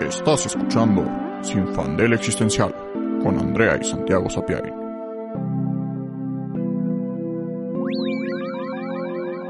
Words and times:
Estás 0.00 0.46
escuchando 0.46 1.04
Sin 1.42 1.66
Fandel 1.74 2.12
Existencial 2.12 2.72
con 3.22 3.38
Andrea 3.38 3.78
y 3.80 3.84
Santiago 3.84 4.28
Sapiari. 4.28 4.68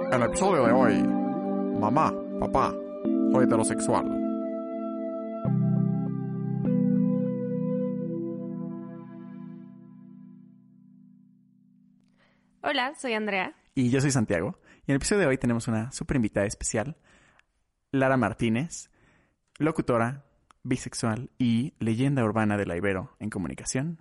En 0.07 0.15
el 0.15 0.23
episodio 0.23 0.65
de 0.65 0.73
hoy, 0.73 1.03
mamá, 1.79 2.15
papá, 2.39 2.73
soy 3.33 3.45
heterosexual. 3.45 4.07
Hola, 12.63 12.95
soy 12.95 13.15
Andrea. 13.15 13.55
Y 13.75 13.91
yo 13.91 14.01
soy 14.01 14.13
Santiago. 14.13 14.59
Y 14.87 14.93
en 14.93 14.95
el 14.95 14.97
episodio 14.97 15.23
de 15.23 15.27
hoy 15.27 15.39
tenemos 15.39 15.67
una 15.67 15.91
súper 15.91 16.17
invitada 16.17 16.47
especial, 16.47 16.97
Lara 17.91 18.17
Martínez, 18.17 18.91
locutora, 19.59 20.26
bisexual 20.67 21.31
y 21.39 21.75
leyenda 21.79 22.25
urbana 22.25 22.57
de 22.57 22.67
la 22.67 22.77
Ibero 22.77 23.17
en 23.21 23.31
comunicación. 23.31 23.99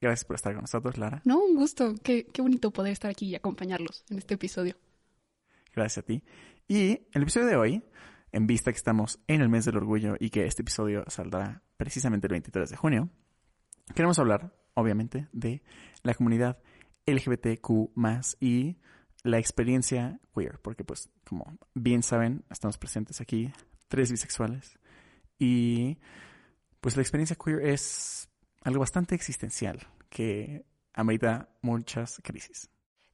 Gracias 0.00 0.24
por 0.24 0.36
estar 0.36 0.54
con 0.54 0.62
nosotros, 0.62 0.96
Lara. 0.96 1.20
No, 1.24 1.38
un 1.40 1.56
gusto. 1.56 1.94
Qué, 2.02 2.26
qué 2.26 2.40
bonito 2.40 2.70
poder 2.70 2.92
estar 2.92 3.10
aquí 3.10 3.26
y 3.26 3.34
acompañarlos 3.34 4.04
en 4.08 4.18
este 4.18 4.34
episodio. 4.34 4.76
Gracias 5.74 5.98
a 6.02 6.06
ti. 6.06 6.22
Y 6.66 7.02
el 7.12 7.22
episodio 7.22 7.46
de 7.46 7.56
hoy, 7.56 7.82
en 8.32 8.46
vista 8.46 8.72
que 8.72 8.78
estamos 8.78 9.20
en 9.26 9.42
el 9.42 9.48
mes 9.48 9.66
del 9.66 9.76
orgullo 9.76 10.16
y 10.18 10.30
que 10.30 10.46
este 10.46 10.62
episodio 10.62 11.04
saldrá 11.08 11.62
precisamente 11.76 12.26
el 12.26 12.32
23 12.32 12.70
de 12.70 12.76
junio, 12.76 13.10
queremos 13.94 14.18
hablar, 14.18 14.54
obviamente, 14.74 15.28
de 15.32 15.62
la 16.02 16.14
comunidad 16.14 16.58
LGBTQ 17.06 17.90
y 18.40 18.78
la 19.22 19.38
experiencia 19.38 20.18
queer, 20.34 20.58
porque 20.60 20.84
pues 20.84 21.10
como 21.26 21.58
bien 21.74 22.02
saben, 22.02 22.44
estamos 22.50 22.78
presentes 22.78 23.20
aquí 23.20 23.52
tres 23.88 24.10
bisexuales 24.10 24.79
y 25.40 25.98
pues 26.80 26.96
la 26.96 27.02
experiencia 27.02 27.34
queer 27.34 27.66
es 27.66 28.28
algo 28.62 28.80
bastante 28.80 29.16
existencial 29.16 29.88
que 30.10 30.64
amerita 30.92 31.48
muchas 31.62 32.20
crisis. 32.22 32.68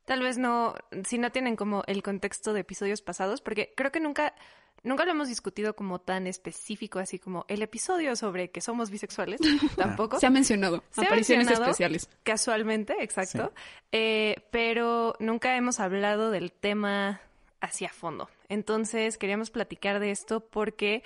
Tal 0.05 0.23
vez 0.23 0.37
no, 0.39 0.75
si 1.05 1.19
no 1.19 1.31
tienen 1.31 1.57
como 1.57 1.83
el 1.87 2.03
contexto 2.03 2.53
de 2.53 2.61
episodios 2.61 3.01
pasados, 3.01 3.41
porque 3.41 3.73
creo 3.77 3.91
que 3.91 4.01
nunca, 4.01 4.35
nunca 4.83 5.05
lo 5.05 5.13
hemos 5.13 5.29
discutido 5.29 5.75
como 5.75 6.01
tan 6.01 6.27
específico, 6.27 6.99
así 6.99 7.19
como 7.19 7.45
el 7.49 7.63
episodio 7.63 8.15
sobre 8.17 8.51
que 8.51 8.61
somos 8.61 8.91
bisexuales, 8.91 9.41
tampoco. 9.77 10.19
Se 10.21 10.27
ha 10.27 10.31
mencionado, 10.31 10.83
Se 10.91 11.03
ha 11.03 11.05
apariciones 11.05 11.47
mencionado 11.47 11.71
especiales. 11.71 12.09
Casualmente, 12.23 12.95
exacto. 13.01 13.53
Eh, 13.93 14.47
pero 14.51 15.15
nunca 15.21 15.57
hemos 15.57 15.81
hablado 15.81 16.31
del 16.31 16.53
tema 16.53 17.21
hacia 17.61 17.89
fondo. 17.89 18.29
Entonces 18.49 19.19
queríamos 19.19 19.51
platicar 19.51 20.01
de 20.01 20.11
esto 20.11 20.41
porque 20.41 21.03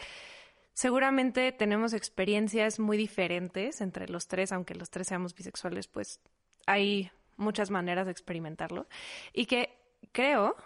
seguramente 0.80 1.52
tenemos 1.52 1.92
experiencias 1.92 2.80
muy 2.80 2.96
diferentes 2.96 3.82
entre 3.82 4.08
los 4.08 4.28
tres, 4.28 4.50
aunque 4.50 4.74
los 4.74 4.88
tres 4.88 5.08
seamos 5.08 5.34
bisexuales, 5.34 5.88
pues 5.88 6.20
hay 6.64 7.10
muchas 7.36 7.70
maneras 7.70 8.06
de 8.06 8.12
experimentarlo. 8.12 8.86
Y 9.34 9.44
que 9.44 9.76
creo, 10.10 10.56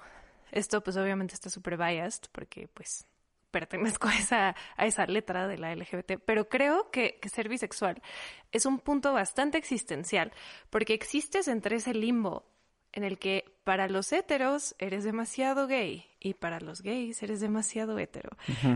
esto 0.52 0.84
pues 0.84 0.96
obviamente 0.96 1.34
está 1.34 1.50
súper 1.50 1.76
biased 1.76 2.30
porque 2.30 2.68
pues 2.68 3.08
pertenezco 3.50 4.06
a 4.14 4.14
esa, 4.16 4.54
a 4.76 4.86
esa 4.86 5.04
letra 5.06 5.48
de 5.48 5.58
la 5.58 5.74
LGBT, 5.74 6.22
pero 6.24 6.48
creo 6.48 6.92
que, 6.92 7.18
que 7.20 7.28
ser 7.28 7.48
bisexual 7.48 8.00
es 8.52 8.66
un 8.66 8.78
punto 8.78 9.12
bastante 9.12 9.58
existencial, 9.58 10.30
porque 10.70 10.94
existes 10.94 11.48
entre 11.48 11.74
ese 11.74 11.92
limbo 11.92 12.46
en 12.92 13.02
el 13.02 13.18
que 13.18 13.53
para 13.64 13.88
los 13.88 14.12
heteros 14.12 14.74
eres 14.78 15.04
demasiado 15.04 15.66
gay 15.66 16.06
y 16.20 16.34
para 16.34 16.60
los 16.60 16.82
gays 16.82 17.22
eres 17.22 17.40
demasiado 17.40 17.98
hetero. 17.98 18.30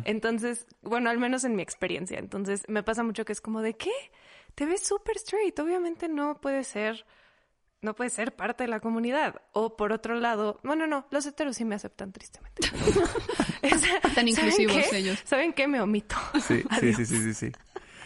Entonces, 0.05 0.67
bueno, 0.83 1.11
al 1.11 1.19
menos 1.19 1.44
en 1.44 1.55
mi 1.55 1.62
experiencia, 1.62 2.19
entonces 2.19 2.62
me 2.69 2.83
pasa 2.83 3.03
mucho 3.03 3.25
que 3.25 3.33
es 3.33 3.41
como 3.41 3.61
de 3.61 3.75
¿qué? 3.75 3.92
Te 4.55 4.66
ves 4.66 4.81
súper 4.86 5.16
straight, 5.16 5.59
obviamente 5.59 6.09
no 6.09 6.41
puede 6.41 6.64
ser 6.64 7.06
no 7.81 7.94
puede 7.94 8.10
ser 8.10 8.34
parte 8.34 8.65
de 8.65 8.69
la 8.69 8.81
comunidad. 8.81 9.41
O 9.53 9.76
por 9.76 9.93
otro 9.93 10.15
lado, 10.16 10.59
bueno, 10.65 10.88
no, 10.88 11.06
los 11.10 11.26
heteros 11.26 11.56
sí 11.56 11.65
me 11.65 11.76
aceptan 11.76 12.12
tristemente. 12.12 12.69
Tan 13.60 13.78
¿saben 13.78 14.28
inclusivos 14.28 14.76
qué? 14.91 14.97
ellos. 14.97 15.22
¿Saben 15.25 15.53
qué? 15.53 15.69
Me 15.69 15.81
omito. 15.81 16.16
Sí, 16.41 16.65
sí, 16.81 16.93
sí, 16.94 17.06
sí, 17.06 17.22
sí, 17.22 17.34
sí. 17.34 17.53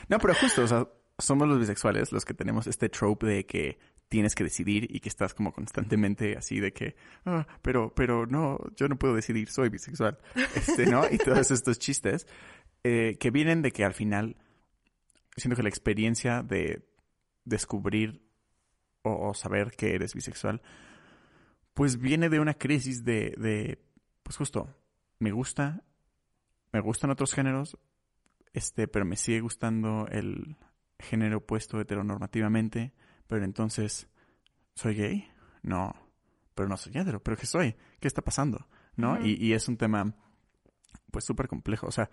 No, 0.08 0.18
pero 0.18 0.34
justo, 0.34 0.62
o 0.62 0.66
sea, 0.66 0.86
somos 1.18 1.48
los 1.48 1.58
bisexuales 1.58 2.12
los 2.12 2.24
que 2.24 2.34
tenemos 2.34 2.66
este 2.66 2.88
trope 2.88 3.26
de 3.26 3.46
que 3.46 3.78
tienes 4.12 4.34
que 4.34 4.44
decidir 4.44 4.94
y 4.94 5.00
que 5.00 5.08
estás 5.08 5.32
como 5.32 5.54
constantemente 5.54 6.36
así 6.36 6.60
de 6.60 6.74
que, 6.74 6.96
ah, 7.24 7.46
pero, 7.62 7.94
pero 7.94 8.26
no, 8.26 8.58
yo 8.76 8.86
no 8.86 8.98
puedo 8.98 9.14
decidir, 9.14 9.48
soy 9.48 9.70
bisexual, 9.70 10.18
este, 10.54 10.84
¿no? 10.84 11.06
Y 11.10 11.16
todos 11.16 11.50
estos 11.50 11.78
chistes 11.78 12.26
eh, 12.84 13.16
que 13.18 13.30
vienen 13.30 13.62
de 13.62 13.72
que 13.72 13.86
al 13.86 13.94
final, 13.94 14.36
siento 15.34 15.56
que 15.56 15.62
la 15.62 15.70
experiencia 15.70 16.42
de 16.42 16.86
descubrir 17.46 18.22
o, 19.00 19.32
saber 19.32 19.70
que 19.70 19.94
eres 19.94 20.12
bisexual, 20.12 20.60
pues 21.72 21.98
viene 21.98 22.28
de 22.28 22.38
una 22.38 22.52
crisis 22.52 23.04
de, 23.04 23.34
de, 23.38 23.82
pues 24.24 24.36
justo, 24.36 24.76
me 25.20 25.32
gusta, 25.32 25.84
me 26.70 26.80
gustan 26.80 27.08
otros 27.08 27.32
géneros, 27.32 27.78
este, 28.52 28.88
pero 28.88 29.06
me 29.06 29.16
sigue 29.16 29.40
gustando 29.40 30.06
el 30.08 30.58
género 30.98 31.38
opuesto 31.38 31.80
heteronormativamente, 31.80 32.92
pero 33.32 33.46
entonces, 33.46 34.08
¿soy 34.74 34.94
gay? 34.94 35.26
No, 35.62 35.96
pero 36.54 36.68
no 36.68 36.76
soy 36.76 36.92
hetero, 36.94 37.22
pero 37.22 37.34
¿qué 37.34 37.46
soy? 37.46 37.74
¿Qué 37.98 38.06
está 38.06 38.20
pasando? 38.20 38.68
¿No? 38.94 39.24
Y, 39.24 39.42
y 39.42 39.54
es 39.54 39.68
un 39.68 39.78
tema, 39.78 40.14
pues, 41.10 41.24
súper 41.24 41.48
complejo. 41.48 41.86
O 41.86 41.90
sea, 41.90 42.10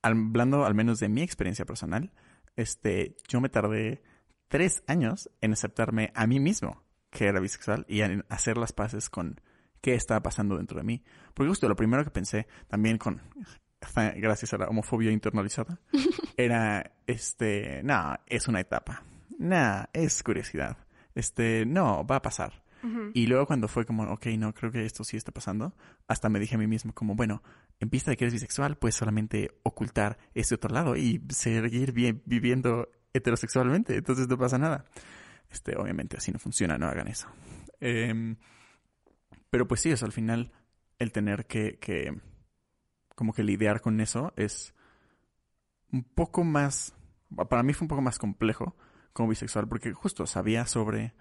hablando 0.00 0.64
al 0.64 0.74
menos 0.74 1.00
de 1.00 1.10
mi 1.10 1.20
experiencia 1.20 1.66
personal, 1.66 2.12
este, 2.56 3.14
yo 3.28 3.42
me 3.42 3.50
tardé 3.50 4.02
tres 4.48 4.82
años 4.86 5.28
en 5.42 5.52
aceptarme 5.52 6.12
a 6.14 6.26
mí 6.26 6.40
mismo 6.40 6.82
que 7.10 7.26
era 7.26 7.40
bisexual 7.40 7.84
y 7.86 8.00
en 8.00 8.24
hacer 8.30 8.56
las 8.56 8.72
paces 8.72 9.10
con 9.10 9.42
qué 9.82 9.92
estaba 9.92 10.22
pasando 10.22 10.56
dentro 10.56 10.78
de 10.78 10.84
mí. 10.84 11.04
Porque 11.34 11.50
justo 11.50 11.68
lo 11.68 11.76
primero 11.76 12.04
que 12.04 12.10
pensé, 12.10 12.46
también 12.68 12.96
con, 12.96 13.20
gracias 14.16 14.54
a 14.54 14.56
la 14.56 14.68
homofobia 14.68 15.10
internalizada, 15.10 15.78
era, 16.38 16.94
este, 17.06 17.82
no, 17.82 18.16
es 18.26 18.48
una 18.48 18.60
etapa. 18.60 19.04
Nah, 19.38 19.84
es 19.92 20.22
curiosidad. 20.22 20.76
Este, 21.14 21.64
no, 21.66 22.06
va 22.06 22.16
a 22.16 22.22
pasar. 22.22 22.64
Y 23.14 23.26
luego 23.28 23.46
cuando 23.46 23.66
fue 23.66 23.86
como, 23.86 24.02
ok, 24.12 24.26
no, 24.36 24.52
creo 24.52 24.70
que 24.70 24.84
esto 24.84 25.04
sí 25.04 25.16
está 25.16 25.32
pasando, 25.32 25.74
hasta 26.06 26.28
me 26.28 26.38
dije 26.38 26.56
a 26.56 26.58
mí 26.58 26.66
mismo 26.66 26.92
como, 26.92 27.14
bueno, 27.14 27.42
en 27.80 27.88
vista 27.88 28.10
de 28.10 28.18
que 28.18 28.24
eres 28.24 28.34
bisexual, 28.34 28.76
puedes 28.76 28.94
solamente 28.94 29.52
ocultar 29.62 30.18
ese 30.34 30.54
otro 30.54 30.68
lado 30.68 30.94
y 30.94 31.22
seguir 31.30 31.92
bien, 31.92 32.20
viviendo 32.26 32.90
heterosexualmente, 33.14 33.96
entonces 33.96 34.28
no 34.28 34.36
pasa 34.36 34.58
nada. 34.58 34.84
Este, 35.50 35.76
obviamente 35.78 36.18
así 36.18 36.30
no 36.30 36.38
funciona, 36.38 36.76
no 36.76 36.86
hagan 36.86 37.08
eso. 37.08 37.26
Em, 37.80 38.36
pero 39.48 39.66
pues 39.66 39.80
sí, 39.80 39.90
eso 39.90 40.04
al 40.04 40.12
final, 40.12 40.52
el 40.98 41.10
tener 41.10 41.46
que, 41.46 41.78
que, 41.78 42.14
como 43.14 43.32
que 43.32 43.44
lidiar 43.44 43.80
con 43.80 43.98
eso 44.02 44.34
es 44.36 44.74
un 45.90 46.04
poco 46.04 46.44
más, 46.44 46.94
para 47.48 47.62
mí 47.62 47.72
fue 47.72 47.86
un 47.86 47.88
poco 47.88 48.02
más 48.02 48.18
complejo 48.18 48.76
como 49.14 49.30
bisexual, 49.30 49.66
porque 49.66 49.94
justo 49.94 50.26
sabía 50.26 50.66
sobre 50.66 51.14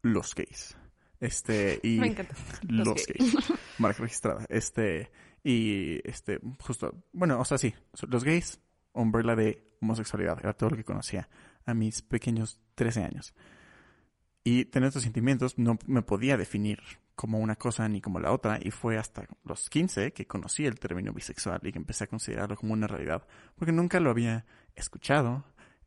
los 0.00 0.34
gays. 0.34 0.78
Este, 1.20 1.78
y 1.82 1.98
Me 2.00 2.06
encanta. 2.06 2.34
los, 2.66 2.86
Los 2.86 3.06
gays. 3.06 3.36
Marca 3.78 4.02
registrada. 4.02 4.46
Este, 4.48 5.10
y 5.44 6.00
este, 6.08 6.40
justo, 6.60 7.04
bueno, 7.12 7.38
o 7.38 7.44
sea, 7.44 7.58
sí, 7.58 7.74
los 8.08 8.24
gays, 8.24 8.58
umbrella 8.94 9.36
de 9.36 9.62
homosexualidad, 9.82 10.38
era 10.40 10.54
todo 10.54 10.70
lo 10.70 10.76
que 10.76 10.84
conocía 10.84 11.28
a 11.66 11.74
mis 11.74 12.00
pequeños 12.00 12.58
13 12.76 13.02
años. 13.02 13.34
Y 14.44 14.66
tener 14.66 14.88
estos 14.88 15.02
sentimientos 15.02 15.58
no 15.58 15.78
me 15.86 16.02
podía 16.02 16.36
definir 16.36 16.80
como 17.16 17.38
una 17.38 17.56
cosa 17.56 17.88
ni 17.88 18.00
como 18.00 18.20
la 18.20 18.30
otra, 18.30 18.60
y 18.62 18.70
fue 18.70 18.98
hasta 18.98 19.26
los 19.42 19.68
15 19.68 20.12
que 20.12 20.26
conocí 20.26 20.66
el 20.66 20.78
término 20.78 21.12
bisexual 21.12 21.60
y 21.64 21.72
que 21.72 21.78
empecé 21.78 22.04
a 22.04 22.08
considerarlo 22.08 22.56
como 22.56 22.74
una 22.74 22.86
realidad, 22.86 23.26
porque 23.56 23.72
nunca 23.72 23.98
lo 23.98 24.10
había 24.10 24.46
escuchado 24.74 25.44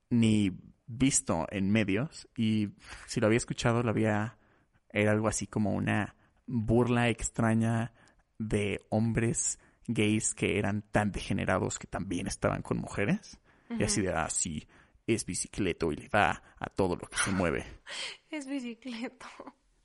ni 0.10 0.52
visto 0.90 1.48
en 1.52 1.72
medios, 1.72 2.28
y 2.36 2.70
si 3.08 3.22
lo 3.22 3.28
había 3.28 3.38
escuchado, 3.38 3.84
lo 3.84 3.92
había 3.92 4.36
era 4.92 5.12
algo 5.12 5.28
así 5.28 5.48
como 5.48 5.74
una 5.74 6.16
burla 6.48 7.10
extraña 7.10 7.94
de 8.38 8.82
hombres 8.90 9.60
gays 9.88 10.34
que 10.34 10.58
eran 10.58 10.82
tan 10.82 11.12
degenerados 11.12 11.78
que 11.80 11.88
también 11.88 12.28
estaban 12.28 12.62
con 12.62 12.78
mujeres. 12.78 13.40
Y 13.78 13.84
así 13.84 14.02
de, 14.02 14.12
ah, 14.12 14.30
sí, 14.32 14.68
es 15.06 15.26
bicicleto 15.26 15.92
y 15.92 15.96
le 15.96 16.10
da 16.10 16.42
a 16.58 16.70
todo 16.70 16.96
lo 16.96 17.08
que 17.08 17.18
se 17.18 17.32
mueve. 17.32 17.66
Es 18.32 18.48
bicicleta. 18.48 19.28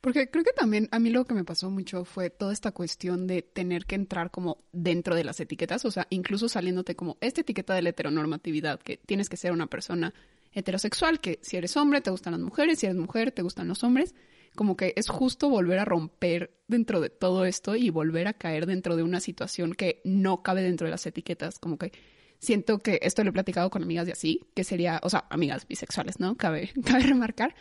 Porque 0.01 0.31
creo 0.31 0.45
que 0.45 0.53
también 0.53 0.89
a 0.91 0.99
mí 0.99 1.09
lo 1.09 1.25
que 1.25 1.33
me 1.33 1.45
pasó 1.45 1.71
mucho 1.71 2.05
fue 2.05 2.29
toda 2.29 2.53
esta 2.53 2.73
cuestión 2.73 3.27
de 3.27 3.41
tener 3.41 3.87
que 3.87 3.95
entrar 3.95 4.31
como 4.31 4.59
dentro 4.71 5.15
de 5.15 5.25
las 5.25 5.41
etiquetas, 5.41 5.85
o 5.87 5.91
sea, 5.91 6.07
incluso 6.11 6.49
saliéndote 6.49 6.95
como 6.95 7.17
esta 7.23 7.41
etiqueta 7.41 7.75
de 7.75 7.81
la 7.81 7.89
heteronormatividad, 7.89 8.81
que 8.81 8.99
tienes 8.99 9.31
que 9.31 9.39
ser 9.39 9.53
una 9.53 9.67
persona 9.67 10.13
heterosexual, 10.55 11.21
que 11.21 11.39
si 11.43 11.57
eres 11.57 11.77
hombre 11.77 12.01
te 12.01 12.11
gustan 12.11 12.33
las 12.33 12.41
mujeres, 12.41 12.79
si 12.79 12.87
eres 12.87 12.97
mujer 12.97 13.33
te 13.33 13.43
gustan 13.43 13.69
los 13.69 13.85
hombres, 13.85 14.15
como 14.55 14.77
que 14.77 14.93
es 14.97 15.09
justo 15.09 15.49
volver 15.49 15.79
a 15.79 15.85
romper 15.85 16.57
dentro 16.69 17.01
de 17.01 17.11
todo 17.11 17.45
esto 17.45 17.77
y 17.77 17.91
volver 17.91 18.29
a 18.29 18.35
caer 18.35 18.67
dentro 18.67 18.97
de 18.97 19.03
una 19.03 19.21
situación 19.21 19.75
que 19.75 20.01
no 20.05 20.43
cabe 20.43 20.63
dentro 20.63 20.87
de 20.87 20.93
las 20.93 21.07
etiquetas, 21.07 21.59
como 21.59 21.77
que 21.77 21.93
siento 22.39 22.79
que 22.79 23.01
esto 23.03 23.25
lo 23.25 23.31
he 23.31 23.33
platicado 23.33 23.71
con 23.71 23.83
amigas 23.83 24.07
de 24.07 24.13
así, 24.13 24.47
que 24.55 24.65
sería, 24.65 25.01
o 25.03 25.11
sea, 25.11 25.27
amigas 25.31 25.67
bisexuales, 25.67 26.21
¿no? 26.21 26.37
Cabe, 26.37 26.71
cabe 26.85 27.03
remarcar 27.05 27.55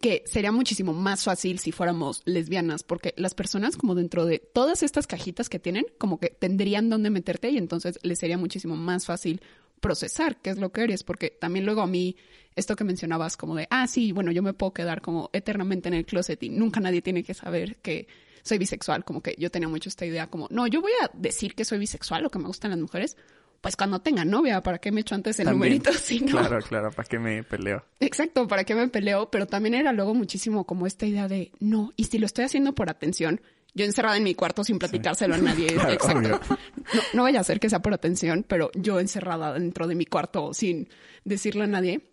que 0.00 0.22
sería 0.26 0.52
muchísimo 0.52 0.92
más 0.92 1.24
fácil 1.24 1.58
si 1.58 1.72
fuéramos 1.72 2.22
lesbianas, 2.24 2.82
porque 2.82 3.14
las 3.16 3.34
personas 3.34 3.76
como 3.76 3.94
dentro 3.94 4.24
de 4.26 4.38
todas 4.38 4.82
estas 4.82 5.06
cajitas 5.06 5.48
que 5.48 5.58
tienen, 5.58 5.86
como 5.98 6.20
que 6.20 6.30
tendrían 6.30 6.88
dónde 6.88 7.10
meterte 7.10 7.50
y 7.50 7.58
entonces 7.58 7.98
les 8.02 8.18
sería 8.18 8.38
muchísimo 8.38 8.76
más 8.76 9.06
fácil 9.06 9.40
procesar 9.80 10.40
qué 10.40 10.50
es 10.50 10.58
lo 10.58 10.70
que 10.72 10.84
eres, 10.84 11.02
porque 11.04 11.30
también 11.30 11.64
luego 11.64 11.82
a 11.82 11.86
mí, 11.86 12.16
esto 12.56 12.76
que 12.76 12.84
mencionabas 12.84 13.36
como 13.36 13.54
de, 13.54 13.66
ah, 13.70 13.86
sí, 13.86 14.12
bueno, 14.12 14.32
yo 14.32 14.42
me 14.42 14.52
puedo 14.52 14.72
quedar 14.72 15.00
como 15.00 15.30
eternamente 15.32 15.88
en 15.88 15.94
el 15.94 16.04
closet 16.06 16.42
y 16.42 16.48
nunca 16.48 16.80
nadie 16.80 17.02
tiene 17.02 17.22
que 17.22 17.34
saber 17.34 17.76
que 17.76 18.08
soy 18.42 18.58
bisexual, 18.58 19.04
como 19.04 19.22
que 19.22 19.34
yo 19.38 19.50
tenía 19.50 19.68
mucho 19.68 19.88
esta 19.88 20.06
idea 20.06 20.28
como, 20.28 20.48
no, 20.50 20.66
yo 20.66 20.80
voy 20.80 20.92
a 21.02 21.10
decir 21.14 21.54
que 21.54 21.64
soy 21.64 21.78
bisexual 21.78 22.26
o 22.26 22.30
que 22.30 22.38
me 22.38 22.46
gustan 22.46 22.70
las 22.70 22.80
mujeres, 22.80 23.16
pues 23.60 23.76
cuando 23.76 24.00
tenga 24.00 24.24
novia, 24.24 24.62
¿para 24.62 24.78
qué 24.78 24.92
me 24.92 25.00
echo 25.00 25.14
antes 25.14 25.38
el 25.40 25.46
También. 25.46 25.72
numerito? 25.74 25.92
Si 25.98 26.20
no? 26.20 26.38
Claro, 26.38 26.60
claro, 26.60 26.90
¿para 26.92 27.08
qué 27.08 27.18
me 27.18 27.42
peleo? 27.42 27.84
Exacto, 28.00 28.46
¿para 28.46 28.64
qué 28.64 28.74
me 28.74 28.88
peleo? 28.88 29.30
Pero 29.30 29.46
también 29.46 29.74
era 29.74 29.92
luego 29.92 30.14
muchísimo 30.14 30.64
como 30.64 30.86
esta 30.86 31.06
idea 31.06 31.28
de, 31.28 31.50
no, 31.58 31.92
y 31.96 32.04
si 32.04 32.18
lo 32.18 32.26
estoy 32.26 32.44
haciendo 32.44 32.74
por 32.74 32.88
atención, 32.88 33.40
yo 33.74 33.84
encerrada 33.84 34.16
en 34.16 34.24
mi 34.24 34.34
cuarto 34.34 34.64
sin 34.64 34.78
platicárselo 34.78 35.34
a 35.34 35.38
nadie. 35.38 35.68
Claro, 35.74 35.92
Exacto. 35.92 36.56
No, 36.94 37.02
no 37.14 37.22
vaya 37.22 37.40
a 37.40 37.44
ser 37.44 37.60
que 37.60 37.70
sea 37.70 37.80
por 37.80 37.94
atención, 37.94 38.44
pero 38.46 38.70
yo 38.74 39.00
encerrada 39.00 39.52
dentro 39.54 39.86
de 39.86 39.94
mi 39.94 40.06
cuarto 40.06 40.54
sin 40.54 40.88
decirle 41.24 41.64
a 41.64 41.68
nadie. 41.68 42.10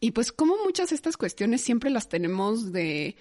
Y 0.00 0.10
pues 0.10 0.32
como 0.32 0.56
muchas 0.64 0.90
de 0.90 0.96
estas 0.96 1.16
cuestiones 1.16 1.62
siempre 1.62 1.90
las 1.90 2.08
tenemos 2.08 2.72
de 2.72 3.16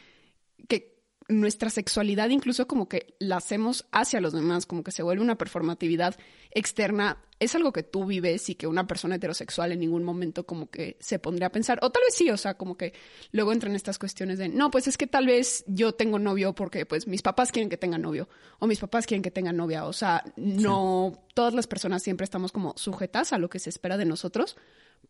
que 0.68 0.97
nuestra 1.30 1.70
sexualidad 1.70 2.30
incluso 2.30 2.68
como 2.68 2.88
que 2.88 3.16
la 3.20 3.38
hacemos 3.38 3.86
hacia 3.92 4.22
los 4.22 4.34
demás, 4.34 4.66
como 4.66 4.84
que 4.84 4.92
se 4.92 5.04
vuelve 5.04 5.22
una 5.22 5.38
performatividad 5.38 6.16
externa. 6.52 7.22
Es 7.40 7.54
algo 7.54 7.74
que 7.74 7.84
tú 7.84 8.06
vives 8.06 8.50
y 8.50 8.56
que 8.56 8.66
una 8.66 8.88
persona 8.88 9.16
heterosexual 9.16 9.72
en 9.72 9.80
ningún 9.80 10.04
momento 10.04 10.46
como 10.46 10.72
que 10.72 10.98
se 11.00 11.20
pondría 11.20 11.48
a 11.48 11.52
pensar, 11.52 11.80
o 11.82 11.92
tal 11.92 12.02
vez 12.08 12.16
sí, 12.16 12.30
o 12.30 12.38
sea, 12.38 12.56
como 12.56 12.78
que 12.78 12.94
luego 13.32 13.52
entran 13.52 13.76
estas 13.76 14.00
cuestiones 14.00 14.40
de, 14.40 14.50
no, 14.50 14.72
pues 14.72 14.88
es 14.88 14.98
que 14.98 15.06
tal 15.06 15.28
vez 15.28 15.64
yo 15.68 15.94
tengo 15.94 16.18
novio 16.18 16.56
porque 16.56 16.86
pues 16.86 17.08
mis 17.08 17.22
papás 17.22 17.52
quieren 17.52 17.70
que 17.70 17.78
tenga 17.78 17.98
novio, 17.98 18.30
o 18.60 18.66
mis 18.66 18.80
papás 18.80 19.06
quieren 19.06 19.22
que 19.22 19.30
tenga 19.30 19.52
novia, 19.52 19.86
o 19.86 19.94
sea, 19.94 20.24
no, 20.38 21.26
todas 21.36 21.54
las 21.54 21.68
personas 21.68 22.02
siempre 22.02 22.24
estamos 22.24 22.52
como 22.52 22.74
sujetas 22.78 23.34
a 23.34 23.38
lo 23.38 23.50
que 23.50 23.60
se 23.60 23.70
espera 23.70 23.98
de 23.98 24.06
nosotros, 24.06 24.58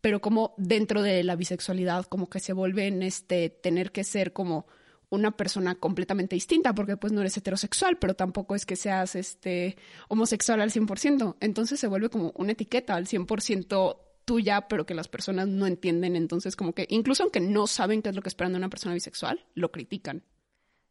pero 0.00 0.20
como 0.20 0.54
dentro 0.58 1.00
de 1.00 1.24
la 1.24 1.36
bisexualidad 1.36 2.04
como 2.04 2.28
que 2.28 2.40
se 2.40 2.52
vuelve 2.52 2.88
en 2.88 3.02
este 3.02 3.48
tener 3.48 3.90
que 3.90 4.04
ser 4.04 4.32
como 4.32 4.66
una 5.10 5.36
persona 5.36 5.74
completamente 5.74 6.36
distinta, 6.36 6.74
porque 6.74 6.96
pues 6.96 7.12
no 7.12 7.20
eres 7.20 7.36
heterosexual, 7.36 7.98
pero 7.98 8.14
tampoco 8.14 8.54
es 8.54 8.66
que 8.66 8.76
seas 8.76 9.14
este 9.14 9.76
homosexual 10.08 10.60
al 10.60 10.70
100%. 10.70 11.36
Entonces 11.40 11.80
se 11.80 11.86
vuelve 11.86 12.10
como 12.10 12.32
una 12.36 12.52
etiqueta 12.52 12.94
al 12.94 13.06
100% 13.06 13.98
tuya, 14.24 14.68
pero 14.68 14.84
que 14.84 14.94
las 14.94 15.08
personas 15.08 15.48
no 15.48 15.66
entienden. 15.66 16.14
Entonces 16.16 16.56
como 16.56 16.74
que 16.74 16.86
incluso 16.90 17.22
aunque 17.22 17.40
no 17.40 17.66
saben 17.66 18.02
qué 18.02 18.10
es 18.10 18.16
lo 18.16 18.22
que 18.22 18.28
esperan 18.28 18.52
de 18.52 18.58
una 18.58 18.68
persona 18.68 18.94
bisexual, 18.94 19.44
lo 19.54 19.72
critican. 19.72 20.24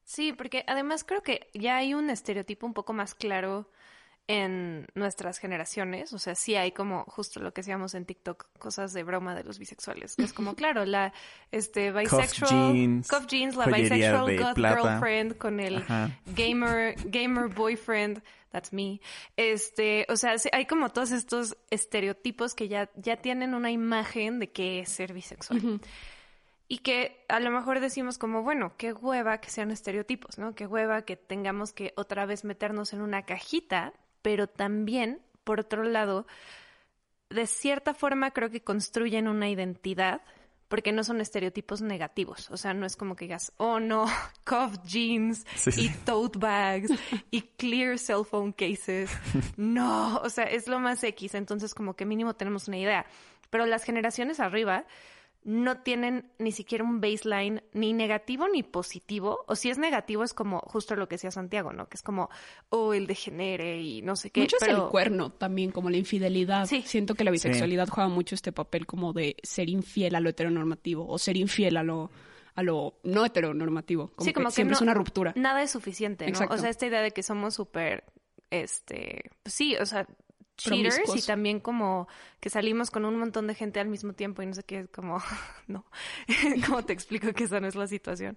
Sí, 0.04 0.31
porque 0.31 0.64
además 0.68 1.04
creo 1.04 1.22
que 1.22 1.50
ya 1.54 1.78
hay 1.78 1.94
un 1.94 2.10
estereotipo 2.10 2.66
un 2.66 2.74
poco 2.74 2.94
más 2.94 3.14
claro 3.14 3.69
en 4.27 4.88
nuestras 4.94 5.39
generaciones, 5.39 6.12
o 6.12 6.19
sea, 6.19 6.35
sí 6.35 6.56
hay 6.56 6.74
como 6.74 7.06
justo 7.06 7.39
lo 7.39 7.53
que 7.53 7.62
hacíamos 7.62 7.94
en 7.95 8.06
TikTok, 8.06 8.47
cosas 8.59 8.91
de 8.91 9.03
broma 9.03 9.33
de 9.35 9.45
los 9.45 9.57
bisexuales, 9.57 10.18
que 10.18 10.24
es 10.24 10.33
como, 10.33 10.53
claro, 10.56 10.85
la 10.85 11.13
este 11.51 11.91
bisexual, 11.91 12.74
jeans, 12.74 13.07
cuff 13.07 13.25
jeans, 13.25 13.56
la 13.56 13.68
bisexual 13.68 14.38
goth 14.38 14.56
plata. 14.56 14.75
girlfriend 14.75 15.38
con 15.38 15.62
el 15.62 15.77
Ajá. 15.77 16.12
gamer 16.35 16.95
gamer 17.06 17.47
boyfriend, 17.47 18.21
that's 18.51 18.74
me. 18.74 19.00
Este, 19.38 20.06
o 20.09 20.18
sea, 20.18 20.38
sí, 20.38 20.50
hay 20.51 20.65
como 20.65 20.89
todos 20.89 21.12
estos 21.12 21.56
estereotipos 21.69 22.53
que 22.53 22.68
ya 22.68 22.89
ya 22.95 23.18
tienen 23.18 23.53
una 23.53 23.71
imagen 23.71 24.39
de 24.39 24.51
qué 24.51 24.81
es 24.81 24.89
ser 24.89 25.13
bisexual. 25.13 25.80
Y 26.69 26.80
que 26.80 27.23
a 27.30 27.39
lo 27.39 27.50
mejor 27.50 27.80
decimos 27.80 28.18
como, 28.18 28.44
bueno, 28.44 28.73
qué 28.75 28.91
hueva 28.91 29.39
que 29.39 29.50
sean 29.50 29.71
estereotipos, 29.71 30.38
¿no? 30.38 30.53
Qué 30.53 30.68
hueva 30.68 31.03
que 31.03 31.15
tengamos 31.15 31.71
que 31.71 31.94
otra 31.95 32.25
vez 32.25 32.44
meternos 32.44 32.91
en 32.91 33.00
una 33.00 33.23
cajita, 33.23 33.94
pero 34.22 34.48
también, 34.48 35.22
por 35.44 35.60
otro 35.60 35.84
lado, 35.84 36.28
de 37.30 37.48
cierta 37.48 37.94
forma 37.94 38.31
creo 38.31 38.50
que 38.50 38.64
construyen 38.64 39.28
una 39.28 39.50
identidad, 39.50 40.22
porque 40.68 40.92
no 40.92 41.04
son 41.04 41.22
estereotipos 41.22 41.81
negativos. 41.81 42.50
O 42.52 42.58
sea, 42.58 42.74
no 42.74 42.86
es 42.86 42.98
como 42.98 43.16
que 43.16 43.25
digas, 43.25 43.54
oh 43.58 43.80
no, 43.80 44.06
cuff 44.46 44.78
jeans 44.84 45.46
Sí, 45.56 45.72
y 45.78 45.90
tote 46.06 46.40
bags 46.40 46.92
y 47.31 47.42
clear 47.42 47.98
cell 47.98 48.24
phone 48.30 48.52
cases. 48.52 49.10
No, 49.58 50.18
o 50.18 50.30
sea, 50.30 50.46
es 50.46 50.68
lo 50.68 50.80
más 50.80 51.04
X. 51.04 51.36
Entonces, 51.36 51.74
como 51.74 51.96
que 51.96 52.06
mínimo 52.06 52.36
tenemos 52.36 52.68
una 52.68 52.78
idea. 52.78 53.06
Pero 53.50 53.66
las 53.66 53.84
generaciones 53.84 54.40
arriba 54.40 54.86
no 55.47 55.79
tienen 55.79 56.29
ni 56.39 56.51
siquiera 56.51 56.83
un 56.83 56.99
baseline 56.99 57.63
ni 57.71 57.94
negativo 57.94 58.49
ni 58.49 58.63
positivo. 58.63 59.45
O 59.47 59.55
si 59.55 59.69
es 59.69 59.77
negativo 59.77 60.25
es 60.25 60.33
como 60.33 60.59
justo 60.59 60.94
lo 60.97 61.07
que 61.07 61.15
decía 61.15 61.31
Santiago, 61.31 61.71
¿no? 61.71 61.88
Que 61.88 61.95
es 61.95 62.03
como, 62.03 62.29
oh, 62.67 62.94
el 62.94 63.07
degenere 63.07 63.81
y 63.81 64.01
no 64.01 64.17
sé 64.17 64.29
qué. 64.29 64.41
mucho 64.41 64.57
es 64.59 64.67
el 64.67 64.83
cuerno 64.89 65.31
también, 65.31 65.71
como 65.71 65.89
la 65.89 65.95
infidelidad. 65.95 66.65
Sí. 66.65 66.81
Siento 66.85 67.15
que 67.15 67.23
la 67.23 67.31
bisexualidad 67.31 67.88
juega 67.88 68.09
mucho 68.09 68.35
este 68.35 68.51
papel 68.51 68.85
como 68.85 69.13
de 69.13 69.38
ser 69.41 69.69
infiel 69.69 70.15
a 70.15 70.19
lo 70.19 70.29
heteronormativo 70.29 71.07
o 71.07 71.17
ser 71.17 71.38
infiel 71.38 71.77
a 71.77 71.83
lo, 71.83 72.11
a 72.53 72.61
lo 72.61 72.95
no 73.03 73.23
heteronormativo. 73.23 74.09
Como 74.09 74.25
sí, 74.25 74.33
como 74.33 74.47
que 74.47 74.51
que 74.51 74.55
siempre 74.55 74.71
no- 74.73 74.77
es 74.79 74.81
una 74.81 74.94
ruptura. 74.95 75.31
Nada 75.38 75.63
es 75.63 75.71
suficiente, 75.71 76.25
¿no? 76.25 76.29
Exacto. 76.31 76.55
O 76.55 76.57
sea, 76.57 76.69
esta 76.69 76.88
idea 76.88 77.01
de 77.01 77.11
que 77.11 77.23
somos 77.23 77.53
súper, 77.55 78.03
este, 78.49 79.31
pues 79.44 79.53
sí, 79.53 79.77
o 79.77 79.85
sea, 79.85 80.05
cheaters 80.57 81.15
y 81.15 81.21
también 81.21 81.59
como 81.59 82.07
que 82.39 82.50
salimos 82.50 82.92
con 82.92 83.06
un 83.06 83.18
montón 83.18 83.48
de 83.48 83.56
gente 83.56 83.80
al 83.80 83.88
mismo 83.88 84.13
tiempo 84.13 84.42
y 84.42 84.48
no 84.48 84.54
sé 84.54 84.63
qué, 84.63 84.80
es 84.80 84.89
como, 84.89 85.18
no, 85.68 85.86
¿cómo 86.65 86.83
te 86.83 86.94
explico 86.94 87.31
que 87.33 87.45
esa 87.45 87.59
no 87.59 87.68
es 87.68 87.75
la 87.75 87.88
situación? 87.88 88.36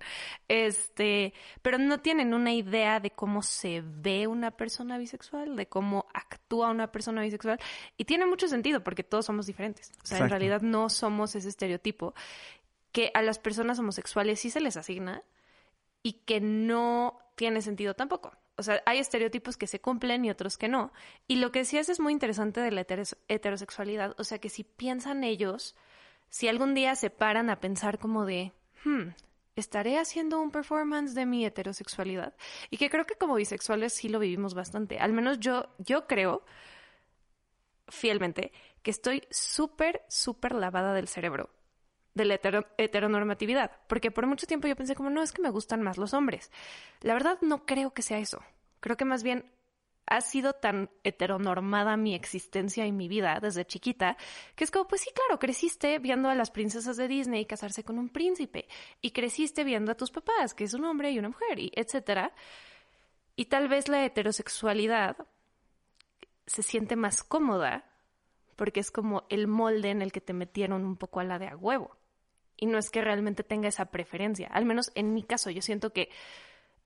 Este, 0.49 1.35
pero 1.63 1.79
no 1.79 2.01
tienen 2.01 2.35
una 2.35 2.53
idea 2.53 3.01
de 3.01 3.11
cómo 3.11 3.43
se 3.43 3.83
ve 3.85 4.27
una 4.27 4.53
persona 4.53 4.99
bisexual, 4.99 5.57
de 5.57 5.67
cómo 5.67 6.07
actúa 6.15 6.71
una 6.71 6.93
persona 6.93 7.23
bisexual 7.23 7.59
y 7.97 8.05
tiene 8.05 8.27
mucho 8.27 8.49
sentido 8.49 8.85
porque 8.85 9.03
todos 9.03 9.27
somos 9.27 9.47
diferentes. 9.47 9.93
O 10.03 10.07
sea, 10.07 10.19
en 10.19 10.29
realidad 10.29 10.61
no 10.63 10.89
somos 10.89 11.35
ese 11.35 11.49
estereotipo 11.49 12.15
que 12.93 13.11
a 13.15 13.23
las 13.23 13.39
personas 13.39 13.79
homosexuales 13.79 14.41
sí 14.41 14.51
se 14.51 14.61
les 14.61 14.77
asigna 14.77 15.23
y 16.03 16.15
que 16.25 16.41
no 16.41 17.19
tiene 17.35 17.63
sentido 17.63 17.95
tampoco. 17.95 18.33
O 18.57 18.63
sea, 18.63 18.83
hay 18.87 18.99
estereotipos 18.99 19.57
que 19.57 19.67
se 19.67 19.81
cumplen 19.81 20.25
y 20.25 20.31
otros 20.31 20.59
que 20.59 20.69
no. 20.69 20.93
Y 21.27 21.37
lo 21.37 21.51
que 21.51 21.61
decías 21.61 21.89
es 21.89 22.01
muy 22.01 22.13
interesante 22.13 22.61
de 22.61 22.71
la 22.71 22.83
heteros- 22.87 23.17
heterosexualidad. 23.29 24.15
O 24.19 24.25
sea, 24.25 24.39
que 24.39 24.49
si 24.51 24.65
piensan 24.65 25.25
ellos, 25.25 25.77
si 26.29 26.49
algún 26.49 26.75
día 26.75 26.95
se 26.95 27.11
paran 27.11 27.49
a 27.51 27.61
pensar 27.61 27.99
como 27.99 28.27
de, 28.27 28.53
hmm, 28.85 29.09
¿estaré 29.57 29.99
haciendo 29.99 30.41
un 30.41 30.51
performance 30.51 31.15
de 31.15 31.27
mi 31.27 31.47
heterosexualidad? 31.47 32.35
Y 32.71 32.77
que 32.77 32.91
creo 32.91 33.07
que 33.07 33.17
como 33.17 33.35
bisexuales 33.35 33.95
sí 33.95 34.09
lo 34.09 34.19
vivimos 34.19 34.55
bastante. 34.55 34.99
Al 34.99 35.13
menos 35.13 35.41
yo, 35.41 35.69
yo 35.79 36.07
creo 36.07 36.45
fielmente 37.89 38.53
que 38.83 38.91
estoy 38.91 39.23
súper, 39.31 40.03
súper 40.09 40.55
lavada 40.55 40.95
del 40.95 41.09
cerebro 41.09 41.51
de 42.15 42.25
la 42.25 42.35
hetero- 42.35 42.67
heteronormatividad, 42.77 43.71
porque 43.87 44.11
por 44.11 44.27
mucho 44.27 44.47
tiempo 44.47 44.69
yo 44.69 44.77
pensé 44.77 44.95
como, 44.95 45.11
no, 45.11 45.23
es 45.23 45.33
que 45.33 45.43
me 45.43 45.51
gustan 45.51 45.83
más 45.83 45.99
los 45.99 46.15
hombres. 46.15 46.51
La 47.01 47.15
verdad 47.15 47.39
no 47.41 47.67
creo 47.67 47.93
que 47.93 48.03
sea 48.03 48.19
eso. 48.19 48.43
Creo 48.81 48.97
que 48.97 49.05
más 49.05 49.23
bien 49.23 49.51
ha 50.07 50.21
sido 50.23 50.55
tan 50.55 50.91
heteronormada 51.05 51.97
mi 51.97 52.17
existencia 52.17 52.85
y 52.85 52.91
mi 52.91 53.07
vida 53.07 53.39
desde 53.41 53.65
chiquita, 53.65 54.17
que 54.57 54.65
es 54.65 54.73
como, 54.73 54.89
pues 54.89 55.03
sí, 55.03 55.11
claro, 55.15 55.39
creciste 55.39 56.01
viendo 56.01 56.29
a 56.29 56.35
las 56.35 56.51
princesas 56.51 56.97
de 56.97 57.07
Disney 57.07 57.47
casarse 57.47 57.85
con 57.85 57.97
un 57.97 58.09
príncipe, 58.09 58.67
y 59.01 59.13
creciste 59.13 59.63
viendo 59.63 59.93
a 59.93 59.97
tus 59.97 60.11
papás, 60.11 60.53
que 60.53 60.65
es 60.65 60.75
un 60.75 60.85
hombre 60.85 61.13
y 61.13 61.19
una 61.19 61.29
mujer, 61.29 61.61
y 61.61 61.71
etcétera. 61.77 62.33
Y 63.37 63.45
tal 63.45 63.69
vez 63.69 63.89
la 63.89 64.05
heterosexualidad 64.05 65.17
se 66.47 66.63
siente 66.65 66.97
más 66.97 67.23
cómoda 67.23 67.85
porque 68.57 68.81
es 68.81 68.91
como 68.91 69.25
el 69.31 69.47
molde 69.47 69.91
en 69.91 70.03
el 70.03 70.13
que 70.13 70.21
te 70.21 70.33
metieron 70.33 70.85
un 70.85 70.97
poco 70.97 71.21
a 71.21 71.25
la 71.25 71.39
de 71.39 71.47
a 71.47 71.57
huevo. 71.57 71.97
Y 72.61 72.67
no 72.67 72.79
es 72.79 72.91
que 72.91 73.01
realmente 73.01 73.43
tenga 73.43 73.69
esa 73.69 73.87
preferencia. 73.87 74.49
Al 74.49 74.67
menos 74.67 74.93
en 74.95 75.15
mi 75.15 75.23
caso, 75.23 75.51
yo 75.51 75.63
siento 75.63 75.93
que 75.93 76.11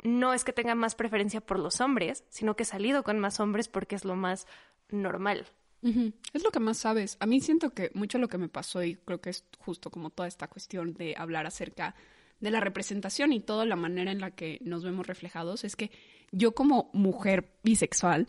no 0.03 0.33
es 0.33 0.45
que 0.45 0.53
tenga 0.53 0.75
más 0.75 0.95
preferencia 0.95 1.41
por 1.41 1.59
los 1.59 1.81
hombres, 1.81 2.25
sino 2.29 2.55
que 2.55 2.63
he 2.63 2.67
salido 2.67 3.03
con 3.03 3.19
más 3.19 3.41
hombres 3.41 3.69
porque 3.69 3.97
es 3.97 4.05
lo 4.05 4.17
más 4.17 4.47
normal. 4.91 5.47
Es 6.33 6.43
lo 6.43 6.51
que 6.51 6.61
más 6.61 6.79
sabes. 6.79 7.19
A 7.21 7.27
mí 7.27 7.43
siento 7.43 7.71
que 7.71 7.91
mucho 7.93 8.17
lo 8.17 8.29
que 8.29 8.39
me 8.39 8.49
pasó 8.49 8.83
y 8.83 8.95
creo 8.95 9.21
que 9.21 9.29
es 9.29 9.45
justo 9.59 9.91
como 9.91 10.09
toda 10.09 10.27
esta 10.27 10.49
cuestión 10.49 10.95
de 10.95 11.15
hablar 11.19 11.47
acerca 11.47 11.95
de 12.41 12.51
la 12.51 12.61
representación 12.61 13.35
y 13.35 13.41
toda 13.41 13.67
la 13.67 13.77
manera 13.77 14.11
en 14.11 14.21
la 14.21 14.31
que 14.31 14.59
nos 14.63 14.83
vemos 14.83 15.07
reflejados 15.07 15.63
es 15.63 15.77
que 15.77 15.91
yo 16.33 16.55
como 16.55 16.91
mujer 16.95 17.51
bisexual 17.63 18.29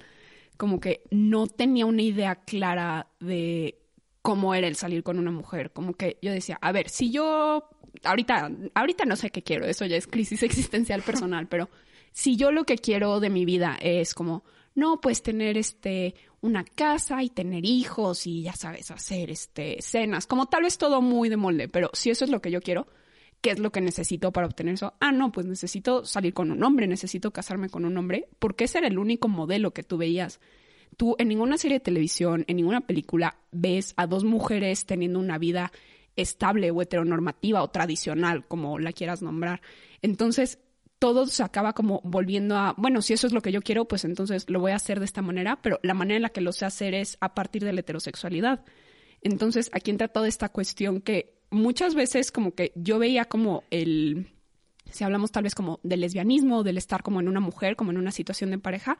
como 0.57 0.79
que 0.79 1.03
no 1.11 1.47
tenía 1.47 1.85
una 1.85 2.01
idea 2.01 2.35
clara 2.35 3.07
de 3.19 3.84
cómo 4.25 4.55
era 4.55 4.67
el 4.67 4.75
salir 4.75 5.03
con 5.03 5.19
una 5.19 5.29
mujer, 5.29 5.71
como 5.71 5.93
que 5.93 6.17
yo 6.19 6.31
decía, 6.31 6.57
a 6.59 6.71
ver, 6.71 6.89
si 6.89 7.11
yo 7.11 7.69
ahorita 8.03 8.49
ahorita 8.73 9.05
no 9.05 9.15
sé 9.15 9.29
qué 9.29 9.43
quiero, 9.43 9.67
eso 9.67 9.85
ya 9.85 9.97
es 9.97 10.07
crisis 10.07 10.41
existencial 10.49 11.03
personal, 11.03 11.47
pero 11.47 11.69
si 12.11 12.35
yo 12.35 12.51
lo 12.51 12.63
que 12.63 12.79
quiero 12.79 13.19
de 13.19 13.29
mi 13.29 13.45
vida 13.45 13.77
es 13.79 14.15
como 14.15 14.43
no, 14.73 14.99
pues 14.99 15.21
tener 15.21 15.59
este 15.59 16.15
una 16.41 16.63
casa 16.63 17.21
y 17.21 17.29
tener 17.29 17.65
hijos 17.65 18.25
y 18.25 18.41
ya 18.41 18.53
sabes, 18.53 18.89
hacer 18.89 19.29
este 19.29 19.77
cenas, 19.83 20.25
como 20.25 20.47
tal 20.47 20.63
vez 20.63 20.79
todo 20.79 21.03
muy 21.03 21.29
de 21.29 21.37
molde, 21.37 21.69
pero 21.69 21.91
si 21.93 22.09
eso 22.09 22.25
es 22.25 22.31
lo 22.31 22.41
que 22.41 22.49
yo 22.49 22.61
quiero, 22.61 22.87
¿qué 23.41 23.51
es 23.51 23.59
lo 23.59 23.71
que 23.71 23.79
necesito 23.79 24.31
para 24.31 24.47
obtener 24.47 24.73
eso? 24.73 24.95
Ah, 24.99 25.11
no, 25.11 25.31
pues 25.31 25.45
necesito 25.45 26.03
salir 26.03 26.33
con 26.33 26.49
un 26.49 26.63
hombre, 26.63 26.87
necesito 26.87 27.29
casarme 27.29 27.69
con 27.69 27.85
un 27.85 27.95
hombre, 27.95 28.27
porque 28.39 28.63
ese 28.63 28.79
era 28.79 28.87
el 28.87 28.97
único 28.97 29.27
modelo 29.27 29.71
que 29.71 29.83
tú 29.83 29.97
veías. 29.97 30.39
Tú 30.97 31.15
en 31.19 31.27
ninguna 31.27 31.57
serie 31.57 31.77
de 31.77 31.83
televisión, 31.83 32.45
en 32.47 32.57
ninguna 32.57 32.81
película 32.81 33.37
ves 33.51 33.93
a 33.97 34.07
dos 34.07 34.23
mujeres 34.23 34.85
teniendo 34.85 35.19
una 35.19 35.37
vida 35.37 35.71
estable 36.15 36.71
o 36.71 36.81
heteronormativa 36.81 37.61
o 37.61 37.69
tradicional, 37.69 38.47
como 38.47 38.79
la 38.79 38.93
quieras 38.93 39.21
nombrar. 39.21 39.61
Entonces, 40.01 40.59
todo 40.99 41.27
se 41.27 41.43
acaba 41.43 41.73
como 41.73 42.01
volviendo 42.03 42.55
a, 42.55 42.73
bueno, 42.77 43.01
si 43.01 43.13
eso 43.13 43.27
es 43.27 43.33
lo 43.33 43.41
que 43.41 43.51
yo 43.51 43.61
quiero, 43.61 43.85
pues 43.85 44.05
entonces 44.05 44.49
lo 44.49 44.59
voy 44.59 44.71
a 44.71 44.75
hacer 44.75 44.99
de 44.99 45.05
esta 45.05 45.21
manera, 45.21 45.61
pero 45.61 45.79
la 45.83 45.93
manera 45.93 46.15
en 46.15 46.21
la 46.21 46.29
que 46.29 46.41
lo 46.41 46.51
sé 46.51 46.65
hacer 46.65 46.93
es 46.93 47.17
a 47.19 47.33
partir 47.35 47.63
de 47.63 47.73
la 47.73 47.81
heterosexualidad. 47.81 48.63
Entonces, 49.21 49.69
aquí 49.73 49.91
entra 49.91 50.07
toda 50.07 50.27
esta 50.27 50.49
cuestión 50.49 51.01
que 51.01 51.35
muchas 51.49 51.95
veces 51.95 52.31
como 52.31 52.53
que 52.53 52.71
yo 52.75 52.99
veía 52.99 53.25
como 53.25 53.63
el, 53.71 54.27
si 54.89 55.03
hablamos 55.03 55.31
tal 55.31 55.43
vez 55.43 55.55
como 55.55 55.79
del 55.83 56.01
lesbianismo, 56.01 56.63
del 56.63 56.77
estar 56.77 57.03
como 57.03 57.19
en 57.19 57.27
una 57.27 57.39
mujer, 57.39 57.75
como 57.75 57.91
en 57.91 57.97
una 57.97 58.11
situación 58.11 58.51
de 58.51 58.59
pareja, 58.59 58.97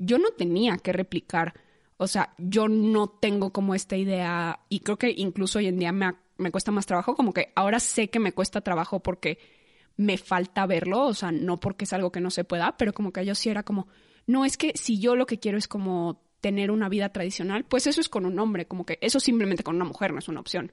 yo 0.00 0.18
no 0.18 0.30
tenía 0.30 0.78
que 0.78 0.92
replicar, 0.92 1.54
o 1.98 2.08
sea, 2.08 2.34
yo 2.38 2.66
no 2.66 3.08
tengo 3.08 3.52
como 3.52 3.74
esta 3.74 3.96
idea, 3.96 4.60
y 4.68 4.80
creo 4.80 4.98
que 4.98 5.14
incluso 5.16 5.58
hoy 5.58 5.66
en 5.66 5.78
día 5.78 5.92
me, 5.92 6.14
me 6.38 6.50
cuesta 6.50 6.72
más 6.72 6.86
trabajo, 6.86 7.14
como 7.14 7.32
que 7.32 7.52
ahora 7.54 7.78
sé 7.78 8.08
que 8.08 8.18
me 8.18 8.32
cuesta 8.32 8.62
trabajo 8.62 9.00
porque 9.00 9.38
me 9.96 10.16
falta 10.16 10.66
verlo, 10.66 11.06
o 11.06 11.14
sea, 11.14 11.30
no 11.30 11.60
porque 11.60 11.84
es 11.84 11.92
algo 11.92 12.10
que 12.10 12.20
no 12.20 12.30
se 12.30 12.44
pueda, 12.44 12.76
pero 12.78 12.94
como 12.94 13.12
que 13.12 13.24
yo 13.24 13.34
sí 13.34 13.50
era 13.50 13.62
como, 13.62 13.86
no 14.26 14.46
es 14.46 14.56
que 14.56 14.72
si 14.74 14.98
yo 14.98 15.14
lo 15.14 15.26
que 15.26 15.38
quiero 15.38 15.58
es 15.58 15.68
como 15.68 16.22
tener 16.40 16.70
una 16.70 16.88
vida 16.88 17.10
tradicional, 17.10 17.64
pues 17.64 17.86
eso 17.86 18.00
es 18.00 18.08
con 18.08 18.24
un 18.24 18.38
hombre, 18.38 18.66
como 18.66 18.86
que 18.86 18.98
eso 19.02 19.20
simplemente 19.20 19.62
con 19.62 19.76
una 19.76 19.84
mujer 19.84 20.12
no 20.12 20.18
es 20.18 20.28
una 20.28 20.40
opción. 20.40 20.72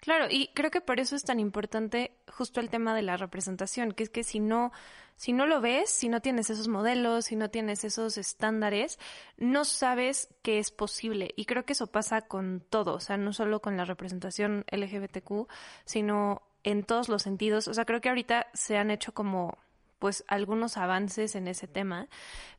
Claro, 0.00 0.26
y 0.30 0.48
creo 0.54 0.70
que 0.70 0.80
por 0.80 1.00
eso 1.00 1.16
es 1.16 1.24
tan 1.24 1.40
importante 1.40 2.12
justo 2.32 2.60
el 2.60 2.70
tema 2.70 2.94
de 2.94 3.02
la 3.02 3.16
representación, 3.16 3.92
que 3.92 4.04
es 4.04 4.10
que 4.10 4.22
si 4.22 4.38
no, 4.38 4.70
si 5.16 5.32
no 5.32 5.44
lo 5.44 5.60
ves, 5.60 5.90
si 5.90 6.08
no 6.08 6.20
tienes 6.20 6.50
esos 6.50 6.68
modelos, 6.68 7.26
si 7.26 7.36
no 7.36 7.50
tienes 7.50 7.82
esos 7.82 8.16
estándares, 8.16 8.98
no 9.36 9.64
sabes 9.64 10.28
que 10.42 10.60
es 10.60 10.70
posible. 10.70 11.34
Y 11.36 11.46
creo 11.46 11.64
que 11.64 11.72
eso 11.72 11.88
pasa 11.88 12.22
con 12.22 12.64
todo, 12.70 12.94
o 12.94 13.00
sea, 13.00 13.16
no 13.16 13.32
solo 13.32 13.60
con 13.60 13.76
la 13.76 13.84
representación 13.84 14.64
LGBTQ, 14.70 15.48
sino 15.84 16.42
en 16.62 16.84
todos 16.84 17.08
los 17.08 17.22
sentidos. 17.22 17.66
O 17.66 17.74
sea, 17.74 17.84
creo 17.84 18.00
que 18.00 18.08
ahorita 18.08 18.46
se 18.54 18.76
han 18.78 18.92
hecho 18.92 19.12
como 19.12 19.58
pues 19.98 20.24
algunos 20.28 20.76
avances 20.76 21.34
en 21.34 21.48
ese 21.48 21.66
tema, 21.66 22.08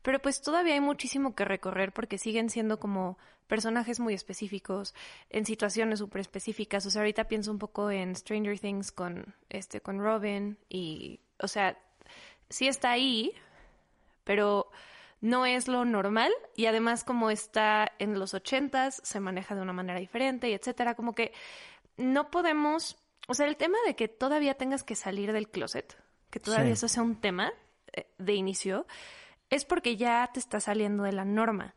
pero 0.01 0.19
pues 0.19 0.41
todavía 0.41 0.73
hay 0.73 0.81
muchísimo 0.81 1.35
que 1.35 1.45
recorrer 1.45 1.93
porque 1.93 2.17
siguen 2.17 2.49
siendo 2.49 2.79
como 2.79 3.17
personajes 3.47 3.99
muy 3.99 4.13
específicos 4.13 4.93
en 5.29 5.45
situaciones 5.45 5.99
súper 5.99 6.21
específicas. 6.21 6.85
O 6.85 6.91
sea, 6.91 7.01
ahorita 7.01 7.27
pienso 7.27 7.51
un 7.51 7.59
poco 7.59 7.89
en 7.91 8.15
Stranger 8.15 8.59
Things 8.59 8.91
con 8.91 9.35
este 9.49 9.81
con 9.81 9.99
Robin 9.99 10.57
y 10.69 11.19
o 11.39 11.47
sea, 11.47 11.77
sí 12.49 12.67
está 12.67 12.91
ahí, 12.91 13.33
pero 14.23 14.69
no 15.21 15.45
es 15.45 15.67
lo 15.67 15.83
normal 15.85 16.31
y 16.55 16.67
además 16.67 17.03
como 17.03 17.29
está 17.29 17.91
en 17.99 18.17
los 18.19 18.33
ochentas 18.33 19.01
se 19.03 19.19
maneja 19.19 19.55
de 19.55 19.61
una 19.61 19.73
manera 19.73 19.99
diferente 19.99 20.49
y 20.49 20.53
etcétera, 20.53 20.95
como 20.95 21.13
que 21.13 21.33
no 21.97 22.31
podemos, 22.31 22.97
o 23.27 23.33
sea, 23.33 23.47
el 23.47 23.57
tema 23.57 23.77
de 23.85 23.95
que 23.95 24.07
todavía 24.07 24.53
tengas 24.53 24.83
que 24.83 24.95
salir 24.95 25.33
del 25.33 25.49
closet 25.49 25.97
que 26.29 26.39
todavía 26.39 26.73
eso 26.73 26.87
sea 26.87 27.03
un 27.03 27.15
tema 27.15 27.51
eh, 27.93 28.07
de 28.17 28.33
inicio, 28.33 28.85
es 29.49 29.65
porque 29.65 29.97
ya 29.97 30.29
te 30.33 30.39
está 30.39 30.59
saliendo 30.59 31.03
de 31.03 31.11
la 31.11 31.25
norma. 31.25 31.75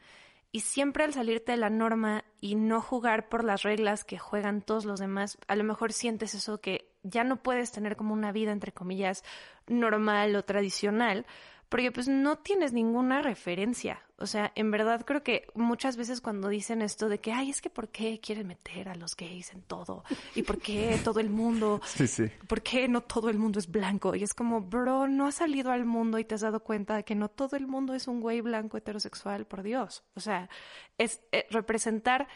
Y 0.55 0.61
siempre 0.61 1.05
al 1.05 1.15
salirte 1.15 1.53
de 1.53 1.59
la 1.59 1.71
norma 1.71 2.25
y 2.41 2.57
no 2.57 2.83
jugar 2.83 3.31
por 3.31 3.43
las 3.43 3.63
reglas 3.63 4.05
que 4.05 4.19
juegan 4.19 4.61
todos 4.61 4.85
los 4.85 5.01
demás, 5.01 5.39
a 5.49 5.57
lo 5.57 5.65
mejor 5.65 5.95
sientes 5.95 6.35
eso 6.35 6.61
que 6.61 6.93
ya 7.03 7.25
no 7.25 7.43
puedes 7.43 7.73
tener 7.73 7.97
como 7.97 8.13
una 8.13 8.33
vida, 8.33 8.53
entre 8.53 8.73
comillas, 8.73 9.25
normal 9.67 10.37
o 10.37 10.45
tradicional, 10.45 11.27
porque 11.73 11.91
pues 11.91 12.07
no 12.07 12.37
tienes 12.37 12.75
ninguna 12.75 13.23
referencia. 13.23 14.03
O 14.19 14.27
sea, 14.27 14.53
en 14.57 14.71
verdad 14.71 15.07
creo 15.07 15.23
que 15.23 15.47
muchas 15.55 15.97
veces 15.97 16.21
cuando 16.21 16.51
dicen 16.51 16.83
esto 16.83 17.09
de 17.09 17.19
que, 17.19 17.33
ay, 17.33 17.49
es 17.49 17.63
que 17.63 17.71
¿por 17.71 17.89
qué 17.89 18.21
quieren 18.21 18.49
meter 18.49 18.91
a 18.91 18.95
los 18.95 19.17
gays 19.17 19.55
en 19.55 19.63
todo? 19.63 20.05
¿Y 20.35 20.43
por 20.43 20.59
qué 20.59 21.01
todo 21.03 21.19
el 21.19 21.31
mundo? 21.31 21.81
Sí, 21.87 22.07
sí. 22.07 22.25
¿Por 22.47 22.61
qué 22.61 22.89
no 22.89 23.01
todo 23.01 23.31
el 23.31 23.39
mundo 23.39 23.59
es 23.59 23.71
blanco? 23.71 24.15
Y 24.15 24.23
es 24.23 24.35
como, 24.35 24.61
bro, 24.61 25.09
no 25.09 25.27
has 25.27 25.37
salido 25.37 25.71
al 25.71 25.87
mundo 25.87 26.19
y 26.19 26.27
te 26.27 26.35
has 26.35 26.43
dado 26.43 26.61
cuenta 26.61 26.95
de 26.95 27.05
que 27.05 27.15
no 27.15 27.31
todo 27.31 27.57
el 27.57 27.67
mundo 27.67 27.95
es 27.95 28.07
un 28.07 28.21
güey 28.21 28.43
blanco 28.43 28.77
heterosexual, 28.77 29.47
por 29.47 29.63
Dios. 29.63 30.05
O 30.15 30.21
sea, 30.21 30.51
es 30.99 31.23
eh, 31.33 31.47
representar 31.51 32.29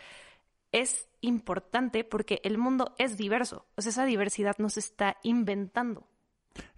es 0.72 1.08
importante 1.20 2.04
porque 2.04 2.40
el 2.42 2.56
mundo 2.56 2.94
es 2.96 3.18
diverso. 3.18 3.66
O 3.76 3.82
sea, 3.82 3.90
esa 3.90 4.06
diversidad 4.06 4.56
no 4.56 4.70
se 4.70 4.80
está 4.80 5.18
inventando. 5.22 6.08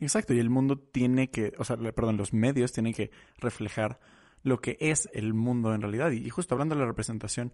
Exacto, 0.01 0.35
y 0.35 0.39
el 0.39 0.51
mundo 0.51 0.79
tiene 0.79 1.31
que, 1.31 1.53
o 1.59 1.65
sea, 1.65 1.77
perdón, 1.77 2.17
los 2.17 2.33
medios 2.33 2.73
tienen 2.73 2.93
que 2.93 3.11
reflejar 3.39 4.01
lo 4.43 4.61
que 4.61 4.77
es 4.81 5.09
el 5.13 5.35
mundo 5.35 5.75
en 5.75 5.83
realidad. 5.83 6.11
Y 6.11 6.29
justo 6.31 6.55
hablando 6.55 6.75
de 6.75 6.81
la 6.81 6.87
representación, 6.87 7.53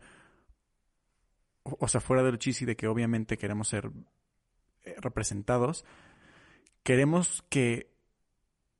o, 1.62 1.88
sea, 1.88 2.00
fuera 2.00 2.22
del 2.22 2.38
chisi 2.38 2.64
de 2.64 2.76
que 2.76 2.86
obviamente 2.86 3.38
queremos 3.38 3.68
ser 3.68 3.90
eh, 4.82 4.96
representados, 5.00 5.84
queremos 6.82 7.44
que 7.48 7.90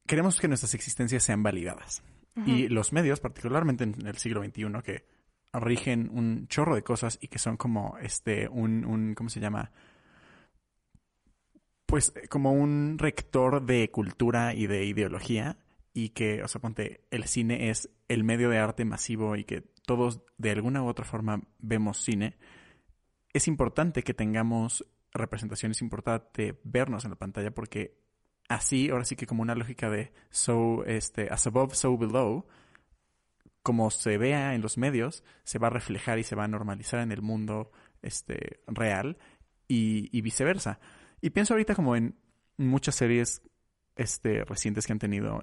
queremos 0.07 0.39
que 0.39 0.49
nuestras 0.49 0.75
existencias 0.75 1.23
sean 1.23 1.43
validadas. 1.43 2.03
Y 2.47 2.67
los 2.67 2.93
medios, 2.93 3.21
particularmente 3.21 3.85
en 3.85 4.09
el 4.09 4.19
siglo 4.19 4.43
XXI, 4.43 4.83
que 4.83 5.07
rigen 5.53 6.11
un 6.13 6.49
chorro 6.49 6.75
de 6.75 6.83
cosas 6.83 7.17
y 7.21 7.29
que 7.29 7.39
son 7.39 7.57
como 7.57 7.97
este 8.03 8.49
un, 8.49 8.85
un 8.85 9.15
¿cómo 9.15 9.29
se 9.31 9.39
llama? 9.39 9.71
Pues 11.87 12.13
como 12.29 12.53
un 12.53 12.97
rector 12.99 13.65
de 13.65 13.91
cultura 13.91 14.55
y 14.55 14.67
de 14.67 14.85
ideología 14.85 15.59
y 15.93 16.11
que, 16.11 16.43
o 16.43 16.49
sea, 16.49 16.61
ponte, 16.61 17.05
el 17.11 17.25
cine 17.25 17.71
es 17.71 17.89
el 18.09 18.25
medio 18.25 18.51
de 18.51 18.59
arte 18.59 18.85
masivo 18.85 19.37
y 19.37 19.45
que 19.45 19.63
todos 19.87 20.23
de 20.39 20.51
alguna 20.51 20.83
u 20.83 20.89
otra 20.89 21.05
forma 21.05 21.43
vemos 21.59 21.99
cine, 21.99 22.37
es 23.33 23.49
importante 23.49 24.03
que 24.03 24.15
tengamos 24.15 24.85
representación, 25.13 25.73
es 25.73 25.83
importante 25.83 26.61
vernos 26.65 27.05
en 27.05 27.11
la 27.11 27.17
pantalla 27.17 27.53
porque 27.53 27.97
así, 28.49 28.91
ahora 28.91 29.05
sí 29.05 29.17
que 29.17 29.27
como 29.27 29.43
una 29.43 29.55
lógica 29.55 29.89
de 29.89 30.13
so, 30.31 30.85
este, 30.85 31.29
as 31.31 31.47
above, 31.47 31.75
so 31.75 31.97
below, 31.97 32.47
como 33.63 33.91
se 33.91 34.19
vea 34.19 34.55
en 34.55 34.61
los 34.61 34.77
medios, 34.77 35.25
se 35.45 35.59
va 35.59 35.69
a 35.69 35.71
reflejar 35.71 36.19
y 36.19 36.25
se 36.25 36.35
va 36.35 36.45
a 36.45 36.49
normalizar 36.49 37.01
en 37.01 37.13
el 37.13 37.23
mundo 37.23 37.71
este, 38.03 38.61
real 38.67 39.17
y, 39.69 40.17
y 40.17 40.21
viceversa. 40.21 40.81
Y 41.25 41.31
pienso 41.31 41.55
ahorita 41.55 41.75
como 41.75 41.97
en 41.97 42.15
muchas 42.59 42.97
series 42.97 43.41
este, 43.97 44.45
recientes 44.45 44.87
que 44.87 44.93
han 44.93 44.99
tenido 44.99 45.43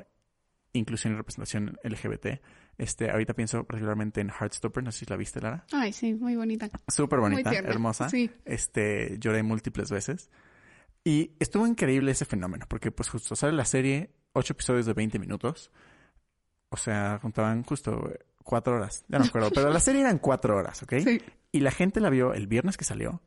inclusión 0.73 1.13
y 1.13 1.15
representación 1.15 1.79
LGBT. 1.83 2.39
Este, 2.77 3.09
ahorita 3.09 3.33
pienso 3.33 3.63
particularmente 3.63 4.21
en 4.21 4.29
Heartstopper, 4.29 4.83
no 4.83 4.91
sé 4.91 4.99
si 4.99 5.05
la 5.07 5.15
viste, 5.15 5.41
Lara. 5.41 5.65
Ay, 5.71 5.91
sí, 5.91 6.13
muy 6.13 6.35
bonita. 6.35 6.69
Súper 6.87 7.19
bonita, 7.19 7.51
hermosa. 7.51 8.09
Sí. 8.09 8.29
Este, 8.45 9.17
lloré 9.17 9.41
múltiples 9.41 9.89
veces. 9.89 10.29
Y 11.03 11.31
estuvo 11.39 11.65
increíble 11.65 12.11
ese 12.11 12.25
fenómeno, 12.25 12.67
porque 12.69 12.91
pues 12.91 13.09
justo 13.09 13.35
sale 13.35 13.53
la 13.53 13.65
serie, 13.65 14.11
ocho 14.33 14.53
episodios 14.53 14.85
de 14.85 14.93
20 14.93 15.17
minutos. 15.17 15.71
O 16.69 16.77
sea, 16.77 17.17
juntaban 17.19 17.63
justo 17.63 18.07
cuatro 18.43 18.75
horas, 18.75 19.03
ya 19.07 19.17
no 19.17 19.23
me 19.23 19.29
acuerdo, 19.29 19.49
pero 19.49 19.71
la 19.71 19.79
serie 19.79 20.01
eran 20.01 20.19
cuatro 20.19 20.55
horas, 20.55 20.83
¿ok? 20.83 20.93
Sí. 21.03 21.23
Y 21.51 21.61
la 21.61 21.71
gente 21.71 22.01
la 22.01 22.11
vio 22.11 22.35
el 22.35 22.45
viernes 22.45 22.77
que 22.77 22.85
salió 22.85 23.23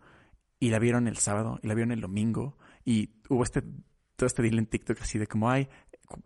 y 0.64 0.70
la 0.70 0.78
vieron 0.78 1.08
el 1.08 1.18
sábado 1.18 1.58
y 1.62 1.66
la 1.66 1.74
vieron 1.74 1.92
el 1.92 2.00
domingo 2.00 2.56
y 2.86 3.10
hubo 3.28 3.42
este 3.42 3.62
todo 4.16 4.26
este 4.26 4.40
deal 4.40 4.58
en 4.58 4.64
TikTok 4.64 4.98
así 5.02 5.18
de 5.18 5.26
como 5.26 5.50
hay 5.50 5.68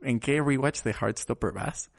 en 0.02 0.20
qué 0.20 0.40
rewatch 0.40 0.82
de 0.84 0.92
Heartstopper 0.92 1.50
vas 1.50 1.90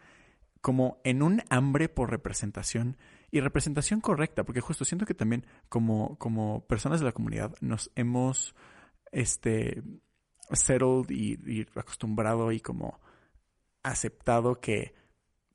como 0.62 1.02
en 1.04 1.22
un 1.22 1.44
hambre 1.50 1.90
por 1.90 2.10
representación 2.12 2.96
y 3.30 3.42
representación 3.42 4.00
correcta 4.00 4.46
porque 4.46 4.62
justo 4.62 4.86
siento 4.86 5.06
que 5.06 5.14
también 5.14 5.46
como 5.68 6.18
como 6.18 6.66
personas 6.66 7.02
de 7.02 7.08
la 7.08 7.12
comunidad 7.12 7.54
nos 7.60 7.92
hemos 7.96 8.56
este 9.12 9.84
settled 10.54 11.10
y, 11.10 11.34
y 11.46 11.68
acostumbrado 11.76 12.54
y 12.54 12.62
como 12.62 13.02
aceptado 13.84 14.62
que 14.62 14.94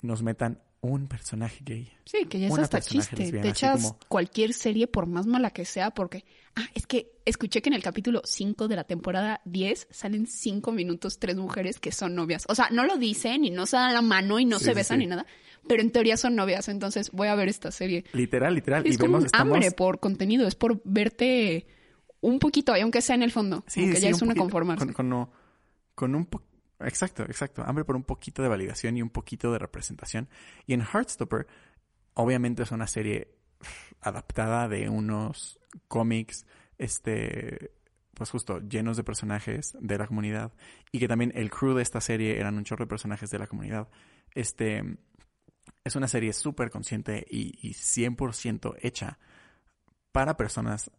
nos 0.03 0.23
metan 0.23 0.63
un 0.89 1.07
personaje 1.07 1.61
gay. 1.65 1.93
Sí, 2.05 2.27
que 2.27 2.41
ya 2.41 2.49
es 2.49 2.59
hasta 2.59 2.81
chiste. 2.81 3.31
Te 3.31 3.49
echas 3.49 3.95
cualquier 4.09 4.53
serie, 4.53 4.87
por 4.87 5.07
más 5.07 5.27
mala 5.27 5.51
que 5.51 5.65
sea, 5.65 5.91
porque. 5.91 6.25
Ah, 6.57 6.69
es 6.75 6.87
que 6.87 7.13
escuché 7.25 7.63
que 7.63 7.69
en 7.69 7.75
el 7.75 7.83
capítulo 7.83 8.23
5 8.25 8.69
de 8.69 8.77
la 8.77 8.85
temporada 8.85 9.41
10 9.45 9.89
salen 9.91 10.27
5 10.29 10.71
minutos 10.71 11.19
tres 11.19 11.37
mujeres 11.37 11.81
que 11.81 11.91
son 11.91 12.15
novias. 12.15 12.45
O 12.49 12.55
sea, 12.55 12.69
no 12.71 12.85
lo 12.85 12.97
dicen 12.97 13.45
y 13.45 13.51
no 13.51 13.67
se 13.67 13.77
dan 13.77 13.93
la 13.93 14.03
mano 14.03 14.39
y 14.39 14.45
no 14.45 14.61
se 14.61 14.73
besan 14.73 15.01
ni 15.01 15.07
nada, 15.07 15.27
pero 15.67 15.83
en 15.83 15.91
teoría 15.91 16.17
son 16.17 16.37
novias. 16.37 16.69
Entonces 16.69 17.11
voy 17.11 17.29
a 17.29 17.35
ver 17.35 17.49
esta 17.49 17.73
serie. 17.73 18.05
Literal, 18.13 18.55
literal. 18.55 18.87
Es 18.87 18.95
y 18.95 18.99
como 18.99 19.19
un 19.19 19.27
hambre 19.33 19.73
por 19.73 19.99
contenido, 19.99 20.47
es 20.47 20.55
por 20.55 20.81
verte 20.85 21.67
un 22.21 22.39
poquito, 22.39 22.73
aunque 22.75 23.03
sea 23.03 23.17
en 23.17 23.23
el 23.23 23.33
fondo. 23.33 23.65
Sí, 23.67 23.91
que 23.91 24.01
ya 24.01 24.11
es 24.11 24.23
uno 24.23 24.35
conformarse. 24.37 24.87
Con, 24.93 25.11
con, 25.11 25.31
con 25.95 26.15
un 26.15 26.27
poquito 26.27 26.54
Exacto, 26.81 27.23
exacto. 27.25 27.63
Hambre 27.65 27.85
por 27.85 27.97
un 27.97 28.05
poquito 28.05 28.43
de 28.43 28.49
validación 28.49 28.97
y 28.97 29.03
un 29.03 29.11
poquito 29.11 29.53
de 29.53 29.59
representación. 29.59 30.29
Y 30.67 30.75
en 30.75 30.83
Heartstopper 30.83 31.47
obviamente 32.15 32.63
es 32.63 32.71
una 32.71 32.87
serie 32.87 33.35
adaptada 34.01 34.69
de 34.69 34.89
unos 34.89 35.61
cómics, 35.89 36.47
este, 36.79 37.73
pues 38.15 38.31
justo 38.31 38.61
llenos 38.61 38.97
de 38.97 39.05
personajes 39.05 39.77
de 39.81 39.99
la 39.99 40.07
comunidad 40.07 40.53
y 40.93 40.99
que 40.99 41.09
también 41.09 41.33
el 41.35 41.51
crew 41.51 41.75
de 41.75 41.83
esta 41.83 42.01
serie 42.01 42.39
eran 42.39 42.57
un 42.57 42.65
chorro 42.65 42.85
de 42.85 42.89
personajes 42.89 43.31
de 43.31 43.39
la 43.39 43.47
comunidad. 43.47 43.89
Este, 44.35 44.99
es 45.85 45.97
una 45.97 46.09
serie 46.09 46.33
súper 46.33 46.71
consciente 46.71 47.27
y, 47.29 47.59
y 47.63 47.73
100% 47.73 48.77
hecha 48.81 49.19
para 50.13 50.37
personas 50.37 50.91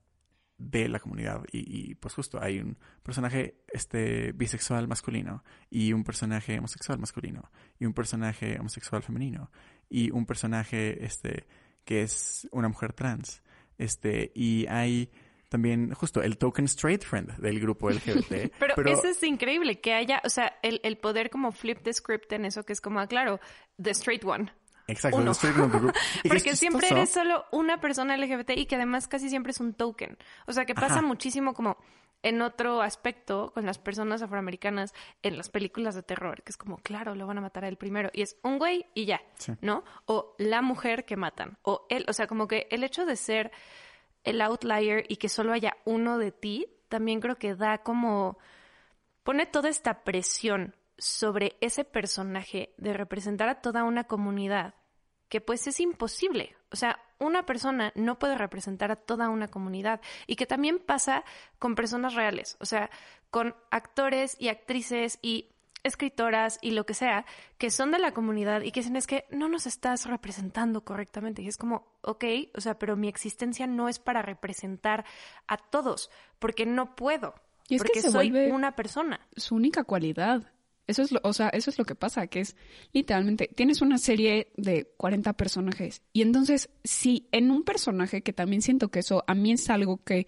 de 0.57 0.87
la 0.87 0.99
comunidad 0.99 1.43
y, 1.51 1.91
y, 1.91 1.95
pues 1.95 2.13
justo 2.13 2.41
hay 2.41 2.59
un 2.59 2.77
personaje 3.03 3.61
este 3.67 4.31
bisexual 4.31 4.87
masculino 4.87 5.43
y 5.69 5.91
un 5.91 6.03
personaje 6.03 6.57
homosexual 6.57 6.97
masculino 6.97 7.51
y 7.77 7.85
un 7.85 7.93
personaje 7.93 8.57
homosexual 8.57 9.03
femenino 9.03 9.51
y 9.89 10.11
un 10.11 10.25
personaje 10.25 11.03
este 11.03 11.45
que 11.83 12.03
es 12.03 12.47
una 12.51 12.69
mujer 12.69 12.93
trans 12.93 13.43
este 13.77 14.31
y 14.33 14.65
hay 14.67 15.11
también 15.49 15.93
justo 15.93 16.21
el 16.21 16.37
token 16.37 16.65
straight 16.65 17.03
friend 17.03 17.37
del 17.37 17.59
grupo 17.59 17.89
LGBT. 17.89 18.51
pero, 18.59 18.91
eso 18.91 19.07
es 19.07 19.23
increíble, 19.23 19.79
que 19.79 19.93
haya, 19.93 20.21
o 20.25 20.29
sea, 20.29 20.57
el, 20.61 20.81
el, 20.83 20.97
poder 20.97 21.29
como 21.29 21.51
flip 21.51 21.81
the 21.81 21.93
script 21.93 22.31
en 22.33 22.45
eso, 22.45 22.63
que 22.63 22.73
es 22.73 22.81
como, 22.81 22.99
ah, 22.99 23.07
claro, 23.07 23.39
the 23.81 23.91
straight 23.91 24.25
one. 24.25 24.51
Exacto, 24.87 25.17
Uno. 25.17 25.31
the 25.31 25.37
straight 25.37 25.57
one 25.57 25.67
group. 25.69 25.93
Y 26.19 26.21
que 26.23 26.29
Porque 26.29 26.55
siempre 26.55 26.87
eres 26.89 27.09
solo 27.11 27.45
una 27.51 27.79
persona 27.81 28.15
LGBT 28.17 28.51
y 28.55 28.65
que 28.65 28.75
además 28.75 29.07
casi 29.07 29.29
siempre 29.29 29.51
es 29.51 29.59
un 29.59 29.73
token. 29.73 30.17
O 30.47 30.53
sea, 30.53 30.65
que 30.65 30.75
pasa 30.75 30.95
Ajá. 30.97 31.01
muchísimo 31.01 31.53
como 31.53 31.77
en 32.23 32.41
otro 32.41 32.81
aspecto 32.81 33.51
con 33.53 33.65
las 33.65 33.77
personas 33.77 34.21
afroamericanas 34.23 34.93
en 35.21 35.37
las 35.37 35.49
películas 35.49 35.93
de 35.95 36.01
terror, 36.01 36.41
que 36.43 36.51
es 36.51 36.57
como, 36.57 36.77
claro, 36.77 37.13
lo 37.13 37.27
van 37.27 37.37
a 37.37 37.41
matar 37.41 37.65
a 37.65 37.67
él 37.67 37.77
primero. 37.77 38.09
Y 38.13 38.21
es 38.23 38.37
un 38.43 38.57
güey 38.57 38.85
y 38.95 39.05
ya, 39.05 39.21
Sí. 39.37 39.53
¿no? 39.61 39.83
O 40.05 40.35
la 40.39 40.61
mujer 40.63 41.05
que 41.05 41.17
matan. 41.17 41.57
O 41.61 41.85
él, 41.89 42.03
o 42.07 42.13
sea, 42.13 42.25
como 42.27 42.47
que 42.47 42.67
el 42.71 42.83
hecho 42.83 43.05
de 43.05 43.15
ser 43.15 43.51
el 44.23 44.41
outlier 44.41 45.05
y 45.07 45.17
que 45.17 45.29
solo 45.29 45.53
haya 45.53 45.77
uno 45.85 46.17
de 46.17 46.31
ti, 46.31 46.67
también 46.89 47.19
creo 47.21 47.35
que 47.37 47.53
da 47.55 47.79
como 47.79 48.39
pone 49.23 49.45
toda 49.45 49.69
esta 49.69 50.03
presión 50.03 50.75
sobre 50.97 51.55
ese 51.61 51.83
personaje 51.83 52.73
de 52.77 52.93
representar 52.93 53.49
a 53.49 53.61
toda 53.61 53.83
una 53.83 54.05
comunidad, 54.05 54.75
que 55.29 55.41
pues 55.41 55.67
es 55.67 55.79
imposible. 55.79 56.55
O 56.71 56.75
sea, 56.75 56.99
una 57.19 57.45
persona 57.45 57.91
no 57.95 58.19
puede 58.19 58.37
representar 58.37 58.91
a 58.91 58.95
toda 58.95 59.29
una 59.29 59.47
comunidad 59.47 60.01
y 60.27 60.35
que 60.35 60.45
también 60.45 60.79
pasa 60.79 61.23
con 61.59 61.75
personas 61.75 62.13
reales, 62.13 62.57
o 62.59 62.65
sea, 62.65 62.89
con 63.31 63.55
actores 63.71 64.35
y 64.39 64.49
actrices 64.49 65.19
y 65.21 65.49
escritoras 65.83 66.57
y 66.61 66.71
lo 66.71 66.85
que 66.85 66.93
sea, 66.95 67.25
que 67.57 67.69
son 67.69 67.91
de 67.91 67.99
la 67.99 68.11
comunidad 68.13 68.61
y 68.63 68.71
que 68.71 68.79
dicen 68.79 68.95
es 68.95 69.05
que 69.07 69.25
no 69.29 69.47
nos 69.47 69.67
estás 69.67 70.05
representando 70.07 70.83
correctamente. 70.83 71.41
Y 71.43 71.47
es 71.47 71.57
como, 71.57 71.87
ok, 72.01 72.23
o 72.55 72.61
sea, 72.61 72.79
pero 72.79 72.95
mi 72.95 73.07
existencia 73.07 73.67
no 73.67 73.87
es 73.87 73.99
para 73.99 74.21
representar 74.23 75.05
a 75.47 75.57
todos, 75.57 76.09
porque 76.39 76.65
no 76.65 76.95
puedo. 76.95 77.35
Y 77.67 77.75
es 77.75 77.81
que 77.83 77.87
porque 77.87 78.01
se 78.01 78.11
soy 78.11 78.31
vuelve- 78.31 78.51
una 78.51 78.75
persona. 78.75 79.19
su 79.35 79.55
única 79.55 79.83
cualidad. 79.83 80.51
Eso 80.87 81.01
es 81.01 81.11
lo, 81.11 81.19
o 81.23 81.33
sea, 81.33 81.49
eso 81.49 81.69
es 81.69 81.77
lo 81.77 81.85
que 81.85 81.95
pasa, 81.95 82.27
que 82.27 82.41
es 82.41 82.55
literalmente, 82.93 83.49
tienes 83.53 83.81
una 83.81 83.97
serie 83.97 84.51
de 84.55 84.85
40 84.97 85.33
personajes 85.33 86.03
y 86.13 86.21
entonces 86.21 86.69
si 86.83 87.27
en 87.31 87.49
un 87.51 87.63
personaje, 87.63 88.21
que 88.21 88.33
también 88.33 88.61
siento 88.61 88.89
que 88.89 88.99
eso 88.99 89.23
a 89.27 89.33
mí 89.33 89.51
es 89.51 89.69
algo 89.69 90.03
que 90.03 90.27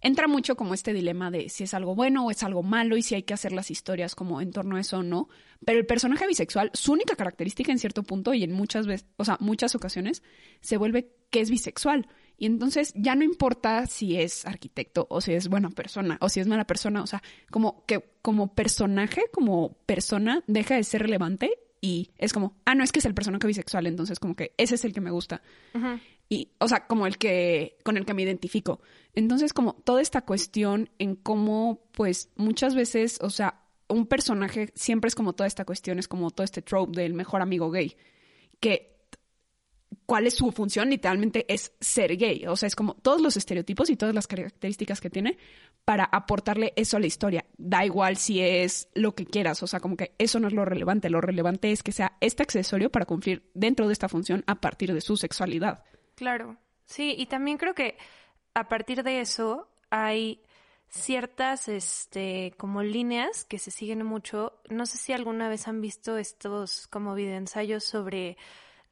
entra 0.00 0.28
mucho 0.28 0.56
como 0.56 0.74
este 0.74 0.92
dilema 0.92 1.30
de 1.30 1.48
si 1.48 1.64
es 1.64 1.74
algo 1.74 1.94
bueno 1.94 2.26
o 2.26 2.30
es 2.30 2.42
algo 2.42 2.62
malo 2.62 2.96
y 2.96 3.02
si 3.02 3.14
hay 3.14 3.22
que 3.22 3.34
hacer 3.34 3.52
las 3.52 3.70
historias 3.70 4.14
como 4.14 4.40
en 4.40 4.52
torno 4.52 4.76
a 4.76 4.80
eso 4.80 4.98
o 4.98 5.02
no, 5.02 5.28
pero 5.64 5.78
el 5.78 5.86
personaje 5.86 6.26
bisexual, 6.26 6.70
su 6.74 6.92
única 6.92 7.16
característica 7.16 7.72
en 7.72 7.78
cierto 7.78 8.02
punto 8.02 8.34
y 8.34 8.44
en 8.44 8.52
muchas 8.52 8.86
veces, 8.86 9.06
o 9.16 9.24
sea, 9.24 9.36
muchas 9.40 9.74
ocasiones, 9.74 10.22
se 10.60 10.76
vuelve 10.76 11.10
que 11.30 11.40
es 11.40 11.50
bisexual. 11.50 12.06
Y 12.38 12.46
entonces 12.46 12.92
ya 12.94 13.14
no 13.14 13.24
importa 13.24 13.86
si 13.86 14.20
es 14.20 14.44
arquitecto 14.44 15.06
o 15.08 15.20
si 15.20 15.32
es 15.32 15.48
buena 15.48 15.70
persona 15.70 16.18
o 16.20 16.28
si 16.28 16.40
es 16.40 16.46
mala 16.46 16.66
persona, 16.66 17.02
o 17.02 17.06
sea, 17.06 17.22
como 17.50 17.84
que 17.86 18.16
como 18.22 18.54
personaje, 18.54 19.22
como 19.32 19.78
persona, 19.86 20.42
deja 20.46 20.74
de 20.76 20.84
ser 20.84 21.02
relevante 21.02 21.58
y 21.80 22.10
es 22.18 22.32
como, 22.32 22.56
ah, 22.64 22.74
no, 22.74 22.82
es 22.82 22.92
que 22.92 22.98
es 22.98 23.04
el 23.04 23.14
personaje 23.14 23.46
bisexual, 23.46 23.86
entonces 23.86 24.18
como 24.18 24.34
que 24.34 24.52
ese 24.56 24.74
es 24.74 24.84
el 24.84 24.92
que 24.92 25.00
me 25.00 25.10
gusta. 25.10 25.42
Y, 26.28 26.50
o 26.58 26.66
sea, 26.68 26.86
como 26.86 27.06
el 27.06 27.18
que, 27.18 27.78
con 27.84 27.96
el 27.96 28.04
que 28.04 28.14
me 28.14 28.22
identifico. 28.22 28.80
Entonces, 29.14 29.52
como 29.52 29.74
toda 29.74 30.02
esta 30.02 30.22
cuestión 30.22 30.90
en 30.98 31.14
cómo, 31.14 31.84
pues, 31.92 32.30
muchas 32.34 32.74
veces, 32.74 33.18
o 33.22 33.30
sea, 33.30 33.62
un 33.88 34.06
personaje 34.06 34.72
siempre 34.74 35.08
es 35.08 35.14
como 35.14 35.34
toda 35.34 35.46
esta 35.46 35.64
cuestión, 35.64 36.00
es 36.00 36.08
como 36.08 36.32
todo 36.32 36.44
este 36.44 36.62
trope 36.62 37.00
del 37.00 37.14
mejor 37.14 37.42
amigo 37.42 37.70
gay, 37.70 37.96
que 38.58 38.95
cuál 40.06 40.26
es 40.26 40.34
su 40.34 40.52
función, 40.52 40.88
literalmente 40.88 41.44
es 41.52 41.72
ser 41.80 42.16
gay. 42.16 42.46
O 42.46 42.56
sea, 42.56 42.68
es 42.68 42.76
como 42.76 42.94
todos 42.94 43.20
los 43.20 43.36
estereotipos 43.36 43.90
y 43.90 43.96
todas 43.96 44.14
las 44.14 44.26
características 44.26 45.00
que 45.00 45.10
tiene 45.10 45.36
para 45.84 46.04
aportarle 46.04 46.72
eso 46.76 46.96
a 46.96 47.00
la 47.00 47.06
historia. 47.06 47.44
Da 47.58 47.84
igual 47.84 48.16
si 48.16 48.40
es 48.40 48.88
lo 48.94 49.14
que 49.14 49.26
quieras, 49.26 49.62
o 49.62 49.66
sea, 49.66 49.80
como 49.80 49.96
que 49.96 50.14
eso 50.18 50.40
no 50.40 50.46
es 50.46 50.54
lo 50.54 50.64
relevante. 50.64 51.10
Lo 51.10 51.20
relevante 51.20 51.72
es 51.72 51.82
que 51.82 51.92
sea 51.92 52.16
este 52.20 52.44
accesorio 52.44 52.90
para 52.90 53.04
cumplir 53.04 53.50
dentro 53.52 53.86
de 53.88 53.92
esta 53.92 54.08
función 54.08 54.44
a 54.46 54.60
partir 54.60 54.94
de 54.94 55.00
su 55.00 55.16
sexualidad. 55.16 55.84
Claro, 56.14 56.56
sí, 56.86 57.14
y 57.18 57.26
también 57.26 57.58
creo 57.58 57.74
que 57.74 57.98
a 58.54 58.68
partir 58.68 59.02
de 59.02 59.20
eso 59.20 59.68
hay 59.90 60.40
ciertas, 60.88 61.68
este, 61.68 62.54
como 62.56 62.82
líneas 62.82 63.44
que 63.44 63.58
se 63.58 63.70
siguen 63.70 64.04
mucho. 64.04 64.60
No 64.70 64.86
sé 64.86 64.98
si 64.98 65.12
alguna 65.12 65.48
vez 65.48 65.66
han 65.68 65.80
visto 65.80 66.16
estos 66.16 66.86
como 66.86 67.14
videoensayos 67.14 67.84
sobre 67.84 68.36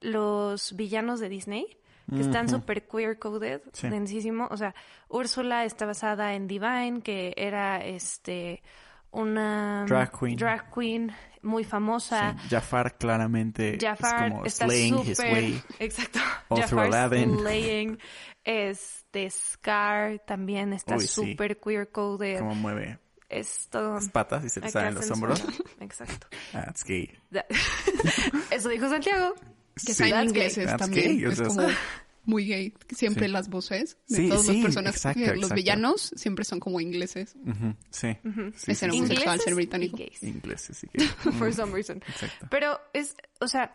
los 0.05 0.77
villanos 0.77 1.19
de 1.21 1.29
Disney, 1.29 1.67
que 2.11 2.21
están 2.21 2.47
Ujú. 2.47 2.57
súper 2.57 2.87
queer 2.87 3.19
coded, 3.19 3.63
Sí. 3.73 3.89
densísimo. 3.89 4.47
O 4.51 4.57
sea, 4.57 4.75
Úrsula 5.09 5.65
está 5.65 5.87
basada 5.87 6.35
en 6.35 6.47
Divine, 6.47 7.01
que 7.03 7.33
era, 7.37 7.85
este, 7.85 8.63
una 9.11 9.85
Drag 9.89 10.11
queen. 10.19 10.37
drag 10.37 10.71
queen 10.75 11.13
muy 11.43 11.65
famosa. 11.65 12.37
Sí, 12.43 12.49
Jafar 12.51 12.97
claramente 12.99 13.79
Jafar 13.81 14.27
es 14.27 14.31
como 14.33 14.45
está 14.47 14.65
slaying 14.67 14.99
his 14.99 15.17
súper... 15.17 15.33
way. 15.33 15.63
Exacto. 15.79 16.19
Jafar 16.51 16.91
slaying. 17.11 17.99
Este, 18.45 19.31
Scar 19.31 20.19
también 20.27 20.73
está 20.75 20.97
Uy, 20.97 21.07
sí. 21.07 21.31
súper 21.31 21.59
queer 21.59 21.91
coded. 21.91 22.39
Como 22.41 22.55
mueve 22.55 22.99
Es 23.31 23.69
todo... 23.71 23.95
las 23.95 24.09
patas 24.11 24.45
y 24.45 24.49
se 24.51 24.61
le 24.61 24.69
salen 24.71 24.95
los 24.95 25.11
hombros. 25.11 25.43
Exacto. 25.81 26.27
That's 26.53 26.85
gay. 26.85 27.11
Da- 27.31 27.47
Eso 28.51 28.69
dijo 28.69 28.89
Santiago. 28.91 29.35
Que 29.85 29.95
Sí. 29.95 30.05
ingleses. 30.05 30.67
That's 30.67 30.79
también. 30.79 31.19
gay, 31.19 31.33
es 31.33 31.41
como 31.41 31.67
muy 32.27 32.47
gay. 32.47 32.73
Siempre 32.95 33.27
Sí. 33.27 33.33
las 33.33 33.49
voces 33.49 33.99
de 34.09 34.17
Sí, 34.17 34.29
todas 34.29 34.47
sí, 34.47 34.53
las 34.55 34.63
personas, 34.65 34.95
exacto, 34.97 35.21
que 35.21 35.27
los 35.27 35.37
exacto. 35.37 35.55
villanos 35.57 36.13
siempre 36.17 36.45
son 36.45 36.61
como 36.61 36.81
ingleses. 36.81 37.35
Sí. 37.91 38.09
Es 38.09 38.17
sí, 38.57 38.75
ser 38.75 38.91
sí. 38.91 38.97
homosexual, 38.99 39.35
Ingleses 39.37 39.43
ser 39.45 39.53
y 39.53 39.57
británico. 39.57 39.97
gays. 39.99 40.23
Ingleses 40.23 40.79
sí 40.79 40.87
que. 40.93 41.01
For 41.33 41.53
some 41.53 41.73
reason. 41.73 41.99
Exacto. 42.09 42.47
Pero 42.51 42.81
es, 42.93 43.15
o 43.41 43.49
sea, 43.49 43.73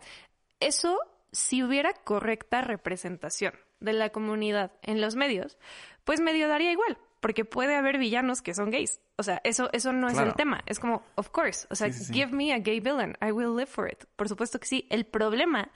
eso 0.58 0.98
si 1.32 1.62
hubiera 1.62 1.92
correcta 1.92 2.60
representación 2.60 3.52
de 3.78 3.92
la 3.92 4.10
comunidad 4.10 4.72
en 4.82 5.00
los 5.00 5.14
medios, 5.16 5.58
pues 6.04 6.20
medio 6.20 6.48
daría 6.48 6.72
igual, 6.72 6.98
porque 7.20 7.44
puede 7.44 7.76
haber 7.76 7.98
villanos 7.98 8.42
que 8.42 8.54
son 8.54 8.70
gays. 8.70 9.00
O 9.16 9.22
sea, 9.22 9.40
eso, 9.44 9.68
eso 9.72 9.92
no 9.92 10.08
es 10.08 10.18
el 10.18 10.34
tema. 10.34 10.62
Es 10.66 10.78
como, 10.80 11.02
of 11.16 11.28
course. 11.30 11.66
O 11.70 11.74
sea, 11.74 11.92
Sí, 11.92 11.98
sí, 11.98 12.04
sí. 12.06 12.12
give 12.14 12.32
me 12.32 12.52
a 12.52 12.58
gay 12.58 12.80
villain. 12.80 13.16
I 13.20 13.30
will 13.32 13.54
live 13.54 13.66
for 13.66 13.90
it. 13.90 14.04
Por 14.16 14.28
supuesto 14.28 14.58
que 14.58 14.66
sí. 14.66 14.86
El 14.90 15.04
problema 15.04 15.70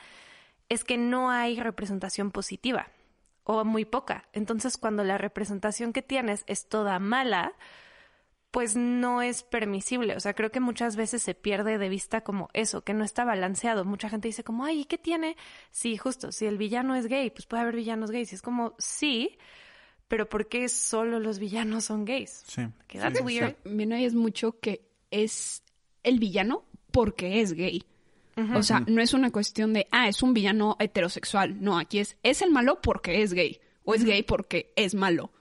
es 0.68 0.84
que 0.84 0.96
no 0.96 1.30
hay 1.30 1.60
representación 1.60 2.30
positiva 2.30 2.88
o 3.44 3.62
muy 3.64 3.84
poca. 3.84 4.26
Entonces, 4.32 4.78
cuando 4.78 5.04
la 5.04 5.18
representación 5.18 5.92
que 5.92 6.00
tienes 6.00 6.44
es 6.46 6.66
toda 6.66 6.98
mala, 6.98 7.52
pues 8.50 8.74
no 8.74 9.20
es 9.20 9.42
permisible. 9.42 10.16
O 10.16 10.20
sea, 10.20 10.32
creo 10.32 10.50
que 10.50 10.60
muchas 10.60 10.96
veces 10.96 11.22
se 11.22 11.34
pierde 11.34 11.76
de 11.76 11.88
vista 11.90 12.22
como 12.22 12.48
eso, 12.54 12.82
que 12.84 12.94
no 12.94 13.04
está 13.04 13.24
balanceado. 13.26 13.84
Mucha 13.84 14.08
gente 14.08 14.28
dice 14.28 14.44
como, 14.44 14.64
ay, 14.64 14.80
¿y 14.80 14.84
qué 14.86 14.96
tiene? 14.96 15.36
Sí, 15.70 15.98
justo, 15.98 16.32
si 16.32 16.46
el 16.46 16.56
villano 16.56 16.94
es 16.94 17.06
gay, 17.06 17.28
pues 17.28 17.44
puede 17.44 17.62
haber 17.64 17.76
villanos 17.76 18.10
gays. 18.10 18.32
Y 18.32 18.36
es 18.36 18.42
como, 18.42 18.74
sí, 18.78 19.36
pero 20.14 20.28
¿por 20.28 20.46
qué 20.46 20.68
solo 20.68 21.18
los 21.18 21.40
villanos 21.40 21.86
son 21.86 22.04
gays? 22.04 22.44
Sí. 22.46 22.62
Que 22.86 23.00
that's 23.00 23.20
weird. 23.20 23.56
También 23.64 23.92
ahí 23.92 24.04
es 24.04 24.14
mucho 24.14 24.60
que 24.60 24.86
es 25.10 25.64
el 26.04 26.20
villano 26.20 26.62
porque 26.92 27.40
es 27.40 27.52
gay. 27.52 27.82
O 28.54 28.62
sea, 28.62 28.78
no 28.86 29.02
es 29.02 29.12
una 29.12 29.32
cuestión 29.32 29.72
de, 29.72 29.88
ah, 29.90 30.06
es 30.06 30.22
un 30.22 30.32
villano 30.32 30.76
heterosexual. 30.78 31.60
No, 31.60 31.80
aquí 31.80 31.98
es, 31.98 32.16
es 32.22 32.42
el 32.42 32.52
malo 32.52 32.80
porque 32.80 33.22
es 33.22 33.32
gay. 33.32 33.60
O 33.82 33.92
es 33.92 34.04
gay 34.04 34.22
porque 34.22 34.72
es 34.76 34.94
malo. 34.94 35.32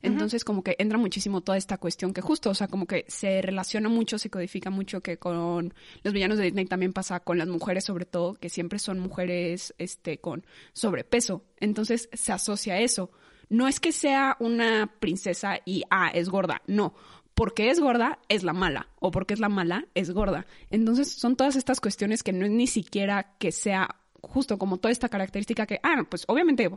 Entonces, 0.00 0.44
como 0.44 0.64
que 0.64 0.76
entra 0.78 0.96
muchísimo 0.96 1.42
toda 1.42 1.58
esta 1.58 1.76
cuestión 1.76 2.14
que 2.14 2.22
justo, 2.22 2.48
o 2.48 2.54
sea, 2.54 2.68
como 2.68 2.86
que 2.86 3.04
se 3.08 3.42
relaciona 3.42 3.90
mucho, 3.90 4.18
se 4.18 4.30
codifica 4.30 4.70
mucho 4.70 5.02
que 5.02 5.18
con 5.18 5.74
los 6.02 6.14
villanos 6.14 6.38
de 6.38 6.44
Disney 6.44 6.64
también 6.64 6.94
pasa 6.94 7.20
con 7.20 7.36
las 7.36 7.48
mujeres, 7.48 7.84
sobre 7.84 8.06
todo, 8.06 8.32
que 8.32 8.48
siempre 8.48 8.78
son 8.78 8.98
mujeres, 8.98 9.74
este, 9.76 10.16
con 10.16 10.46
sobrepeso. 10.72 11.44
Entonces, 11.60 12.08
se 12.14 12.32
asocia 12.32 12.74
a 12.74 12.80
eso. 12.80 13.10
No 13.52 13.68
es 13.68 13.80
que 13.80 13.92
sea 13.92 14.36
una 14.40 14.90
princesa 14.98 15.58
y, 15.66 15.84
ah, 15.90 16.10
es 16.14 16.30
gorda. 16.30 16.62
No. 16.66 16.94
Porque 17.34 17.70
es 17.70 17.80
gorda, 17.80 18.18
es 18.30 18.44
la 18.44 18.54
mala. 18.54 18.88
O 18.98 19.10
porque 19.10 19.34
es 19.34 19.40
la 19.40 19.50
mala, 19.50 19.86
es 19.94 20.10
gorda. 20.10 20.46
Entonces, 20.70 21.12
son 21.12 21.36
todas 21.36 21.56
estas 21.56 21.78
cuestiones 21.78 22.22
que 22.22 22.32
no 22.32 22.46
es 22.46 22.50
ni 22.50 22.66
siquiera 22.66 23.34
que 23.38 23.52
sea 23.52 23.96
justo 24.22 24.56
como 24.56 24.78
toda 24.78 24.90
esta 24.90 25.10
característica 25.10 25.66
que, 25.66 25.80
ah, 25.82 26.02
pues 26.08 26.24
obviamente, 26.28 26.70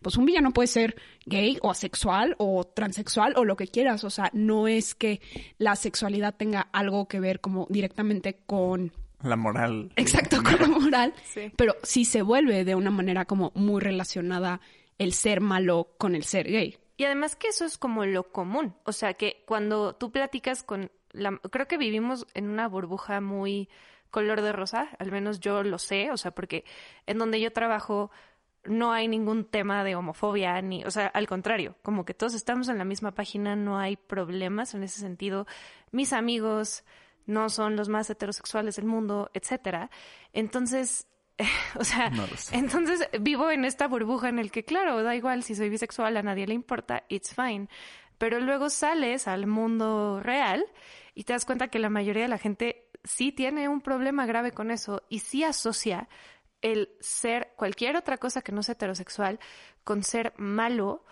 pues 0.00 0.16
un 0.16 0.24
villano 0.24 0.52
puede 0.52 0.68
ser 0.68 0.96
gay 1.26 1.58
o 1.60 1.70
asexual 1.70 2.34
o 2.38 2.64
transexual 2.64 3.34
o 3.36 3.44
lo 3.44 3.56
que 3.56 3.66
quieras, 3.66 4.04
o 4.04 4.10
sea, 4.10 4.30
no 4.32 4.68
es 4.68 4.94
que 4.94 5.20
la 5.58 5.76
sexualidad 5.76 6.34
tenga 6.36 6.62
algo 6.72 7.08
que 7.08 7.20
ver 7.20 7.40
como 7.40 7.66
directamente 7.68 8.38
con 8.46 8.92
la 9.22 9.36
moral. 9.36 9.92
Exacto, 9.96 10.42
con 10.42 10.58
la 10.58 10.66
moral. 10.80 11.14
Sí. 11.24 11.52
Pero 11.56 11.74
sí 11.82 12.04
se 12.04 12.22
vuelve 12.22 12.64
de 12.64 12.74
una 12.74 12.90
manera 12.90 13.24
como 13.24 13.52
muy 13.54 13.80
relacionada 13.80 14.60
el 14.98 15.12
ser 15.12 15.40
malo 15.40 15.94
con 15.98 16.14
el 16.14 16.24
ser 16.24 16.46
gay. 16.50 16.78
Y 16.96 17.04
además 17.04 17.36
que 17.36 17.48
eso 17.48 17.64
es 17.64 17.78
como 17.78 18.04
lo 18.04 18.30
común. 18.30 18.74
O 18.84 18.92
sea, 18.92 19.14
que 19.14 19.42
cuando 19.46 19.94
tú 19.94 20.12
platicas 20.12 20.62
con 20.62 20.90
la... 21.10 21.38
Creo 21.50 21.66
que 21.66 21.78
vivimos 21.78 22.26
en 22.34 22.48
una 22.48 22.68
burbuja 22.68 23.20
muy 23.20 23.68
color 24.10 24.42
de 24.42 24.52
rosa, 24.52 24.90
al 24.98 25.10
menos 25.10 25.40
yo 25.40 25.62
lo 25.62 25.78
sé, 25.78 26.10
o 26.10 26.16
sea, 26.16 26.32
porque 26.32 26.64
en 27.06 27.18
donde 27.18 27.40
yo 27.40 27.52
trabajo 27.52 28.10
no 28.64 28.92
hay 28.92 29.08
ningún 29.08 29.44
tema 29.44 29.82
de 29.84 29.96
homofobia, 29.96 30.60
ni, 30.62 30.84
o 30.84 30.90
sea, 30.90 31.06
al 31.06 31.26
contrario, 31.26 31.74
como 31.82 32.04
que 32.04 32.14
todos 32.14 32.34
estamos 32.34 32.68
en 32.68 32.78
la 32.78 32.84
misma 32.84 33.12
página, 33.12 33.56
no 33.56 33.78
hay 33.78 33.96
problemas 33.96 34.74
en 34.74 34.84
ese 34.84 35.00
sentido. 35.00 35.46
Mis 35.90 36.12
amigos 36.12 36.84
no 37.26 37.48
son 37.48 37.74
los 37.74 37.88
más 37.88 38.08
heterosexuales 38.10 38.76
del 38.76 38.84
mundo, 38.84 39.30
etcétera. 39.34 39.90
Entonces, 40.32 41.08
o 41.78 41.84
sea, 41.84 42.10
No 42.10 42.24
entonces 42.52 43.08
vivo 43.20 43.50
en 43.50 43.64
esta 43.64 43.88
burbuja 43.88 44.28
en 44.28 44.38
el 44.38 44.50
que, 44.50 44.64
claro, 44.64 45.02
da 45.02 45.16
igual 45.16 45.42
si 45.42 45.54
soy 45.54 45.68
bisexual, 45.68 46.16
a 46.16 46.22
nadie 46.22 46.46
le 46.46 46.54
importa, 46.54 47.04
it's 47.08 47.34
fine. 47.34 47.68
Pero 48.18 48.40
luego 48.40 48.70
sales 48.70 49.26
al 49.26 49.46
mundo 49.46 50.20
real 50.20 50.64
y 51.14 51.24
te 51.24 51.32
das 51.32 51.44
cuenta 51.44 51.68
que 51.68 51.78
la 51.78 51.90
mayoría 51.90 52.22
de 52.22 52.28
la 52.28 52.38
gente 52.38 52.88
sí 53.04 53.32
tiene 53.32 53.68
un 53.68 53.80
problema 53.80 54.26
grave 54.26 54.52
con 54.52 54.70
eso 54.70 55.02
y 55.08 55.20
sí 55.20 55.42
asocia 55.42 56.08
el 56.60 56.90
ser 57.00 57.52
cualquier 57.56 57.96
otra 57.96 58.18
cosa 58.18 58.42
que 58.42 58.52
no 58.52 58.62
sea 58.62 58.74
heterosexual 58.74 59.40
con 59.82 60.04
ser 60.04 60.32
malo 60.36 61.04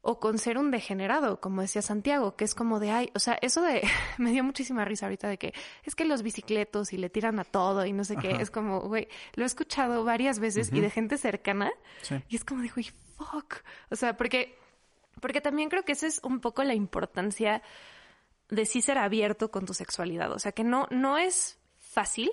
o 0.00 0.20
con 0.20 0.38
ser 0.38 0.58
un 0.58 0.70
degenerado, 0.70 1.40
como 1.40 1.60
decía 1.60 1.82
Santiago, 1.82 2.36
que 2.36 2.44
es 2.44 2.54
como 2.54 2.78
de, 2.80 2.90
ay, 2.90 3.10
o 3.14 3.18
sea, 3.18 3.38
eso 3.42 3.62
de, 3.62 3.82
me 4.18 4.30
dio 4.30 4.44
muchísima 4.44 4.84
risa 4.84 5.06
ahorita 5.06 5.28
de 5.28 5.38
que 5.38 5.54
es 5.84 5.94
que 5.94 6.04
los 6.04 6.22
bicicletos 6.22 6.92
y 6.92 6.98
le 6.98 7.10
tiran 7.10 7.38
a 7.40 7.44
todo 7.44 7.84
y 7.84 7.92
no 7.92 8.04
sé 8.04 8.16
qué, 8.16 8.30
es 8.40 8.50
como, 8.50 8.80
güey, 8.80 9.08
lo 9.34 9.42
he 9.42 9.46
escuchado 9.46 10.04
varias 10.04 10.38
veces 10.38 10.72
y 10.72 10.80
de 10.80 10.90
gente 10.90 11.18
cercana 11.18 11.70
Sí. 12.02 12.16
y 12.28 12.36
es 12.36 12.44
como 12.44 12.62
de, 12.62 12.68
güey, 12.68 12.90
fuck, 13.16 13.56
o 13.90 13.96
sea, 13.96 14.16
porque, 14.16 14.56
porque 15.20 15.40
también 15.40 15.68
creo 15.68 15.84
que 15.84 15.92
esa 15.92 16.06
es 16.06 16.20
un 16.22 16.40
poco 16.40 16.62
la 16.62 16.74
importancia 16.74 17.62
de 18.48 18.64
sí 18.66 18.80
ser 18.80 18.98
abierto 18.98 19.50
con 19.50 19.66
tu 19.66 19.74
sexualidad, 19.74 20.32
o 20.32 20.38
sea, 20.38 20.52
que 20.52 20.64
no, 20.64 20.86
no 20.90 21.18
es 21.18 21.58
fácil, 21.78 22.30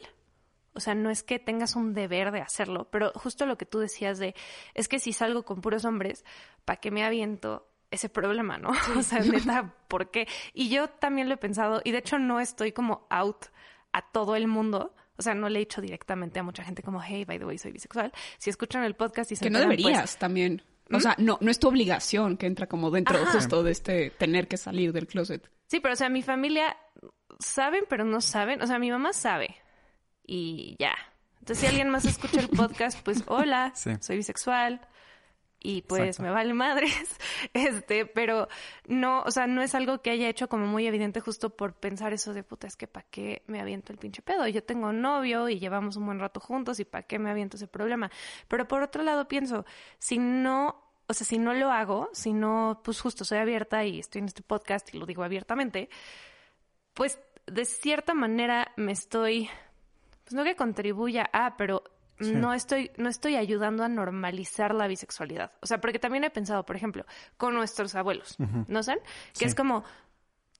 o 0.75 0.79
sea, 0.79 0.93
no 0.93 1.09
es 1.09 1.23
que 1.23 1.39
tengas 1.39 1.75
un 1.75 1.93
deber 1.93 2.31
de 2.31 2.41
hacerlo, 2.41 2.89
pero 2.91 3.11
justo 3.15 3.45
lo 3.45 3.57
que 3.57 3.65
tú 3.65 3.79
decías 3.79 4.19
de, 4.19 4.35
es 4.73 4.87
que 4.87 4.99
si 4.99 5.13
salgo 5.13 5.43
con 5.43 5.61
puros 5.61 5.85
hombres, 5.85 6.25
¿para 6.65 6.79
qué 6.79 6.91
me 6.91 7.03
aviento 7.03 7.67
ese 7.91 8.09
problema, 8.09 8.57
no? 8.57 8.71
O 8.97 9.01
sea, 9.01 9.19
neta, 9.19 9.73
¿por 9.87 10.11
qué? 10.11 10.27
Y 10.53 10.69
yo 10.69 10.89
también 10.89 11.29
lo 11.29 11.35
he 11.35 11.37
pensado, 11.37 11.81
y 11.83 11.91
de 11.91 11.99
hecho 11.99 12.19
no 12.19 12.39
estoy 12.39 12.71
como 12.71 13.07
out 13.09 13.45
a 13.93 14.01
todo 14.01 14.35
el 14.35 14.47
mundo. 14.47 14.93
O 15.17 15.21
sea, 15.21 15.33
no 15.33 15.47
le 15.47 15.59
he 15.59 15.61
dicho 15.61 15.79
directamente 15.79 16.39
a 16.39 16.43
mucha 16.43 16.63
gente 16.63 16.83
como, 16.83 17.01
hey, 17.01 17.23
by 17.23 17.39
the 17.39 17.45
way, 17.45 17.57
soy 17.57 17.71
bisexual. 17.71 18.11
Si 18.37 18.49
escuchan 18.49 18.83
el 18.83 18.95
podcast 18.95 19.31
y 19.31 19.37
se 19.37 19.45
Que 19.45 19.49
no 19.49 19.59
pues, 19.59 19.69
deberías 19.69 20.17
también. 20.17 20.61
O 20.91 20.99
sea, 20.99 21.15
no, 21.17 21.37
no 21.39 21.49
es 21.49 21.57
tu 21.57 21.69
obligación 21.69 22.35
que 22.35 22.47
entra 22.47 22.67
como 22.67 22.91
dentro 22.91 23.17
Ajá. 23.17 23.31
justo 23.31 23.63
de 23.63 23.71
este 23.71 24.09
tener 24.11 24.49
que 24.49 24.57
salir 24.57 24.91
del 24.91 25.07
closet. 25.07 25.49
Sí, 25.67 25.79
pero 25.79 25.93
o 25.93 25.95
sea, 25.95 26.09
mi 26.09 26.21
familia 26.21 26.75
saben, 27.39 27.85
pero 27.89 28.03
no 28.03 28.19
saben. 28.19 28.61
O 28.61 28.67
sea, 28.67 28.77
mi 28.77 28.91
mamá 28.91 29.13
sabe. 29.13 29.55
Y 30.25 30.75
ya. 30.79 30.95
Entonces, 31.39 31.59
si 31.59 31.67
alguien 31.67 31.89
más 31.89 32.05
escucha 32.05 32.39
el 32.39 32.49
podcast, 32.49 32.99
pues 33.03 33.23
hola, 33.27 33.71
Sí. 33.75 33.91
soy 33.99 34.17
bisexual. 34.17 34.81
Y 35.59 35.81
pues 35.81 36.01
Exacto. 36.03 36.23
me 36.23 36.29
vale 36.31 36.53
madres. 36.53 37.17
Este, 37.53 38.05
pero 38.05 38.47
no, 38.87 39.21
o 39.23 39.31
sea, 39.31 39.47
no 39.47 39.61
es 39.63 39.73
algo 39.75 40.01
que 40.01 40.11
haya 40.11 40.27
hecho 40.29 40.47
como 40.49 40.67
muy 40.67 40.85
evidente 40.87 41.19
justo 41.21 41.55
por 41.55 41.73
pensar 41.73 42.13
eso 42.13 42.33
de 42.33 42.43
puta, 42.43 42.67
es 42.67 42.75
que 42.75 42.87
para 42.87 43.05
qué 43.09 43.43
me 43.47 43.59
aviento 43.61 43.91
el 43.91 43.97
pinche 43.99 44.21
pedo. 44.21 44.47
Yo 44.47 44.63
tengo 44.63 44.91
novio 44.93 45.49
y 45.49 45.57
llevamos 45.59 45.95
un 45.95 46.05
buen 46.05 46.19
rato 46.19 46.39
juntos 46.39 46.79
y 46.79 46.85
para 46.85 47.03
qué 47.07 47.17
me 47.19 47.31
aviento 47.31 47.57
ese 47.57 47.67
problema. 47.67 48.11
Pero 48.47 48.67
por 48.67 48.83
otro 48.83 49.01
lado 49.03 49.27
pienso, 49.27 49.65
si 49.99 50.17
no 50.19 50.81
o 51.07 51.13
sea, 51.13 51.25
si 51.27 51.37
no 51.37 51.53
lo 51.53 51.71
hago, 51.71 52.09
si 52.13 52.33
no, 52.33 52.81
pues 52.83 52.99
justo 52.99 53.25
soy 53.25 53.37
abierta 53.37 53.85
y 53.85 53.99
estoy 53.99 54.19
en 54.21 54.25
este 54.25 54.41
podcast 54.41 54.91
y 54.93 54.97
lo 54.97 55.05
digo 55.05 55.23
abiertamente, 55.23 55.87
pues 56.95 57.19
de 57.45 57.65
cierta 57.65 58.13
manera 58.15 58.71
me 58.75 58.91
estoy, 58.91 59.47
pues 60.25 60.33
no 60.33 60.43
que 60.43 60.55
contribuya 60.57 61.29
a, 61.31 61.55
pero 61.55 61.83
Sí. 62.19 62.31
no 62.33 62.53
estoy, 62.53 62.91
no 62.97 63.09
estoy 63.09 63.35
ayudando 63.35 63.83
a 63.83 63.89
normalizar 63.89 64.73
la 64.73 64.87
bisexualidad. 64.87 65.51
O 65.61 65.65
sea, 65.65 65.81
porque 65.81 65.99
también 65.99 66.23
he 66.23 66.29
pensado, 66.29 66.65
por 66.65 66.75
ejemplo, 66.77 67.05
con 67.37 67.53
nuestros 67.53 67.93
abuelos, 67.95 68.37
¿no 68.67 68.83
saben? 68.83 69.01
Que 69.33 69.39
Sí. 69.39 69.45
es 69.45 69.55
como, 69.55 69.83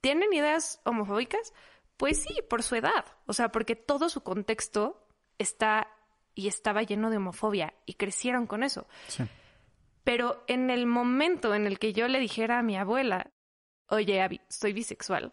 ¿tienen 0.02 0.32
ideas 0.34 0.80
homofóbicas? 0.84 1.54
Pues 1.96 2.22
sí, 2.22 2.42
por 2.50 2.62
su 2.62 2.74
edad. 2.74 3.06
O 3.24 3.32
sea, 3.32 3.50
porque 3.52 3.74
todo 3.74 4.10
su 4.10 4.22
contexto 4.22 5.08
está 5.38 5.88
y 6.34 6.48
estaba 6.48 6.82
lleno 6.82 7.08
de 7.08 7.16
homofobia 7.16 7.72
y 7.86 7.94
crecieron 7.94 8.46
con 8.46 8.62
eso. 8.62 8.86
Sí. 9.08 9.24
Pero 10.04 10.44
en 10.48 10.68
el 10.68 10.86
momento 10.86 11.54
en 11.54 11.66
el 11.66 11.78
que 11.78 11.94
yo 11.94 12.06
le 12.06 12.20
dijera 12.20 12.58
a 12.58 12.62
mi 12.62 12.76
abuela, 12.76 13.30
oye, 13.88 14.20
Abby, 14.20 14.42
soy 14.48 14.74
bisexual, 14.74 15.32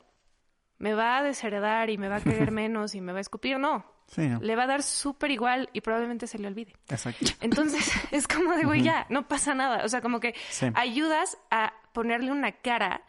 me 0.78 0.93
va 0.93 1.17
a 1.17 1.24
desheredar 1.24 1.89
y 1.89 1.98
me 1.98 2.08
va 2.08 2.15
a 2.17 2.22
querer 2.24 2.52
menos 2.52 2.96
y 2.96 3.02
me 3.02 3.12
va 3.12 3.17
a 3.17 3.22
escupir, 3.22 3.60
no. 3.60 3.86
Sí, 4.08 4.28
no. 4.28 4.39
Le 4.42 4.56
va 4.56 4.63
a 4.63 4.68
dar 4.68 4.84
súper 4.84 5.32
igual 5.32 5.70
y 5.74 5.82
probablemente 5.82 6.28
se 6.28 6.38
le 6.38 6.48
olvide. 6.48 6.74
Exacto. 6.89 7.26
Entonces 7.42 7.92
es 8.12 8.28
como 8.28 8.56
de, 8.56 8.63
güey, 8.66 8.82
ya, 8.84 9.06
no 9.10 9.28
pasa 9.28 9.54
nada. 9.56 9.84
O 9.86 9.89
sea, 9.89 10.02
como 10.02 10.20
que 10.20 10.36
Sí. 10.50 10.68
ayudas 10.76 11.38
a 11.50 11.74
ponerle 11.94 12.32
una 12.32 12.52
cara 12.52 13.04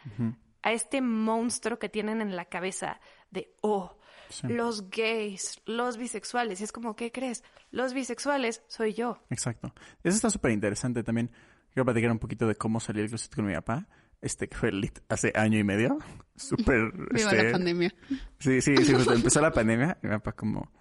a 0.63 0.71
este 0.71 1.01
monstruo 1.01 1.77
que 1.79 1.89
tienen 1.89 2.21
en 2.21 2.35
la 2.35 2.45
cabeza 2.45 2.99
de, 3.31 3.53
oh, 3.61 3.97
Sí. 4.29 4.47
los 4.47 4.89
gays, 4.89 5.61
los 5.65 5.97
bisexuales. 5.97 6.59
Y 6.59 6.63
es 6.63 6.71
como, 6.71 6.95
¿qué 6.95 7.11
crees? 7.11 7.43
Los 7.69 7.93
bisexuales 7.93 8.63
soy 8.67 8.93
yo. 8.93 9.19
Exacto. 9.29 9.73
Eso 10.03 10.15
está 10.15 10.29
súper 10.31 10.51
interesante 10.51 11.03
también. 11.03 11.29
Quiero 11.71 11.85
platicar 11.85 12.09
un 12.11 12.17
poquito 12.19 12.47
de 12.47 12.55
cómo 12.55 12.79
salí 12.79 13.01
del 13.01 13.09
closet 13.09 13.35
con 13.35 13.45
mi 13.45 13.53
papá. 13.53 13.85
Este 14.25 14.49
que 14.49 14.57
fue 14.57 14.71
lit- 14.71 15.03
hace 15.07 15.31
año 15.35 15.59
y 15.59 15.63
medio. 15.63 15.99
Súper. 16.35 16.91
Viva 17.13 17.29
este, 17.31 17.43
la 17.43 17.51
pandemia. 17.51 17.93
Sí, 18.39 18.59
sí, 18.59 18.75
sí. 18.77 18.93
justo 18.93 19.13
empezó 19.13 19.39
la 19.39 19.51
pandemia. 19.51 19.99
Y 20.01 20.07
mi 20.07 20.13
papá 20.13 20.31
como... 20.31 20.71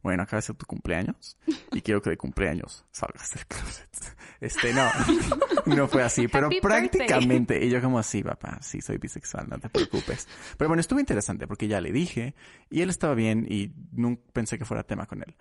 Bueno, 0.00 0.22
acaba 0.22 0.36
de 0.38 0.42
ser 0.42 0.54
tu 0.56 0.66
cumpleaños. 0.66 1.36
Y 1.72 1.80
quiero 1.80 2.00
que 2.02 2.10
de 2.10 2.16
cumpleaños 2.18 2.84
salgas 2.92 3.30
del 3.32 3.46
closet. 3.46 3.88
Este, 4.40 4.72
no. 4.72 4.88
No 5.66 5.88
fue 5.88 6.02
así. 6.02 6.28
Pero 6.28 6.48
Happy 6.48 6.60
prácticamente. 6.60 7.64
Y 7.64 7.70
yo 7.70 7.80
como, 7.80 8.02
sí, 8.02 8.22
papá. 8.22 8.58
Sí, 8.60 8.82
soy 8.82 8.98
bisexual. 8.98 9.48
No 9.48 9.58
te 9.58 9.70
preocupes. 9.70 10.28
Pero 10.58 10.68
bueno, 10.68 10.80
estuvo 10.82 11.00
interesante 11.00 11.46
porque 11.46 11.66
ya 11.68 11.80
le 11.80 11.90
dije. 11.90 12.34
Y 12.68 12.82
él 12.82 12.90
estaba 12.90 13.14
bien. 13.14 13.46
Y 13.48 13.72
nunca 13.92 14.22
pensé 14.34 14.58
que 14.58 14.66
fuera 14.66 14.82
tema 14.84 15.06
con 15.06 15.22
él. 15.22 15.34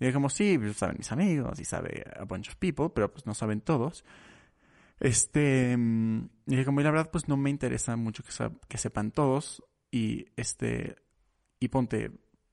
Y 0.00 0.06
yo 0.06 0.12
como, 0.14 0.30
sí, 0.30 0.58
saben 0.74 0.96
mis 0.98 1.12
amigos. 1.12 1.60
Y 1.60 1.66
sabe 1.66 2.04
a 2.18 2.24
bunch 2.24 2.48
of 2.48 2.56
people. 2.56 2.88
Pero 2.94 3.12
pues 3.12 3.26
no 3.26 3.34
saben 3.34 3.60
todos. 3.60 4.02
Este, 5.00 5.76
mm, 5.76 6.28
dije 6.46 6.64
como, 6.64 6.80
la 6.80 6.90
verdad, 6.90 7.10
pues 7.10 7.28
no 7.28 7.36
me 7.36 7.50
interesa 7.50 7.96
mucho 7.96 8.22
que, 8.68 8.78
sepan 8.78 9.10
todos. 9.10 9.62
Y 9.90 10.26
este, 10.36 10.96
y 11.60 11.68
ponte, 11.68 12.10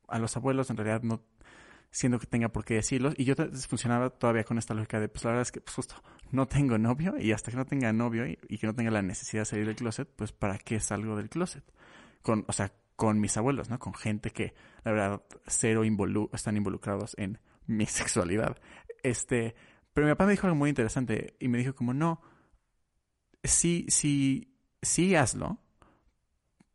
a 0.07 0.19
los 0.19 0.35
abuelos 0.37 0.69
en 0.69 0.77
realidad 0.77 1.01
no 1.01 1.23
siendo 1.89 2.19
que 2.19 2.25
tenga 2.25 2.49
por 2.49 2.65
qué 2.65 2.75
decirlos. 2.75 3.13
Y 3.17 3.25
yo 3.25 3.35
funcionaba 3.67 4.09
todavía 4.09 4.43
con 4.43 4.57
esta 4.57 4.73
lógica 4.73 4.99
de, 4.99 5.09
pues 5.09 5.23
la 5.23 5.31
verdad 5.31 5.43
es 5.43 5.51
que 5.51 5.61
pues, 5.61 5.75
justo 5.75 5.95
no 6.31 6.47
tengo 6.47 6.77
novio 6.77 7.15
y 7.19 7.31
hasta 7.31 7.51
que 7.51 7.57
no 7.57 7.65
tenga 7.65 7.93
novio 7.93 8.25
y, 8.25 8.39
y 8.49 8.57
que 8.57 8.65
no 8.65 8.73
tenga 8.73 8.89
la 8.89 9.03
necesidad 9.03 9.41
de 9.41 9.45
salir 9.45 9.67
del 9.67 9.75
closet, 9.75 10.09
pues 10.15 10.31
para 10.31 10.57
qué 10.57 10.79
salgo 10.79 11.15
del 11.15 11.29
closet. 11.29 11.63
Con, 12.23 12.45
o 12.47 12.53
sea, 12.53 12.71
con 12.95 13.19
mis 13.19 13.35
abuelos, 13.37 13.69
¿no? 13.69 13.79
Con 13.79 13.93
gente 13.93 14.31
que, 14.31 14.53
la 14.83 14.91
verdad, 14.91 15.23
cero 15.47 15.83
involu 15.83 16.29
están 16.33 16.57
involucrados 16.57 17.15
en 17.17 17.39
mi 17.67 17.85
sexualidad. 17.87 18.57
Este, 19.03 19.55
pero 19.93 20.07
mi 20.07 20.13
papá 20.13 20.25
me 20.25 20.31
dijo 20.31 20.47
algo 20.47 20.57
muy 20.57 20.69
interesante 20.69 21.35
y 21.39 21.47
me 21.47 21.57
dijo 21.57 21.75
como, 21.75 21.93
no, 21.93 22.21
sí, 23.43 23.85
sí, 23.89 24.55
sí 24.81 25.15
hazlo, 25.15 25.59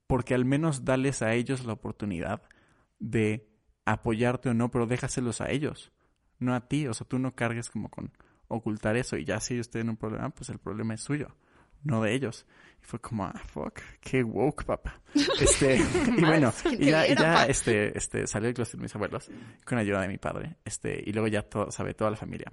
porque 0.06 0.34
al 0.34 0.44
menos 0.44 0.84
dales 0.84 1.22
a 1.22 1.34
ellos 1.34 1.64
la 1.64 1.74
oportunidad 1.74 2.42
de 2.98 3.48
apoyarte 3.84 4.48
o 4.48 4.54
no, 4.54 4.70
pero 4.70 4.86
déjaselos 4.86 5.40
a 5.40 5.50
ellos, 5.50 5.92
no 6.38 6.54
a 6.54 6.68
ti. 6.68 6.86
O 6.86 6.94
sea, 6.94 7.06
tú 7.06 7.18
no 7.18 7.34
cargues 7.34 7.70
como 7.70 7.90
con 7.90 8.12
ocultar 8.48 8.96
eso 8.96 9.16
y 9.16 9.24
ya 9.24 9.40
si 9.40 9.54
ellos 9.54 9.70
tienen 9.70 9.90
un 9.90 9.96
problema, 9.96 10.30
pues 10.30 10.48
el 10.50 10.58
problema 10.58 10.94
es 10.94 11.02
suyo, 11.02 11.36
no 11.84 12.02
de 12.02 12.14
ellos. 12.14 12.46
Y 12.82 12.84
fue 12.84 13.00
como, 13.00 13.24
ah, 13.24 13.42
fuck, 13.46 13.80
qué 14.00 14.22
woke, 14.22 14.64
papá. 14.64 15.00
Este, 15.40 15.76
y 16.16 16.20
bueno, 16.20 16.52
y 16.78 16.86
ya, 16.86 17.06
y 17.06 17.14
ya, 17.14 17.46
este, 17.46 17.96
este, 17.96 18.26
salió 18.26 18.46
del 18.46 18.54
closet 18.54 18.76
de 18.76 18.82
mis 18.82 18.94
abuelos 18.94 19.30
con 19.64 19.78
ayuda 19.78 20.00
de 20.02 20.08
mi 20.08 20.18
padre, 20.18 20.56
este, 20.64 21.02
y 21.04 21.12
luego 21.12 21.28
ya 21.28 21.42
todo, 21.42 21.70
sabe, 21.70 21.94
toda 21.94 22.10
la 22.10 22.16
familia. 22.16 22.52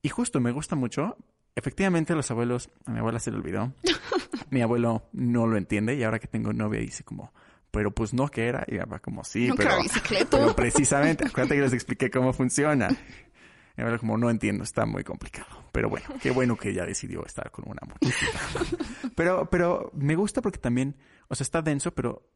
Y 0.00 0.08
justo 0.08 0.40
me 0.40 0.50
gusta 0.50 0.74
mucho, 0.74 1.16
efectivamente 1.54 2.14
los 2.14 2.30
abuelos, 2.30 2.70
a 2.86 2.92
mi 2.92 2.98
abuela 2.98 3.18
se 3.18 3.30
le 3.30 3.38
olvidó, 3.38 3.72
mi 4.50 4.62
abuelo 4.62 5.08
no 5.12 5.46
lo 5.46 5.56
entiende 5.56 5.94
y 5.94 6.02
ahora 6.02 6.18
que 6.18 6.26
tengo 6.26 6.52
novia 6.52 6.80
dice 6.80 7.04
como, 7.04 7.32
pero 7.70 7.90
pues 7.90 8.12
no 8.12 8.28
que 8.28 8.46
era, 8.46 8.64
y 8.68 8.72
mi 8.72 8.78
papá 8.80 8.98
como, 9.00 9.24
sí, 9.24 9.48
Nunca 9.48 9.78
pero, 10.08 10.28
pero 10.30 10.56
precisamente, 10.56 11.24
acuérdate 11.26 11.56
que 11.56 11.62
les 11.62 11.72
expliqué 11.72 12.10
cómo 12.10 12.32
funciona. 12.32 12.90
Y 13.76 13.80
Abuela 13.80 13.98
como, 13.98 14.18
no 14.18 14.28
entiendo, 14.28 14.64
está 14.64 14.84
muy 14.84 15.02
complicado. 15.02 15.62
Pero 15.72 15.88
bueno, 15.88 16.06
qué 16.20 16.30
bueno 16.30 16.56
que 16.56 16.68
ella 16.68 16.84
decidió 16.84 17.24
estar 17.24 17.50
con 17.50 17.64
una 17.66 17.80
mujer. 17.86 18.12
pero, 19.16 19.48
pero 19.48 19.90
me 19.94 20.14
gusta 20.14 20.42
porque 20.42 20.58
también, 20.58 20.96
o 21.28 21.34
sea, 21.34 21.44
está 21.44 21.62
denso, 21.62 21.94
pero 21.94 22.28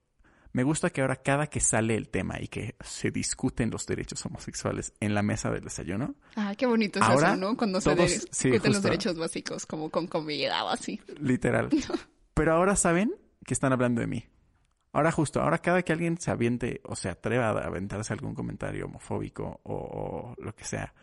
me 0.57 0.63
gusta 0.63 0.89
que 0.89 1.03
ahora 1.03 1.17
cada 1.17 1.49
que 1.49 1.61
sale 1.61 1.97
el 1.97 2.09
tema 2.09 2.41
y 2.41 2.49
que 2.49 2.77
se 2.81 3.11
discuten 3.11 3.69
los 3.69 3.85
derechos 3.85 4.25
homosexuales 4.25 4.95
en 5.01 5.13
la 5.15 5.21
mesa 5.23 5.51
del 5.51 5.63
desayuno. 5.65 6.15
Ah, 6.35 6.55
qué 6.57 6.65
bonito 6.65 6.99
es 6.99 7.05
Ahora, 7.05 7.33
eso, 7.33 7.37
¿no? 7.37 7.59
Cuando 7.59 7.79
se 7.79 7.95
todos- 7.95 8.27
sí, 8.31 8.49
discuten 8.49 8.73
los 8.73 8.83
derechos 8.83 9.19
básicos, 9.19 9.67
como 9.67 9.91
con 9.91 10.07
comida 10.07 10.65
o 10.65 10.71
así. 10.71 10.99
Literal. 11.21 11.69
Pero 12.33 12.55
ahora 12.55 12.75
saben 12.75 13.15
que 13.45 13.53
están 13.53 13.75
hablando 13.75 14.01
de 14.01 14.07
mí. 14.07 14.25
Ahora 14.93 15.13
justo, 15.13 15.43
ahora 15.43 15.59
cada 15.59 15.83
que 15.83 15.93
alguien 15.93 16.17
se 16.19 16.31
aviente 16.31 16.81
o 16.85 16.97
se 16.97 17.11
atreva 17.11 17.51
a 17.51 17.67
aventarse 17.67 18.15
algún 18.15 18.35
comentario 18.35 18.87
homofóbico 18.87 19.61
o, 19.63 19.75
o 19.75 20.35
lo 20.43 20.55
que 20.55 20.65
sea 20.65 20.95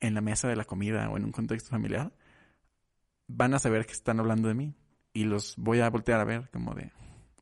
en 0.00 0.12
la 0.12 0.20
mesa 0.20 0.46
de 0.46 0.56
la 0.56 0.66
comida 0.66 1.08
o 1.08 1.16
en 1.16 1.24
un 1.24 1.32
contexto 1.32 1.70
familiar, 1.70 2.12
van 3.28 3.54
a 3.54 3.58
saber 3.58 3.86
que 3.86 3.92
están 3.92 4.20
hablando 4.20 4.48
de 4.48 4.54
mí. 4.54 4.74
Y 5.14 5.24
los 5.24 5.54
voy 5.56 5.80
a 5.80 5.88
voltear 5.88 6.20
a 6.20 6.24
ver 6.24 6.50
como 6.52 6.74
de 6.74 6.92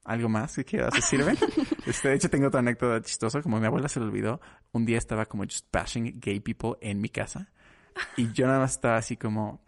algo 0.06 0.28
más 0.28 0.54
que 0.54 0.64
quieras 0.64 0.94
decirme. 0.94 1.34
este, 1.86 2.08
de 2.08 2.14
hecho, 2.14 2.30
tengo 2.30 2.48
otra 2.48 2.60
anécdota 2.60 3.04
chistosa. 3.04 3.42
Como 3.42 3.60
mi 3.60 3.66
abuela 3.66 3.88
se 3.88 4.00
lo 4.00 4.06
olvidó, 4.06 4.40
un 4.72 4.86
día 4.86 4.98
estaba 4.98 5.26
como 5.26 5.44
just 5.44 5.66
bashing 5.72 6.18
gay 6.20 6.40
people 6.40 6.74
en 6.80 7.00
mi 7.00 7.08
casa. 7.08 7.50
Y 8.16 8.32
yo 8.32 8.46
nada 8.46 8.60
más 8.60 8.72
estaba 8.72 8.96
así 8.96 9.16
como 9.16 9.62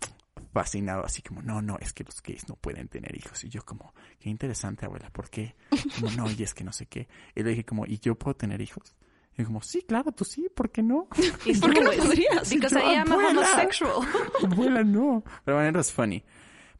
fascinado, 0.52 1.04
así 1.04 1.22
como, 1.22 1.42
no, 1.42 1.62
no, 1.62 1.78
es 1.80 1.92
que 1.92 2.04
los 2.04 2.22
gays 2.22 2.48
no 2.48 2.56
pueden 2.56 2.88
tener 2.88 3.16
hijos. 3.16 3.44
Y 3.44 3.48
yo 3.48 3.64
como, 3.64 3.94
qué 4.18 4.28
interesante, 4.28 4.86
abuela, 4.86 5.10
¿por 5.10 5.30
qué? 5.30 5.54
Como, 5.94 6.10
no, 6.12 6.30
y 6.30 6.42
es 6.42 6.54
que 6.54 6.64
no 6.64 6.72
sé 6.72 6.86
qué. 6.86 7.08
Y 7.34 7.42
le 7.42 7.50
dije 7.50 7.64
como, 7.64 7.86
¿y 7.86 7.98
yo 7.98 8.16
puedo 8.16 8.34
tener 8.34 8.60
hijos? 8.60 8.96
Y 9.36 9.44
como, 9.44 9.62
sí, 9.62 9.82
claro, 9.82 10.10
tú 10.10 10.24
sí, 10.24 10.48
¿por 10.52 10.70
qué 10.70 10.82
no? 10.82 11.08
Y 11.44 11.56
¿Por 11.56 11.72
qué 11.74 11.80
no 11.80 11.92
podrías? 11.92 12.50
Because 12.50 12.74
Yo, 12.74 12.80
I 12.80 12.96
am 12.96 13.12
a 13.12 13.14
abuela. 13.14 13.40
homosexual. 13.40 14.08
abuela, 14.44 14.82
no. 14.82 15.22
Pero 15.44 15.56
bueno, 15.56 15.70
it 15.70 15.76
was 15.76 15.92
funny. 15.92 16.24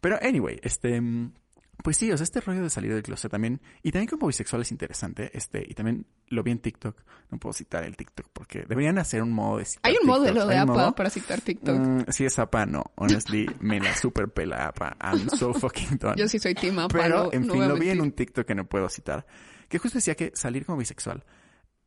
Pero 0.01 0.19
anyway, 0.23 0.59
este, 0.63 1.01
mm, 1.01 1.33
pues 1.83 1.97
sí, 1.97 2.11
o 2.11 2.17
sea, 2.17 2.25
este 2.25 2.41
rollo 2.41 2.63
de 2.63 2.71
salir 2.71 2.93
del 2.93 3.03
closet 3.03 3.31
también, 3.31 3.61
y 3.83 3.93
también 3.93 4.09
como 4.09 4.27
bisexual 4.27 4.63
es 4.63 4.73
interesante, 4.73 5.31
este, 5.37 5.65
y 5.69 5.75
también 5.75 6.07
lo 6.29 6.43
vi 6.43 6.51
en 6.51 6.59
TikTok, 6.59 7.01
no 7.31 7.39
puedo 7.39 7.53
citar 7.53 7.85
el 7.85 7.97
TikTok 7.97 8.27
porque 8.33 8.65
deberían 8.69 8.99
hacer 8.99 9.23
un 9.23 9.33
modo 9.33 9.59
de 9.59 9.65
citar 9.65 9.91
Hay 9.91 9.97
un 10.01 10.07
modelo 10.07 10.27
TikToks. 10.33 10.49
de 10.49 10.55
¿Hay 10.57 10.63
un 10.65 10.71
APA 10.71 10.79
modo? 10.83 10.95
para 10.95 11.11
citar 11.11 11.41
TikTok. 11.41 11.77
Mm, 11.79 12.01
si 12.09 12.25
es 12.25 12.39
APA, 12.39 12.67
no. 12.67 12.85
Honestly, 12.97 13.47
me 13.61 13.79
la 13.81 13.95
super 13.95 14.29
pela 14.29 14.67
APA. 14.67 14.97
I'm 15.01 15.29
so 15.31 15.55
fucking 15.55 15.99
done. 15.99 16.17
Yo 16.17 16.27
sí 16.29 16.39
soy 16.39 16.55
team 16.55 16.79
APA, 16.81 16.99
Pero, 16.99 17.25
no- 17.25 17.33
en 17.33 17.49
fin, 17.49 17.69
lo 17.69 17.77
vi 17.77 17.91
en 17.91 18.01
un 18.01 18.13
TikTok 18.13 18.47
que 18.47 18.55
no 18.57 18.67
puedo 18.69 18.89
citar, 18.89 19.27
que 19.69 19.79
justo 19.79 19.99
decía 19.99 20.15
que 20.17 20.33
salir 20.35 20.67
como 20.67 20.79
bisexual 20.79 21.25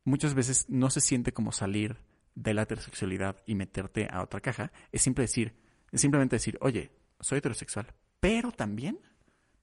muchas 0.04 0.34
veces 0.34 0.64
no 0.68 0.90
se 0.90 1.00
siente 1.00 1.32
como 1.32 1.52
salir 1.52 1.98
de 2.34 2.54
la 2.54 2.62
heterosexualidad 2.62 3.36
y 3.46 3.54
meterte 3.54 4.08
a 4.10 4.22
otra 4.22 4.40
caja. 4.40 4.72
Es 4.90 5.02
simple 5.02 5.22
decir, 5.24 5.54
es 5.92 6.00
simplemente 6.00 6.36
decir, 6.36 6.56
oye, 6.60 6.90
soy 7.20 7.38
heterosexual, 7.38 7.86
pero 8.20 8.50
también 8.52 8.98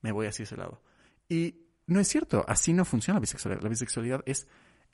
me 0.01 0.11
voy 0.11 0.27
hacia 0.27 0.43
ese 0.43 0.57
lado. 0.57 0.81
Y 1.27 1.55
no 1.87 1.99
es 1.99 2.07
cierto, 2.07 2.45
así 2.47 2.73
no 2.73 2.85
funciona 2.85 3.15
la 3.15 3.21
bisexualidad. 3.21 3.63
La 3.63 3.69
bisexualidad 3.69 4.21
es, 4.25 4.47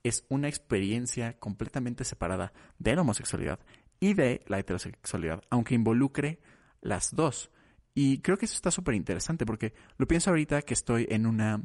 es 0.04 0.26
una 0.30 0.48
experiencia 0.48 1.38
completamente 1.40 2.04
separada 2.04 2.54
de 2.80 2.96
la 2.96 3.02
homosexualidad 3.02 3.60
y 4.00 4.14
de 4.14 4.44
la 4.48 4.60
heterosexualidad, 4.60 5.44
aunque 5.50 5.76
involucre 5.76 6.40
las 6.82 7.14
dos. 7.16 7.52
Y 7.94 8.20
creo 8.20 8.38
que 8.38 8.46
eso 8.46 8.56
está 8.56 8.72
súper 8.72 8.96
interesante 8.96 9.46
porque 9.46 9.74
lo 9.98 10.08
pienso 10.08 10.30
ahorita 10.30 10.62
que 10.62 10.74
estoy 10.74 11.08
en 11.10 11.26
una 11.26 11.62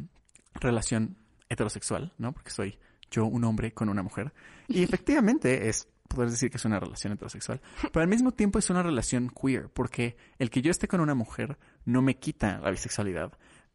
relación 0.54 1.16
heterosexual, 1.48 2.12
¿no? 2.18 2.32
Porque 2.32 2.50
soy 2.50 2.78
yo 3.10 3.26
un 3.26 3.44
hombre 3.44 3.72
con 3.72 3.88
una 3.88 4.02
mujer. 4.02 4.32
Y 4.68 4.82
efectivamente 4.84 5.68
es, 5.68 5.88
poder 6.08 6.30
decir 6.30 6.50
que 6.50 6.56
es 6.56 6.64
una 6.64 6.80
relación 6.80 7.12
heterosexual, 7.12 7.60
pero 7.92 8.02
al 8.02 8.08
mismo 8.08 8.32
tiempo 8.32 8.58
es 8.58 8.70
una 8.70 8.82
relación 8.82 9.30
queer, 9.30 9.68
porque 9.68 10.16
el 10.38 10.50
que 10.50 10.62
yo 10.62 10.70
esté 10.70 10.88
con 10.88 11.00
una 11.00 11.14
mujer 11.14 11.58
no 11.84 12.02
me 12.02 12.18
quita 12.18 12.60
la 12.60 12.70
bisexualidad 12.70 13.32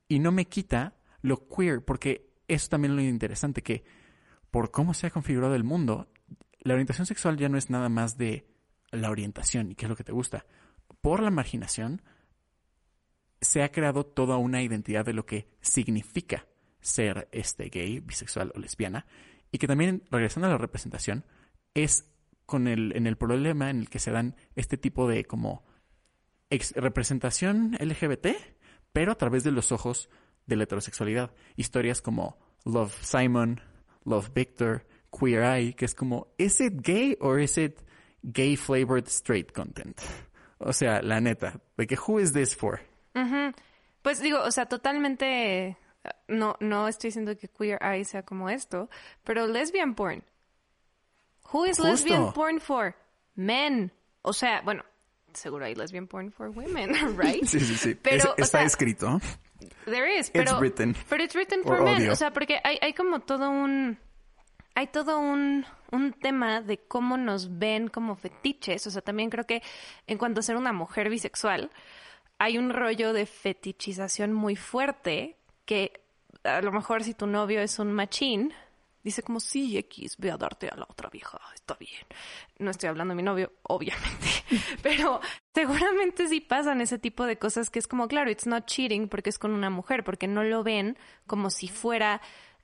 y 0.07 0.19
no 0.19 0.31
me 0.31 0.45
quita 0.45 0.95
lo 1.21 1.47
queer, 1.47 1.83
porque 1.83 2.29
eso 2.47 2.69
también 2.69 2.91
es 2.91 2.97
lo 2.97 3.03
interesante, 3.03 3.61
que 3.61 3.83
por 4.51 4.71
cómo 4.71 4.93
se 4.93 5.07
ha 5.07 5.11
configurado 5.11 5.55
el 5.55 5.63
mundo, 5.63 6.07
la 6.59 6.73
orientación 6.73 7.05
sexual 7.05 7.37
ya 7.37 7.49
no 7.49 7.57
es 7.57 7.69
nada 7.69 7.89
más 7.89 8.17
de 8.17 8.47
la 8.91 9.09
orientación 9.09 9.71
y 9.71 9.75
qué 9.75 9.85
es 9.85 9.89
lo 9.89 9.95
que 9.95 10.03
te 10.03 10.11
gusta. 10.11 10.45
Por 11.01 11.21
la 11.21 11.31
marginación, 11.31 12.01
se 13.41 13.63
ha 13.63 13.71
creado 13.71 14.05
toda 14.05 14.37
una 14.37 14.61
identidad 14.61 15.05
de 15.05 15.13
lo 15.13 15.25
que 15.25 15.49
significa 15.61 16.47
ser 16.79 17.27
este 17.31 17.69
gay, 17.69 17.99
bisexual 17.99 18.51
o 18.55 18.59
lesbiana, 18.59 19.05
y 19.51 19.57
que 19.57 19.67
también, 19.67 20.03
regresando 20.11 20.47
a 20.47 20.51
la 20.51 20.57
representación, 20.57 21.25
es 21.73 22.11
con 22.45 22.67
el, 22.67 22.95
en 22.95 23.07
el 23.07 23.17
problema 23.17 23.69
en 23.69 23.79
el 23.79 23.89
que 23.89 23.99
se 23.99 24.11
dan 24.11 24.35
este 24.55 24.77
tipo 24.77 25.07
de 25.07 25.25
como 25.25 25.65
ex- 26.55 26.73
representación 26.75 27.75
LGBT, 27.79 28.27
pero 28.93 29.11
a 29.11 29.15
través 29.15 29.43
de 29.43 29.51
los 29.51 29.71
ojos 29.71 30.09
de 30.45 30.55
la 30.55 30.63
heterosexualidad. 30.63 31.31
Historias 31.55 32.01
como 32.01 32.37
Love 32.65 32.93
Simon, 33.03 33.61
Love 34.03 34.29
Victor, 34.33 34.85
Queer 35.17 35.43
Eye, 35.43 35.73
que 35.75 35.85
es 35.85 35.95
como, 35.95 36.27
¿is 36.37 36.59
it 36.61 36.73
gay 36.81 37.17
or 37.21 37.39
is 37.39 37.57
it 37.57 37.79
gay 38.23 38.55
flavored 38.55 39.07
straight 39.07 39.51
content? 39.51 39.99
O 40.57 40.71
sea, 40.73 41.01
la 41.01 41.19
neta, 41.19 41.59
de 41.77 41.85
que 41.87 41.95
who 41.97 42.19
is 42.19 42.31
this 42.33 42.55
for? 42.55 42.79
Pues 44.01 44.19
digo, 44.21 44.39
o 44.41 44.51
sea, 44.51 44.65
totalmente 44.67 45.67
eh, 45.67 45.77
no, 46.27 46.55
no 46.59 46.87
estoy 46.87 47.09
diciendo 47.09 47.35
que 47.37 47.47
Queer 47.47 47.79
Eye 47.81 48.05
sea 48.05 48.23
como 48.23 48.49
esto, 48.49 48.89
pero 49.23 49.47
lesbian 49.47 49.95
porn. 49.95 50.23
Who 51.51 51.65
is 51.65 51.77
Justo. 51.77 51.89
lesbian 51.91 52.33
porn 52.33 52.59
for? 52.59 52.95
Men. 53.35 53.91
O 54.21 54.33
sea, 54.33 54.61
bueno, 54.61 54.83
seguro 55.35 55.65
hay 55.65 55.75
lesbian 55.75 56.07
porn 56.07 56.31
for 56.31 56.49
women, 56.49 56.91
right? 57.17 57.43
Sí, 57.45 57.59
sí, 57.59 57.75
sí. 57.75 57.95
Pero, 57.95 58.33
Es- 58.37 58.45
está 58.45 58.57
sea, 58.59 58.63
escrito. 58.63 59.19
There 59.85 60.17
is, 60.19 60.29
pero, 60.31 60.59
written. 60.59 60.95
pero 61.09 61.23
it's 61.23 61.35
written 61.35 61.59
Or 61.63 61.77
for 61.77 61.83
men. 61.83 61.95
audio. 61.95 62.11
O 62.13 62.15
sea, 62.15 62.31
porque 62.31 62.59
hay, 62.63 62.77
hay 62.81 62.93
como 62.93 63.19
todo 63.21 63.49
un, 63.49 63.97
hay 64.73 64.87
todo 64.87 65.19
un, 65.19 65.65
un 65.91 66.13
tema 66.13 66.61
de 66.61 66.79
cómo 66.79 67.17
nos 67.17 67.57
ven 67.59 67.87
como 67.87 68.15
fetiches. 68.15 68.85
O 68.87 68.91
sea, 68.91 69.01
también 69.01 69.29
creo 69.29 69.45
que 69.45 69.61
en 70.07 70.17
cuanto 70.17 70.39
a 70.39 70.43
ser 70.43 70.55
una 70.57 70.73
mujer 70.73 71.09
bisexual, 71.09 71.71
hay 72.39 72.57
un 72.57 72.71
rollo 72.71 73.13
de 73.13 73.25
fetichización 73.25 74.33
muy 74.33 74.55
fuerte 74.55 75.37
que 75.65 76.01
a 76.43 76.61
lo 76.61 76.71
mejor 76.71 77.03
si 77.03 77.13
tu 77.13 77.27
novio 77.27 77.61
es 77.61 77.79
un 77.79 77.91
machín, 77.93 78.53
dice 79.05 79.21
como, 79.21 79.39
sí, 79.39 79.77
X, 79.77 80.17
ve 80.17 80.31
a 80.31 80.37
darte 80.37 80.67
a 80.67 80.75
la 80.75 80.87
otra 80.89 81.09
vieja, 81.11 81.39
está 81.53 81.75
bien. 81.75 82.01
No 82.57 82.71
estoy 82.71 82.89
hablando 82.89 83.11
de 83.11 83.15
mi 83.17 83.21
novio, 83.23 83.53
obviamente, 83.61 84.27
pero 84.81 85.21
seguramente 85.53 86.27
sí 86.27 86.41
pasan 86.41 86.81
ese 86.81 86.97
tipo 86.97 87.25
de 87.25 87.37
cosas 87.37 87.69
que 87.69 87.77
es 87.77 87.87
como, 87.87 88.07
claro, 88.07 88.31
it's 88.31 88.47
not 88.47 88.65
cheating 88.65 89.07
porque 89.07 89.29
es 89.29 89.37
con 89.37 89.51
una 89.51 89.69
mujer, 89.69 90.03
porque 90.03 90.27
no 90.27 90.43
lo 90.43 90.63
ven 90.63 90.97
como 91.27 91.51
si 91.51 91.67
fuera, 91.67 92.19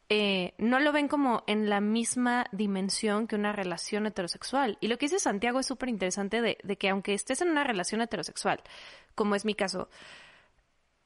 eh, 0.10 0.56
no 0.58 0.80
lo 0.80 0.92
ven 0.92 1.08
como 1.08 1.44
en 1.46 1.70
la 1.70 1.80
misma 1.80 2.48
dimensión 2.52 3.28
que 3.28 3.36
una 3.36 3.54
relación 3.54 4.08
heterosexual. 4.08 4.80
Y 4.82 4.88
lo 4.88 4.98
que 4.98 5.06
dice 5.06 5.20
Santiago 5.20 5.60
es 5.60 5.68
súper 5.68 5.90
interesante 5.90 6.42
de, 6.42 6.58
de 6.64 6.78
que 6.78 6.90
aunque 6.90 7.14
estés 7.14 7.42
en 7.42 7.52
una 7.52 7.64
relación 7.64 8.02
heterosexual, 8.02 8.64
como 9.14 9.36
es 9.36 9.46
mi 9.46 9.54
caso, 9.54 9.90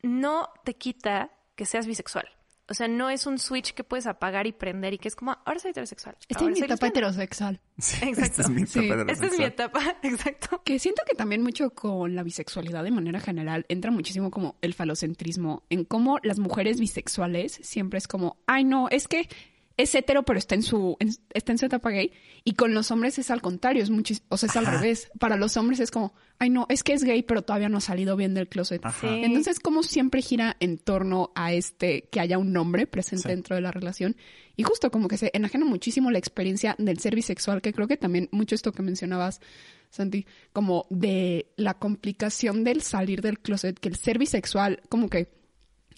no 0.02 0.50
te 0.63 0.76
quita 0.76 1.32
que 1.58 1.65
seas 1.65 1.88
bisexual. 1.88 2.30
O 2.67 2.73
sea, 2.73 2.88
no 2.88 3.10
es 3.12 3.28
un 3.28 3.38
switch 3.38 3.73
que 3.73 3.84
puedes 3.84 4.08
apagar 4.08 4.47
y 4.47 4.51
prender 4.51 4.93
y 4.93 4.97
que 4.97 5.08
es 5.08 5.15
como, 5.15 5.38
ahora 5.45 5.60
soy 5.60 5.71
heterosexual. 5.71 6.17
En 6.30 6.38
ahora 6.38 6.47
mi 6.51 6.58
etapa 6.58 6.69
lesbiana". 6.73 6.88
heterosexual. 6.89 7.62
Sí, 7.78 8.06
Exacto. 8.10 8.21
Esta 8.23 8.41
es 8.41 8.49
mi 8.49 8.65
Sí, 8.65 8.80
etapa 8.80 9.04
de 9.04 9.12
Esta 9.13 9.25
es 9.25 9.32
mi 9.32 9.38
bisexual. 9.38 9.51
etapa, 9.51 9.97
exacto. 10.04 10.62
Que 10.63 10.80
siento 10.80 11.04
que 11.08 11.15
también 11.15 11.43
mucho 11.43 11.69
con 11.71 12.15
la 12.15 12.23
bisexualidad 12.23 12.84
de 12.84 12.91
manera 12.91 13.19
general 13.19 13.65
entra 13.69 13.91
muchísimo 13.91 14.32
como 14.32 14.56
el 14.62 14.73
falocentrismo 14.73 15.63
en 15.69 15.86
cómo 15.86 16.17
las 16.23 16.39
mujeres 16.39 16.80
bisexuales 16.80 17.60
siempre 17.62 17.99
es 17.99 18.08
como, 18.08 18.38
ay 18.47 18.63
no, 18.63 18.89
es 18.89 19.08
que 19.08 19.30
es 19.78 19.94
hetero 19.94 20.24
pero 20.24 20.40
está 20.40 20.56
en 20.56 20.64
su 20.64 20.96
en- 21.00 21.14
está 21.34 21.52
en 21.52 21.58
su 21.58 21.66
etapa 21.66 21.90
gay 21.90 22.12
y 22.44 22.54
con 22.54 22.74
los 22.74 22.92
hombres 22.92 23.20
es 23.20 23.30
al 23.32 23.42
contrario, 23.42 23.84
es 23.84 23.92
muchis- 23.92 24.22
o 24.30 24.38
sea, 24.38 24.48
es 24.50 24.56
al 24.56 24.66
revés. 24.66 25.10
Para 25.20 25.36
los 25.36 25.58
hombres 25.58 25.80
es 25.80 25.92
como, 25.92 26.14
ay 26.40 26.50
no, 26.50 26.66
es 26.70 26.84
que 26.84 26.94
es 26.94 27.04
gay 27.04 27.24
pero 27.24 27.42
todavía 27.42 27.68
no 27.70 27.78
ha 27.78 27.82
salido 27.82 28.16
bien 28.16 28.34
del 28.34 28.48
closet. 28.48 28.82
Sí. 29.02 29.08
Entonces, 29.08 29.60
como 29.60 29.84
siempre 29.84 30.22
gira 30.22 30.56
en 30.60 30.78
torno 30.78 31.32
a 31.36 31.52
este, 31.54 32.08
que 32.12 32.20
haya 32.20 32.38
un 32.38 32.54
nombre 32.54 32.88
presente 32.88 33.24
Sí. 33.24 33.30
dentro 33.30 33.56
de 33.56 33.62
la 33.62 33.72
relación. 33.72 34.16
Y 34.56 34.64
justo 34.64 34.90
como 34.92 35.08
que 35.10 35.18
se 35.18 35.32
enajena 35.34 35.66
muchísimo 35.66 36.12
la 36.12 36.18
experiencia 36.20 36.76
del 36.78 37.00
ser 37.00 37.14
bisexual, 37.16 37.62
que 37.62 37.74
creo 37.74 37.88
que 37.88 37.98
también 37.98 38.30
mucho 38.32 38.56
esto 38.56 38.72
que 38.72 38.82
mencionabas, 38.84 39.42
Santi, 39.90 40.26
como 40.54 40.88
de 40.90 41.52
la 41.58 41.74
complicación 41.76 42.64
del 42.64 42.82
salir 42.82 43.22
del 43.22 43.40
closet, 43.40 43.78
que 43.80 43.90
el 43.90 43.96
ser 43.98 44.18
bisexual, 44.20 44.82
como 44.90 45.10
que 45.10 45.30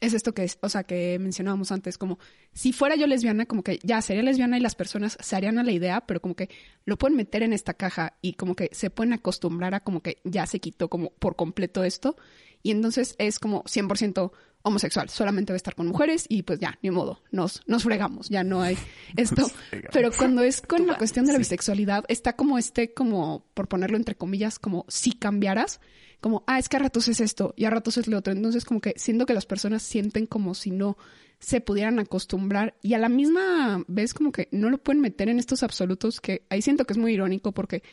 es 0.01 0.13
esto 0.13 0.33
que 0.33 0.43
es, 0.43 0.57
o 0.62 0.69
sea, 0.69 0.83
que 0.83 1.17
mencionábamos 1.19 1.71
antes, 1.71 1.97
como 1.97 2.19
si 2.53 2.73
fuera 2.73 2.95
yo 2.95 3.07
lesbiana, 3.07 3.45
como 3.45 3.63
que 3.63 3.79
ya 3.83 4.01
sería 4.01 4.23
lesbiana 4.23 4.57
y 4.57 4.62
las 4.62 4.75
personas 4.75 5.17
se 5.19 5.36
harían 5.36 5.57
a 5.60 5.63
la 5.63 5.71
idea, 5.71 6.01
pero 6.01 6.21
como 6.21 6.36
que 6.36 6.49
lo 6.86 6.97
pueden 6.97 7.17
meter 7.17 7.43
en 7.43 7.53
esta 7.53 7.73
caja 7.73 8.17
y 8.21 8.33
como 8.33 8.55
que 8.55 8.69
se 8.73 8.89
pueden 8.89 9.13
acostumbrar 9.13 9.73
a 9.73 9.79
como 9.79 10.01
que 10.01 10.17
ya 10.23 10.45
se 10.45 10.60
quitó 10.60 10.89
como 10.89 11.10
por 11.12 11.36
completo 11.36 11.83
esto. 11.83 12.15
Y 12.63 12.71
entonces 12.71 13.15
es 13.17 13.39
como 13.39 13.63
100% 13.63 14.31
homosexual, 14.63 15.10
solamente 15.10 15.53
va 15.53 15.55
a 15.55 15.57
estar 15.57 15.75
con 15.75 15.88
mujeres 15.88 16.25
y 16.27 16.43
pues 16.43 16.60
ya, 16.60 16.77
ni 16.81 16.91
modo, 16.91 17.21
nos, 17.31 17.62
nos 17.67 17.83
fregamos, 17.83 18.29
ya 18.29 18.43
no 18.43 18.62
hay 18.62 18.77
esto. 19.15 19.49
Pero 19.91 20.12
cuando 20.12 20.43
es 20.43 20.62
con 20.62 20.86
la 20.88 20.97
cuestión 20.97 21.25
de 21.25 21.33
la 21.33 21.38
bisexualidad, 21.38 22.03
está 22.07 22.33
como 22.33 22.57
este, 22.57 22.93
como, 22.93 23.45
por 23.53 23.67
ponerlo 23.67 23.97
entre 23.97 24.15
comillas, 24.15 24.60
como 24.60 24.86
si 24.89 25.13
cambiaras, 25.13 25.79
como, 26.19 26.43
ah, 26.47 26.60
es 26.60 26.69
que 26.69 26.77
a 26.77 26.80
ratos 26.80 27.08
es 27.08 27.21
esto 27.21 27.53
y 27.56 27.65
a 27.65 27.69
ratos 27.69 27.97
es 27.97 28.08
lo 28.08 28.17
otro. 28.17 28.34
Entonces 28.34 28.65
como 28.65 28.82
que 28.82 28.93
siento 28.97 29.25
que 29.25 29.34
las 29.34 29.45
personas 29.45 29.84
sienten 29.84 30.25
como 30.25 30.53
si 30.56 30.71
no 30.71 30.97
se 31.39 31.62
pudieran 31.62 31.99
acostumbrar 31.99 32.75
y 32.82 32.93
a 32.93 32.97
la 32.97 33.10
misma 33.10 33.84
vez 33.88 34.13
como 34.13 34.32
que 34.32 34.47
no 34.51 34.69
lo 34.69 34.80
pueden 34.80 35.01
meter 35.01 35.30
en 35.30 35.38
estos 35.38 35.62
absolutos 35.62 36.19
que 36.19 36.43
ahí 36.49 36.62
siento 36.62 36.86
que 36.86 36.93
es 36.93 36.97
muy 36.97 37.13
irónico 37.13 37.51
porque 37.51 37.84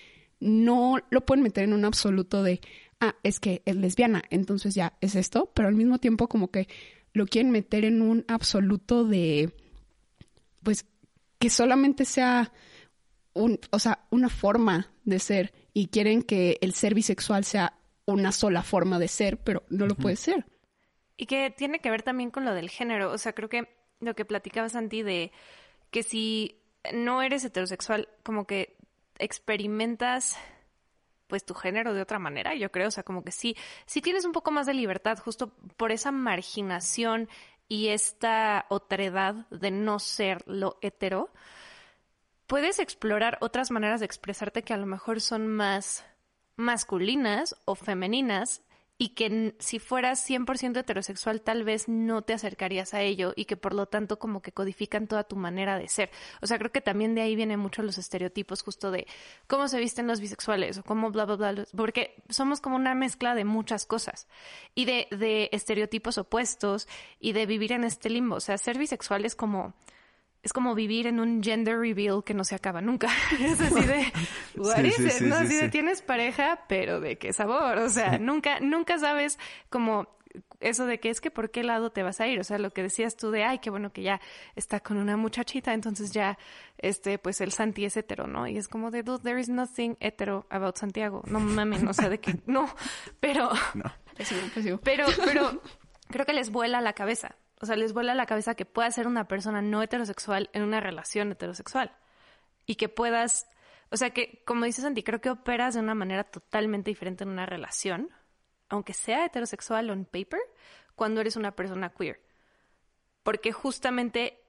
no 0.41 0.97
lo 1.11 1.25
pueden 1.27 1.43
meter 1.43 1.65
en 1.65 1.75
un 1.75 1.85
absoluto 1.85 2.43
de, 2.43 2.61
ah, 3.01 3.15
es 3.23 3.41
que 3.41 3.63
es 3.67 3.77
lesbiana, 3.77 4.23
entonces 4.31 4.75
ya 4.75 4.97
es 5.01 5.15
esto, 5.15 5.51
pero 5.55 5.69
al 5.69 5.75
mismo 5.75 5.99
tiempo 5.99 6.29
como 6.29 6.51
que 6.51 6.69
lo 7.13 7.27
quieren 7.27 7.51
meter 7.51 7.85
en 7.85 8.03
un 8.03 8.25
absoluto 8.29 9.05
de, 9.05 9.53
pues, 10.63 10.87
que 11.39 11.51
solamente 11.51 12.05
sea 12.05 12.53
un, 13.35 13.61
o 13.71 13.79
sea, 13.79 14.07
una 14.11 14.29
forma 14.29 14.91
de 15.05 15.19
ser 15.19 15.53
y 15.73 15.89
quieren 15.89 16.23
que 16.23 16.59
el 16.61 16.73
ser 16.73 16.95
bisexual 16.95 17.45
sea 17.45 17.79
una 18.07 18.33
sola 18.33 18.63
forma 18.63 18.99
de 18.99 19.09
ser, 19.09 19.39
pero 19.39 19.63
no 19.69 19.87
lo 19.87 19.95
puede 19.95 20.17
ser. 20.17 20.47
Y 21.17 21.27
que 21.27 21.51
tiene 21.51 21.81
que 21.81 21.91
ver 21.91 22.03
también 22.03 22.31
con 22.31 22.45
lo 22.45 22.55
del 22.55 22.71
género. 22.71 23.13
O 23.13 23.19
sea, 23.19 23.33
creo 23.33 23.49
que 23.49 23.69
lo 24.01 24.15
que 24.15 24.25
platicabas, 24.25 24.73
Santi, 24.73 25.03
de 25.03 25.33
que 25.91 26.03
si 26.03 26.61
no 26.93 27.23
eres 27.23 27.45
heterosexual, 27.45 28.09
como 28.23 28.47
que 28.47 28.77
experimentas 29.19 30.37
pues 31.27 31.45
tu 31.45 31.55
género 31.55 31.95
de 31.95 32.03
otra 32.03 32.19
manera, 32.19 32.55
yo 32.55 32.71
creo, 32.71 32.89
o 32.89 32.91
sea, 32.91 33.03
como 33.03 33.25
que 33.25 33.33
sí, 33.33 33.57
sí 33.87 34.03
tienes 34.03 34.25
un 34.25 34.33
poco 34.33 34.51
más 34.51 34.67
de 34.67 34.75
libertad 34.75 35.19
justo 35.19 35.55
por 35.77 35.91
esa 35.91 36.13
marginación 36.13 37.29
y 37.67 37.89
esta 37.89 38.67
otredad 38.69 39.49
de 39.51 39.71
no 39.71 39.99
ser 39.99 40.43
lo 40.47 40.79
hetero, 40.83 41.33
puedes 42.47 42.79
explorar 42.79 43.39
otras 43.41 43.71
maneras 43.71 44.01
de 44.01 44.07
expresarte 44.07 44.63
que 44.63 44.75
a 44.75 44.77
lo 44.79 44.87
mejor 44.87 45.21
son 45.21 45.49
más 45.49 46.05
masculinas 46.57 47.57
o 47.65 47.75
femeninas 47.75 48.63
y 48.97 49.11
que 49.11 49.57
si 49.59 49.81
fueras 49.81 50.29
100% 50.29 50.79
heterosexual 50.79 51.41
tal 51.41 51.65
vez 51.65 51.89
no 51.89 52.23
te 52.23 52.33
acercarías 52.33 52.95
a 52.95 53.03
ello 53.03 53.33
y 53.35 53.47
que 53.47 53.57
por 53.57 53.75
lo 53.75 53.87
tanto 53.87 54.21
como 54.21 54.41
que 54.41 54.53
codifican 54.53 55.09
toda 55.09 55.25
tu 55.25 55.35
manera 55.35 55.79
de 55.79 55.89
ser. 55.89 56.11
O 56.41 56.47
sea, 56.47 56.59
creo 56.59 56.71
que 56.71 56.81
también 56.81 57.15
de 57.15 57.23
ahí 57.23 57.35
vienen 57.35 57.59
mucho 57.59 57.83
los 57.83 57.99
estereotipos 57.99 58.63
justo 58.63 58.93
de 58.93 59.07
cómo 59.49 59.67
se 59.67 59.81
visten 59.81 60.07
los 60.07 60.21
bisexuales 60.21 60.79
o 60.79 60.85
cómo 60.85 61.11
bla, 61.11 61.25
bla, 61.25 61.37
bla, 61.37 61.67
porque 61.77 62.23
somos 62.29 62.61
como 62.61 62.77
una 62.77 62.95
mezcla 62.95 63.35
de 63.35 63.45
muchas 63.45 63.85
cosas 63.85 64.29
y 64.77 64.85
de, 64.85 65.09
de 65.11 65.49
estereotipos 65.53 66.17
opuestos 66.17 66.87
y 67.19 67.33
de 67.33 67.47
vivir 67.47 67.73
en 67.73 67.83
este 67.83 68.11
limbo. 68.11 68.37
O 68.37 68.41
sea, 68.41 68.59
ser 68.59 68.79
bisexual 68.79 69.25
es 69.25 69.35
como 69.35 69.75
es 70.45 70.53
como 70.53 70.75
vivir 70.75 71.07
en 71.07 71.21
un 71.21 71.43
gender 71.43 71.79
reveal 71.79 72.23
que 72.23 72.35
no 72.35 72.45
se 72.45 72.55
acaba 72.55 72.83
nunca. 72.83 73.09
es 73.41 73.61
así 73.61 73.85
de, 73.87 74.13
what 74.57 74.85
is 74.85 75.23
no, 75.23 75.37
así 75.37 75.57
de 75.57 75.71
tienes 75.71 76.03
pareja, 76.03 76.61
pero 76.69 77.01
de 77.01 77.17
qué 77.17 77.33
sabor. 77.33 77.79
O 77.79 77.89
sea, 77.89 78.19
nunca, 78.19 78.61
nunca 78.61 78.99
sabes 78.99 79.39
como 79.71 80.07
eso 80.61 80.85
de 80.85 81.01
que 81.01 81.09
es 81.09 81.21
que 81.23 81.31
por 81.31 81.51
qué 81.51 81.63
lado 81.63 81.91
te 81.91 82.03
vas 82.03 82.21
a 82.21 82.27
ir. 82.27 82.39
O 82.41 82.45
sea, 82.45 82.59
lo 82.59 82.71
que 82.71 82.83
decías 82.83 83.17
tú 83.17 83.31
de, 83.31 83.45
ay, 83.45 83.59
qué 83.59 83.71
bueno 83.71 83.91
que 83.91 84.03
ya 84.03 84.21
está 84.55 84.81
con 84.81 84.99
una 84.99 85.17
muchachita, 85.17 85.73
entonces 85.73 86.13
ya, 86.13 86.39
este, 86.77 87.19
pues 87.19 87.41
el 87.41 87.53
Santi 87.53 87.87
es 87.87 87.97
hetero, 87.97 88.27
¿no? 88.27 88.47
Y 88.47 88.59
es 88.59 88.69
como 88.69 88.91
de, 88.91 89.03
dude, 89.03 89.23
there 89.23 89.41
is 89.41 89.49
nothing 89.49 89.97
hetero 90.01 90.47
about 90.51 90.77
Santiago. 90.77 91.23
No 91.27 91.41
mames, 91.41 91.83
o 91.85 91.95
sea, 91.95 92.11
de 92.11 92.21
que, 92.21 92.37
no, 92.47 92.69
pero, 93.19 93.51
no. 93.75 93.91
pero, 94.83 95.07
pero, 95.25 95.63
creo 96.11 96.27
que 96.27 96.35
les 96.35 96.51
vuela 96.51 96.83
la 96.83 96.93
cabeza 96.93 97.35
o 97.61 97.67
sea, 97.67 97.77
les 97.77 97.93
vuela 97.93 98.15
la 98.15 98.27
cabeza 98.27 98.55
que 98.55 98.65
puedas 98.65 98.95
ser 98.95 99.07
una 99.07 99.29
persona 99.29 99.63
no 99.63 99.83
heterosexual 99.83 100.51
en 100.53 100.63
una 100.63 100.81
relación 100.81 101.33
heterosexual. 101.33 101.97
Y 102.67 102.77
que 102.77 102.89
puedas, 102.89 103.49
o 103.91 103.97
sea, 103.97 104.11
que 104.11 104.43
como 104.45 104.65
dices 104.65 104.85
Santi, 104.85 105.03
creo 105.03 105.21
que 105.21 105.31
operas 105.31 105.75
de 105.75 105.81
una 105.81 105.95
manera 105.95 106.25
totalmente 106.25 106.91
diferente 106.91 107.25
en 107.25 107.31
una 107.31 107.47
relación, 107.47 108.11
aunque 108.69 108.95
sea 108.95 109.25
heterosexual 109.25 109.91
on 109.91 110.05
paper, 110.05 110.41
cuando 110.95 111.21
eres 111.21 111.37
una 111.37 111.53
persona 111.53 111.91
queer. 111.91 112.21
Porque 113.23 113.53
justamente, 113.53 114.41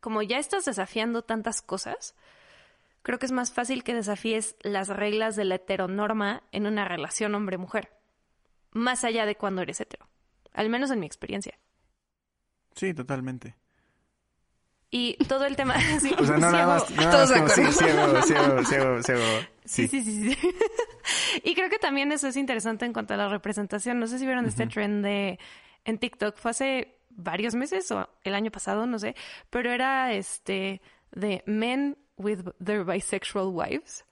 como 0.00 0.22
ya 0.22 0.38
estás 0.38 0.64
desafiando 0.64 1.22
tantas 1.22 1.62
cosas, 1.62 2.14
creo 3.02 3.18
que 3.18 3.26
es 3.26 3.32
más 3.32 3.52
fácil 3.52 3.84
que 3.84 3.94
desafíes 3.94 4.56
las 4.62 4.88
reglas 4.88 5.36
de 5.36 5.44
la 5.44 5.56
heteronorma 5.56 6.42
en 6.52 6.66
una 6.66 6.86
relación 6.86 7.34
hombre-mujer, 7.34 7.92
más 8.70 9.04
allá 9.04 9.26
de 9.26 9.36
cuando 9.36 9.62
eres 9.62 9.80
hetero, 9.80 10.08
al 10.52 10.68
menos 10.68 10.90
en 10.90 11.00
mi 11.00 11.06
experiencia. 11.06 11.58
Sí, 12.74 12.94
totalmente. 12.94 13.54
Y 14.90 15.16
todo 15.26 15.46
el 15.46 15.56
tema... 15.56 15.74
Sí, 16.00 16.14
o 16.16 16.24
sea, 16.24 16.36
no 16.36 16.50
nada 16.50 16.66
más, 16.66 16.86
Todos 16.86 17.32
como, 17.32 17.48
sí, 17.48 17.64
ciego, 17.72 18.22
ciego, 18.22 18.64
ciego, 18.64 19.02
ciego. 19.02 19.22
Sí. 19.64 19.86
sí, 19.86 20.02
sí, 20.02 20.34
sí. 20.34 20.38
y 21.44 21.54
creo 21.54 21.70
que 21.70 21.78
también 21.78 22.10
eso 22.10 22.26
es 22.26 22.36
interesante 22.36 22.84
en 22.84 22.92
cuanto 22.92 23.14
a 23.14 23.16
la 23.16 23.28
representación. 23.28 24.00
No 24.00 24.08
sé 24.08 24.18
si 24.18 24.26
vieron 24.26 24.44
este 24.44 24.66
trend 24.66 25.04
de 25.04 25.38
en 25.84 25.98
TikTok. 25.98 26.36
Fue 26.36 26.50
hace 26.50 26.96
varios 27.10 27.54
meses 27.54 27.88
o 27.92 28.08
el 28.24 28.34
año 28.34 28.50
pasado, 28.50 28.86
no 28.88 28.98
sé. 28.98 29.14
Pero 29.50 29.70
era 29.70 30.12
este 30.12 30.82
de 31.12 31.44
men 31.46 31.96
with 32.16 32.40
their 32.62 32.84
bisexual 32.84 33.50
wives. 33.52 34.04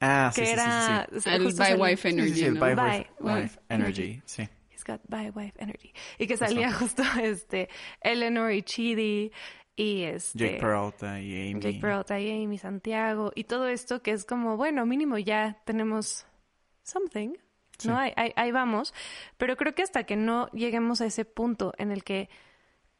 Ah, 0.00 0.32
sí, 0.34 0.42
que 0.42 0.50
era, 0.50 1.08
sí, 1.12 1.20
sí, 1.20 1.30
El 1.30 1.46
bi 1.46 1.80
wife 1.80 2.08
energy. 2.08 2.44
el 2.44 2.54
bi 2.54 3.06
wife 3.20 3.60
energy, 3.68 4.20
sí 4.26 4.48
by 5.08 5.30
Wife 5.30 5.54
Energy. 5.58 5.92
Y 6.18 6.26
que 6.26 6.36
salía 6.36 6.72
justo 6.72 7.02
este 7.22 7.68
Eleanor 8.00 8.52
y 8.52 8.62
Chidi 8.62 9.32
y 9.76 10.02
este 10.02 10.38
Jake 10.38 10.60
Peralta 10.60 11.20
y 11.20 11.50
Amy. 11.50 11.60
Jake 11.60 11.80
Peralta 11.80 12.18
y 12.18 12.44
Amy 12.44 12.58
Santiago 12.58 13.32
y 13.34 13.44
todo 13.44 13.68
esto 13.68 14.02
que 14.02 14.12
es 14.12 14.24
como, 14.24 14.56
bueno, 14.56 14.86
mínimo 14.86 15.18
ya 15.18 15.60
tenemos 15.64 16.26
something. 16.82 17.34
¿No? 17.84 17.96
Ahí, 17.96 18.12
ahí 18.34 18.50
vamos. 18.50 18.92
Pero 19.36 19.56
creo 19.56 19.72
que 19.72 19.84
hasta 19.84 20.02
que 20.02 20.16
no 20.16 20.48
lleguemos 20.50 21.00
a 21.00 21.06
ese 21.06 21.24
punto 21.24 21.72
en 21.78 21.92
el 21.92 22.02
que 22.02 22.28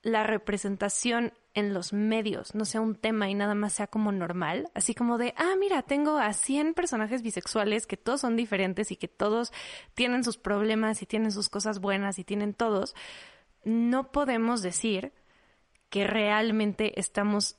la 0.03 0.25
representación 0.25 1.33
en 1.55 1.75
los 1.75 1.93
medios 1.93 2.55
no 2.55 2.65
sea 2.65 2.81
un 2.81 2.95
tema 2.95 3.29
y 3.29 3.35
nada 3.35 3.55
más 3.55 3.73
sea 3.73 3.89
como 3.89 4.13
normal, 4.13 4.71
así 4.75 4.95
como 4.95 5.19
de, 5.19 5.35
ah, 5.37 5.55
mira, 5.59 5.83
tengo 5.83 6.19
a 6.19 6.33
100 6.33 6.75
personajes 6.75 7.23
bisexuales 7.23 7.87
que 7.87 7.97
todos 7.97 8.21
son 8.21 8.37
diferentes 8.37 8.93
y 8.93 8.97
que 8.97 9.09
todos 9.09 9.53
tienen 9.95 10.23
sus 10.23 10.39
problemas 10.39 11.03
y 11.03 11.07
tienen 11.07 11.33
sus 11.33 11.49
cosas 11.49 11.81
buenas 11.81 12.19
y 12.19 12.25
tienen 12.25 12.55
todos, 12.55 12.95
no 13.65 14.13
podemos 14.13 14.63
decir 14.63 15.13
que 15.91 16.07
realmente 16.07 16.99
estamos 17.01 17.59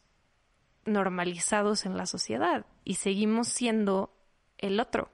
normalizados 0.85 1.85
en 1.85 1.97
la 1.97 2.05
sociedad 2.05 2.65
y 2.85 2.95
seguimos 2.95 3.49
siendo 3.49 4.15
el 4.57 4.79
otro. 4.79 5.11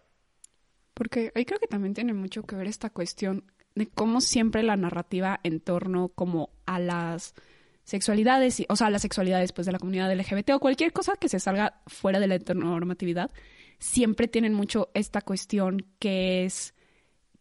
Porque 0.94 1.32
ahí 1.36 1.46
creo 1.46 1.60
que 1.60 1.68
también 1.68 1.94
tiene 1.94 2.14
mucho 2.14 2.44
que 2.44 2.56
ver 2.56 2.68
esta 2.68 2.90
cuestión 2.90 3.52
de 3.76 3.88
cómo 3.88 4.22
siempre 4.22 4.64
la 4.64 4.78
narrativa 4.78 5.40
en 5.44 5.60
torno 5.60 6.10
como 6.10 6.50
a 6.66 6.80
las 6.80 7.34
sexualidades, 7.84 8.64
o 8.70 8.76
sea, 8.76 8.90
las 8.90 9.02
sexualidades 9.04 9.52
pues 9.52 9.66
de 9.66 9.74
la 9.74 9.80
comunidad 9.80 10.14
LGBT 10.14 10.52
o 10.52 10.60
cualquier 10.60 10.92
cosa 10.92 11.16
que 11.18 11.30
se 11.30 11.40
salga 11.40 11.82
fuera 11.86 12.20
de 12.20 12.28
la 12.28 12.36
heteronormatividad, 12.36 13.32
siempre 13.78 14.28
tienen 14.28 14.54
mucho 14.54 14.90
esta 14.94 15.22
cuestión 15.22 15.86
que 16.00 16.46
es 16.46 16.74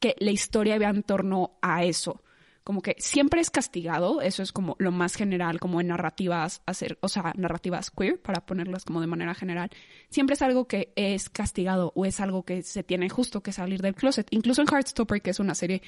que 0.00 0.16
la 0.18 0.32
historia 0.32 0.78
va 0.78 0.90
en 0.90 1.02
torno 1.02 1.56
a 1.62 1.84
eso 1.84 2.20
como 2.64 2.80
que 2.80 2.96
siempre 2.98 3.42
es 3.42 3.50
castigado, 3.50 4.22
eso 4.22 4.42
es 4.42 4.50
como 4.50 4.74
lo 4.78 4.90
más 4.90 5.14
general, 5.14 5.60
como 5.60 5.82
en 5.82 5.88
narrativas, 5.88 6.62
hacer, 6.64 6.98
o 7.02 7.08
sea, 7.08 7.34
narrativas 7.36 7.90
queer, 7.90 8.20
para 8.20 8.46
ponerlas 8.46 8.86
como 8.86 9.02
de 9.02 9.06
manera 9.06 9.34
general, 9.34 9.68
siempre 10.08 10.32
es 10.32 10.40
algo 10.40 10.66
que 10.66 10.90
es 10.96 11.28
castigado 11.28 11.92
o 11.94 12.06
es 12.06 12.20
algo 12.20 12.44
que 12.44 12.62
se 12.62 12.82
tiene 12.82 13.10
justo 13.10 13.42
que 13.42 13.52
salir 13.52 13.82
del 13.82 13.94
closet. 13.94 14.26
Incluso 14.30 14.62
en 14.62 14.68
Heartstopper, 14.68 15.20
que 15.20 15.30
es 15.30 15.40
una 15.40 15.54
serie 15.54 15.82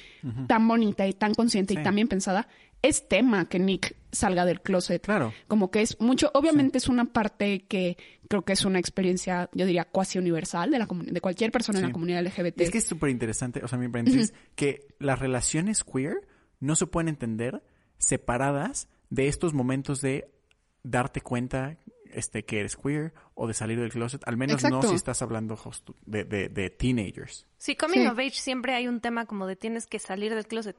tan 0.47 0.67
bonita 0.67 1.07
y 1.07 1.13
tan 1.13 1.33
consciente 1.33 1.73
y 1.73 1.81
tan 1.81 1.95
bien 1.95 2.07
pensada, 2.07 2.47
es 2.83 3.07
tema 3.07 3.49
que 3.49 3.57
Nick 3.57 3.95
salga 4.11 4.45
del 4.45 4.61
closet. 4.61 5.03
Claro. 5.03 5.33
Como 5.47 5.71
que 5.71 5.81
es 5.81 5.99
mucho, 5.99 6.29
obviamente 6.35 6.77
es 6.77 6.89
una 6.89 7.05
parte 7.05 7.65
que 7.67 7.97
creo 8.29 8.43
que 8.43 8.53
es 8.53 8.65
una 8.65 8.77
experiencia, 8.77 9.49
yo 9.51 9.65
diría, 9.65 9.85
cuasi 9.85 10.19
universal 10.19 10.69
de, 10.69 10.77
la 10.77 10.87
de 10.87 11.21
cualquier 11.21 11.51
persona 11.51 11.79
en 11.79 11.85
la 11.85 11.91
comunidad 11.91 12.23
LGBT. 12.23 12.61
Es 12.61 12.69
que 12.69 12.77
es 12.77 12.87
súper 12.87 13.09
interesante, 13.09 13.63
o 13.63 13.67
sea, 13.67 13.79
mi 13.79 13.87
paréntesis, 13.87 14.31
que 14.55 14.85
las 14.99 15.17
relaciones 15.17 15.83
queer 15.83 16.27
no 16.59 16.75
se 16.75 16.87
pueden 16.87 17.09
entender 17.09 17.63
separadas 17.97 18.87
de 19.09 19.27
estos 19.27 19.53
momentos 19.53 20.01
de 20.01 20.31
darte 20.83 21.21
cuenta 21.21 21.77
este, 22.11 22.45
que 22.45 22.59
eres 22.59 22.75
queer 22.75 23.13
o 23.35 23.47
de 23.47 23.53
salir 23.53 23.79
del 23.79 23.91
closet, 23.91 24.21
al 24.25 24.37
menos 24.37 24.63
no 24.63 24.81
si 24.81 24.95
estás 24.95 25.21
hablando 25.21 25.57
de, 26.05 26.23
de, 26.23 26.69
teenagers. 26.69 27.45
Sí, 27.57 27.75
coming 27.75 28.07
of 28.07 28.17
age 28.17 28.31
siempre 28.31 28.73
hay 28.73 28.87
un 28.87 29.01
tema 29.01 29.25
como 29.25 29.47
de 29.47 29.55
tienes 29.55 29.85
que 29.85 29.99
salir 29.99 30.33
del 30.33 30.47
closet. 30.47 30.75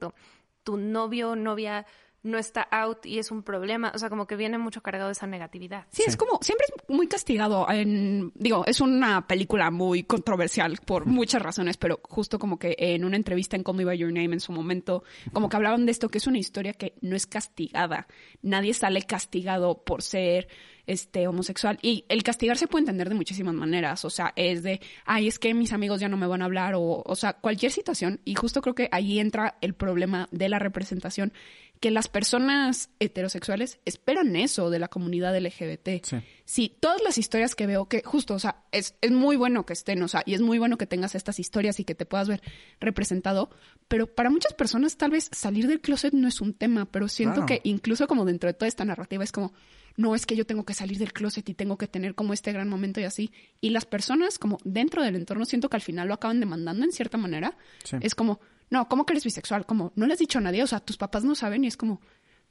tu 0.64 0.76
novio 0.76 1.30
o 1.30 1.36
novia 1.36 1.86
no 2.22 2.38
está 2.38 2.62
out 2.62 3.06
y 3.06 3.18
es 3.18 3.30
un 3.30 3.42
problema. 3.42 3.92
O 3.94 3.98
sea, 3.98 4.08
como 4.08 4.26
que 4.26 4.36
viene 4.36 4.58
mucho 4.58 4.82
cargado 4.82 5.08
de 5.08 5.12
esa 5.12 5.26
negatividad. 5.26 5.86
Sí, 5.90 6.02
es 6.06 6.16
como, 6.16 6.38
siempre 6.42 6.66
es 6.68 6.88
muy 6.88 7.06
castigado. 7.06 7.66
En, 7.70 8.32
digo, 8.34 8.64
es 8.66 8.80
una 8.80 9.26
película 9.26 9.70
muy 9.70 10.02
controversial 10.02 10.78
por 10.84 11.06
muchas 11.06 11.42
razones, 11.42 11.76
pero 11.76 12.00
justo 12.02 12.38
como 12.38 12.58
que 12.58 12.74
en 12.78 13.04
una 13.04 13.16
entrevista 13.16 13.56
en 13.56 13.62
Call 13.62 13.76
Me 13.76 13.84
By 13.84 13.98
Your 13.98 14.12
Name 14.12 14.34
en 14.34 14.40
su 14.40 14.52
momento, 14.52 15.04
como 15.32 15.48
que 15.48 15.56
hablaban 15.56 15.86
de 15.86 15.92
esto, 15.92 16.08
que 16.08 16.18
es 16.18 16.26
una 16.26 16.38
historia 16.38 16.72
que 16.72 16.94
no 17.00 17.16
es 17.16 17.26
castigada. 17.26 18.06
Nadie 18.42 18.74
sale 18.74 19.02
castigado 19.02 19.82
por 19.84 20.02
ser 20.02 20.48
este 20.88 21.28
homosexual 21.28 21.78
y 21.82 22.06
el 22.08 22.22
castigar 22.22 22.56
se 22.56 22.66
puede 22.66 22.82
entender 22.82 23.10
de 23.10 23.14
muchísimas 23.14 23.54
maneras, 23.54 24.04
o 24.06 24.10
sea, 24.10 24.32
es 24.36 24.62
de, 24.62 24.80
ay, 25.04 25.28
es 25.28 25.38
que 25.38 25.52
mis 25.52 25.72
amigos 25.74 26.00
ya 26.00 26.08
no 26.08 26.16
me 26.16 26.26
van 26.26 26.40
a 26.40 26.46
hablar 26.46 26.74
o 26.74 27.02
o 27.04 27.14
sea, 27.14 27.34
cualquier 27.34 27.70
situación 27.70 28.20
y 28.24 28.34
justo 28.34 28.62
creo 28.62 28.74
que 28.74 28.88
ahí 28.90 29.20
entra 29.20 29.58
el 29.60 29.74
problema 29.74 30.28
de 30.32 30.48
la 30.48 30.58
representación 30.58 31.32
que 31.80 31.90
las 31.90 32.08
personas 32.08 32.90
heterosexuales 32.98 33.78
esperan 33.84 34.34
eso 34.36 34.68
de 34.70 34.78
la 34.78 34.88
comunidad 34.88 35.36
LGBT. 35.38 36.04
Sí. 36.04 36.16
Sí, 36.44 36.76
todas 36.80 37.00
las 37.02 37.18
historias 37.18 37.54
que 37.54 37.66
veo 37.66 37.88
que 37.88 38.02
justo, 38.04 38.34
o 38.34 38.38
sea, 38.38 38.64
es, 38.72 38.94
es 39.00 39.10
muy 39.12 39.36
bueno 39.36 39.64
que 39.66 39.74
estén, 39.74 40.02
o 40.02 40.08
sea, 40.08 40.22
y 40.26 40.34
es 40.34 40.40
muy 40.40 40.58
bueno 40.58 40.76
que 40.78 40.86
tengas 40.86 41.14
estas 41.14 41.38
historias 41.38 41.78
y 41.78 41.84
que 41.84 41.94
te 41.94 42.06
puedas 42.06 42.26
ver 42.28 42.42
representado, 42.80 43.50
pero 43.86 44.06
para 44.06 44.30
muchas 44.30 44.54
personas 44.54 44.96
tal 44.96 45.10
vez 45.10 45.28
salir 45.32 45.66
del 45.66 45.80
closet 45.80 46.12
no 46.14 46.26
es 46.28 46.40
un 46.40 46.54
tema, 46.54 46.86
pero 46.90 47.08
siento 47.08 47.44
Claro. 47.44 47.46
que 47.46 47.60
incluso 47.68 48.06
como 48.06 48.24
dentro 48.24 48.48
de 48.48 48.54
toda 48.54 48.68
esta 48.68 48.84
narrativa 48.84 49.22
es 49.24 49.32
como, 49.32 49.52
no 49.96 50.14
es 50.14 50.26
que 50.26 50.36
yo 50.36 50.46
tengo 50.46 50.64
que 50.64 50.74
salir 50.74 50.98
del 50.98 51.12
closet 51.12 51.48
y 51.48 51.54
tengo 51.54 51.76
que 51.76 51.86
tener 51.88 52.14
como 52.14 52.32
este 52.32 52.52
gran 52.52 52.68
momento 52.68 53.00
y 53.00 53.04
así. 53.04 53.30
Y 53.60 53.70
las 53.70 53.84
personas 53.84 54.38
como 54.38 54.58
dentro 54.64 55.02
del 55.02 55.16
entorno 55.16 55.44
siento 55.44 55.68
que 55.68 55.76
al 55.76 55.82
final 55.82 56.08
lo 56.08 56.14
acaban 56.14 56.40
demandando 56.40 56.84
en 56.84 56.92
cierta 56.92 57.18
manera. 57.18 57.56
Sí. 57.84 57.96
Es 58.00 58.14
como, 58.14 58.40
no, 58.70 58.88
¿cómo 58.88 59.06
que 59.06 59.12
eres 59.14 59.24
bisexual? 59.24 59.66
Como, 59.66 59.92
no 59.96 60.06
le 60.06 60.12
has 60.14 60.18
dicho 60.18 60.38
a 60.38 60.42
nadie, 60.42 60.62
o 60.62 60.66
sea, 60.66 60.80
tus 60.80 60.96
papás 60.96 61.24
no 61.24 61.34
saben 61.34 61.64
y 61.64 61.68
es 61.68 61.76
como, 61.76 62.00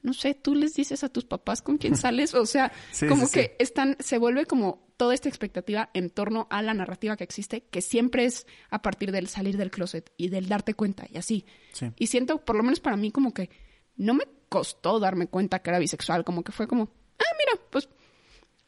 no 0.02 0.14
sé, 0.14 0.34
tú 0.34 0.56
les 0.56 0.74
dices 0.74 1.04
a 1.04 1.10
tus 1.10 1.26
papás 1.26 1.62
con 1.62 1.78
quién 1.78 1.96
sales, 1.98 2.34
o 2.34 2.46
sea, 2.46 2.72
Sí, 2.92 3.08
como 3.08 3.26
sí, 3.28 3.34
que 3.34 3.44
sí. 3.44 3.52
están, 3.60 3.98
se 4.00 4.18
vuelve 4.18 4.46
como 4.46 4.88
toda 4.98 5.14
esta 5.14 5.30
expectativa 5.30 5.90
en 5.94 6.10
torno 6.10 6.48
a 6.50 6.62
la 6.62 6.74
narrativa 6.74 7.18
que 7.18 7.24
existe, 7.24 7.62
que 7.70 7.82
siempre 7.82 8.26
es 8.26 8.48
a 8.70 8.82
partir 8.82 9.12
del 9.12 9.28
salir 9.28 9.58
del 9.58 9.70
closet 9.72 10.12
y 10.18 10.30
del 10.30 10.50
darte 10.50 10.74
cuenta 10.74 11.06
y 11.12 11.18
así. 11.18 11.46
Sí. 11.74 11.92
Y 11.98 12.08
siento, 12.08 12.44
por 12.44 12.56
lo 12.56 12.64
menos 12.64 12.80
para 12.80 12.98
mí, 12.98 13.12
como 13.12 13.34
que 13.34 13.50
no 13.96 14.14
me 14.14 14.24
costó 14.50 15.00
darme 15.00 15.28
cuenta 15.28 15.60
que 15.60 15.70
era 15.70 15.80
bisexual, 15.80 16.24
como 16.24 16.44
que 16.44 16.52
fue 16.52 16.68
como, 16.68 16.90
ah, 17.20 17.36
mira, 17.38 17.62
pues 17.70 17.90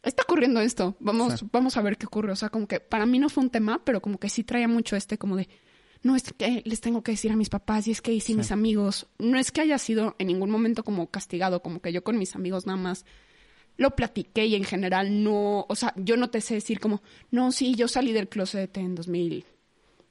está 0.03 0.23
ocurriendo 0.23 0.61
esto, 0.61 0.95
vamos, 0.99 1.45
vamos 1.51 1.77
a 1.77 1.81
ver 1.81 1.97
qué 1.97 2.05
ocurre. 2.05 2.31
O 2.31 2.35
sea, 2.35 2.49
como 2.49 2.67
que 2.67 2.79
para 2.79 3.05
mí 3.05 3.17
no 3.19 3.29
fue 3.29 3.43
un 3.43 3.49
tema, 3.49 3.81
pero 3.83 4.01
como 4.01 4.19
que 4.19 4.29
sí 4.29 4.43
traía 4.43 4.67
mucho 4.67 4.95
este 4.95 5.17
como 5.17 5.35
de, 5.35 5.49
no 6.01 6.15
es 6.15 6.31
que 6.33 6.61
les 6.65 6.79
tengo 6.81 7.03
que 7.03 7.11
decir 7.11 7.31
a 7.31 7.35
mis 7.35 7.49
papás 7.49 7.87
y 7.87 7.91
es 7.91 8.01
que 8.01 8.13
hice 8.13 8.33
mis 8.35 8.51
amigos. 8.51 9.07
No 9.17 9.37
es 9.37 9.51
que 9.51 9.61
haya 9.61 9.77
sido 9.77 10.15
en 10.17 10.27
ningún 10.27 10.49
momento 10.49 10.83
como 10.83 11.07
castigado, 11.07 11.61
como 11.61 11.81
que 11.81 11.91
yo 11.91 12.03
con 12.03 12.17
mis 12.17 12.35
amigos 12.35 12.65
nada 12.65 12.79
más 12.79 13.05
lo 13.77 13.95
platiqué 13.95 14.45
y 14.45 14.55
en 14.55 14.63
general 14.65 15.23
no, 15.23 15.65
o 15.67 15.75
sea, 15.75 15.93
yo 15.97 16.17
no 16.17 16.29
te 16.29 16.41
sé 16.41 16.53
decir 16.55 16.79
como, 16.81 17.01
no, 17.31 17.51
sí, 17.51 17.75
yo 17.75 17.87
salí 17.87 18.11
del 18.11 18.27
closet 18.27 18.75
en 18.77 18.93
2000, 18.95 19.45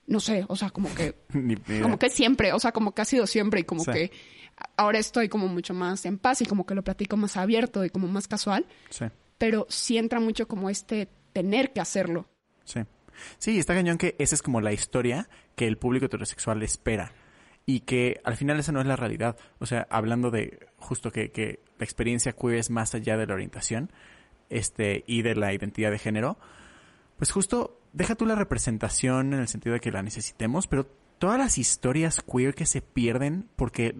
no 0.07 0.20
sé, 0.20 0.45
o 0.49 0.57
sea, 0.57 0.70
como 0.70 0.89
que 0.95 1.14
como 1.82 1.99
que 1.99 2.09
siempre, 2.09 2.53
o 2.55 2.59
sea, 2.61 2.72
como 2.72 2.95
que 2.95 3.03
ha 3.03 3.05
sido 3.05 3.26
siempre 3.26 3.61
y 3.61 3.64
como 3.64 3.84
Sí. 3.84 3.91
que 3.93 4.11
ahora 4.76 4.99
estoy 4.99 5.28
como 5.28 5.49
mucho 5.49 5.74
más 5.74 6.05
en 6.07 6.16
paz 6.18 6.41
y 6.41 6.47
como 6.47 6.64
que 6.64 6.74
lo 6.74 6.82
platico 6.82 7.16
más 7.18 7.36
abierto 7.36 7.84
y 7.84 7.91
como 7.91 8.09
más 8.09 8.26
casual, 8.26 8.64
Sí, 8.91 9.05
pero 9.36 9.66
sí 9.68 9.99
entra 9.99 10.18
mucho 10.18 10.49
como 10.49 10.70
este 10.70 11.09
tener 11.34 11.72
que 11.72 11.80
hacerlo. 11.80 12.26
sí. 12.64 12.80
Sí, 13.38 13.58
está 13.58 13.74
cañón 13.74 13.98
que 13.98 14.16
esa 14.18 14.34
es 14.34 14.42
como 14.42 14.60
la 14.60 14.72
historia 14.72 15.28
que 15.56 15.66
el 15.66 15.78
público 15.78 16.06
heterosexual 16.06 16.62
espera. 16.62 17.12
Y 17.66 17.80
que 17.80 18.20
al 18.24 18.36
final 18.36 18.58
esa 18.58 18.72
no 18.72 18.80
es 18.80 18.86
la 18.86 18.96
realidad. 18.96 19.36
O 19.58 19.66
sea, 19.66 19.86
hablando 19.90 20.30
de 20.30 20.66
justo 20.78 21.12
que, 21.12 21.30
que 21.30 21.60
la 21.78 21.84
experiencia 21.84 22.32
queer 22.32 22.58
es 22.58 22.70
más 22.70 22.94
allá 22.94 23.16
de 23.16 23.26
la 23.26 23.34
orientación 23.34 23.92
este, 24.48 25.04
y 25.06 25.22
de 25.22 25.34
la 25.34 25.52
identidad 25.52 25.90
de 25.90 25.98
género, 25.98 26.38
pues 27.16 27.30
justo 27.30 27.80
deja 27.92 28.14
tú 28.14 28.26
la 28.26 28.34
representación 28.34 29.34
en 29.34 29.40
el 29.40 29.48
sentido 29.48 29.74
de 29.74 29.80
que 29.80 29.90
la 29.90 30.02
necesitemos, 30.02 30.66
pero 30.66 30.86
todas 31.18 31.38
las 31.38 31.58
historias 31.58 32.22
queer 32.22 32.54
que 32.54 32.66
se 32.66 32.80
pierden 32.80 33.48
porque 33.56 33.96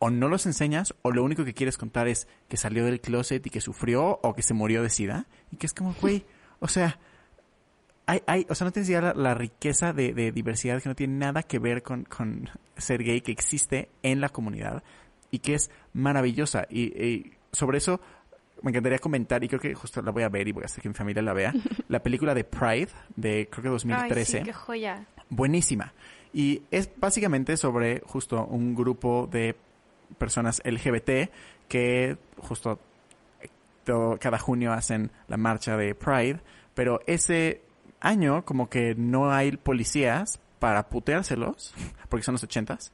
o 0.00 0.10
no 0.10 0.28
los 0.28 0.46
enseñas 0.46 0.94
o 1.02 1.10
lo 1.10 1.24
único 1.24 1.44
que 1.44 1.54
quieres 1.54 1.76
contar 1.76 2.08
es 2.08 2.28
que 2.48 2.56
salió 2.56 2.84
del 2.84 3.00
closet 3.00 3.44
y 3.46 3.50
que 3.50 3.60
sufrió 3.60 4.20
o 4.22 4.34
que 4.34 4.42
se 4.42 4.54
murió 4.54 4.82
de 4.82 4.90
sida 4.90 5.26
y 5.50 5.56
que 5.56 5.66
es 5.66 5.74
como, 5.74 5.94
güey, 6.00 6.24
o 6.60 6.68
sea, 6.68 6.98
hay, 8.08 8.22
hay, 8.26 8.46
o 8.48 8.54
sea, 8.54 8.64
no 8.64 8.72
tienes 8.72 8.88
idea 8.88 9.00
la, 9.02 9.14
la 9.14 9.34
riqueza 9.34 9.92
de, 9.92 10.12
de 10.14 10.32
diversidad 10.32 10.82
que 10.82 10.88
no 10.88 10.94
tiene 10.96 11.14
nada 11.18 11.42
que 11.42 11.58
ver 11.58 11.82
con, 11.82 12.04
con 12.04 12.48
ser 12.76 13.04
gay 13.04 13.20
que 13.20 13.30
existe 13.32 13.90
en 14.02 14.20
la 14.20 14.30
comunidad 14.30 14.82
y 15.30 15.38
que 15.40 15.54
es 15.54 15.70
maravillosa. 15.92 16.66
Y, 16.70 16.84
y 17.00 17.32
sobre 17.52 17.78
eso 17.78 18.00
me 18.62 18.70
encantaría 18.70 18.98
comentar, 18.98 19.44
y 19.44 19.48
creo 19.48 19.60
que 19.60 19.74
justo 19.74 20.02
la 20.02 20.10
voy 20.10 20.24
a 20.24 20.28
ver 20.28 20.48
y 20.48 20.52
voy 20.52 20.64
a 20.64 20.66
hacer 20.66 20.82
que 20.82 20.88
mi 20.88 20.94
familia 20.94 21.22
la 21.22 21.32
vea, 21.32 21.52
la 21.88 22.02
película 22.02 22.34
de 22.34 22.42
Pride 22.44 22.88
de 23.14 23.46
creo 23.50 23.62
que 23.62 23.68
2013 23.68 24.36
Ay, 24.38 24.42
sí, 24.42 24.44
qué 24.46 24.52
joya. 24.52 25.06
buenísima. 25.28 25.92
Y 26.32 26.62
es 26.70 26.90
básicamente 26.96 27.56
sobre 27.56 28.00
justo 28.06 28.44
un 28.46 28.74
grupo 28.74 29.28
de 29.30 29.54
personas 30.18 30.60
LGBT 30.64 31.30
que 31.68 32.16
justo 32.38 32.78
eh, 33.40 33.48
todo- 33.84 34.18
cada 34.18 34.38
junio 34.38 34.72
hacen 34.72 35.10
la 35.28 35.36
marcha 35.36 35.76
de 35.76 35.94
Pride, 35.94 36.40
pero 36.74 37.00
ese 37.06 37.62
año 38.00 38.44
como 38.44 38.68
que 38.68 38.94
no 38.94 39.30
hay 39.30 39.56
policías 39.56 40.40
para 40.58 40.88
puteárselos, 40.88 41.74
porque 42.08 42.24
son 42.24 42.34
los 42.34 42.44
ochentas. 42.44 42.92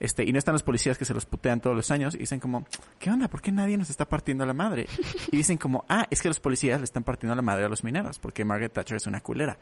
Este, 0.00 0.24
y 0.24 0.32
no 0.32 0.38
están 0.38 0.54
los 0.54 0.62
policías 0.62 0.98
que 0.98 1.04
se 1.04 1.14
los 1.14 1.24
putean 1.24 1.60
todos 1.60 1.76
los 1.76 1.90
años 1.90 2.14
y 2.14 2.18
dicen 2.18 2.40
como, 2.40 2.66
¿qué 2.98 3.10
onda? 3.10 3.28
¿Por 3.28 3.40
qué 3.40 3.52
nadie 3.52 3.76
nos 3.76 3.90
está 3.90 4.06
partiendo 4.08 4.44
la 4.44 4.52
madre? 4.52 4.86
Y 5.30 5.36
dicen 5.36 5.56
como, 5.56 5.84
ah, 5.88 6.06
es 6.10 6.20
que 6.20 6.28
los 6.28 6.40
policías 6.40 6.80
le 6.80 6.84
están 6.84 7.04
partiendo 7.04 7.34
la 7.34 7.42
madre 7.42 7.64
a 7.64 7.68
los 7.68 7.84
mineros 7.84 8.18
porque 8.18 8.44
Margaret 8.44 8.72
Thatcher 8.72 8.96
es 8.96 9.06
una 9.06 9.20
culera. 9.20 9.56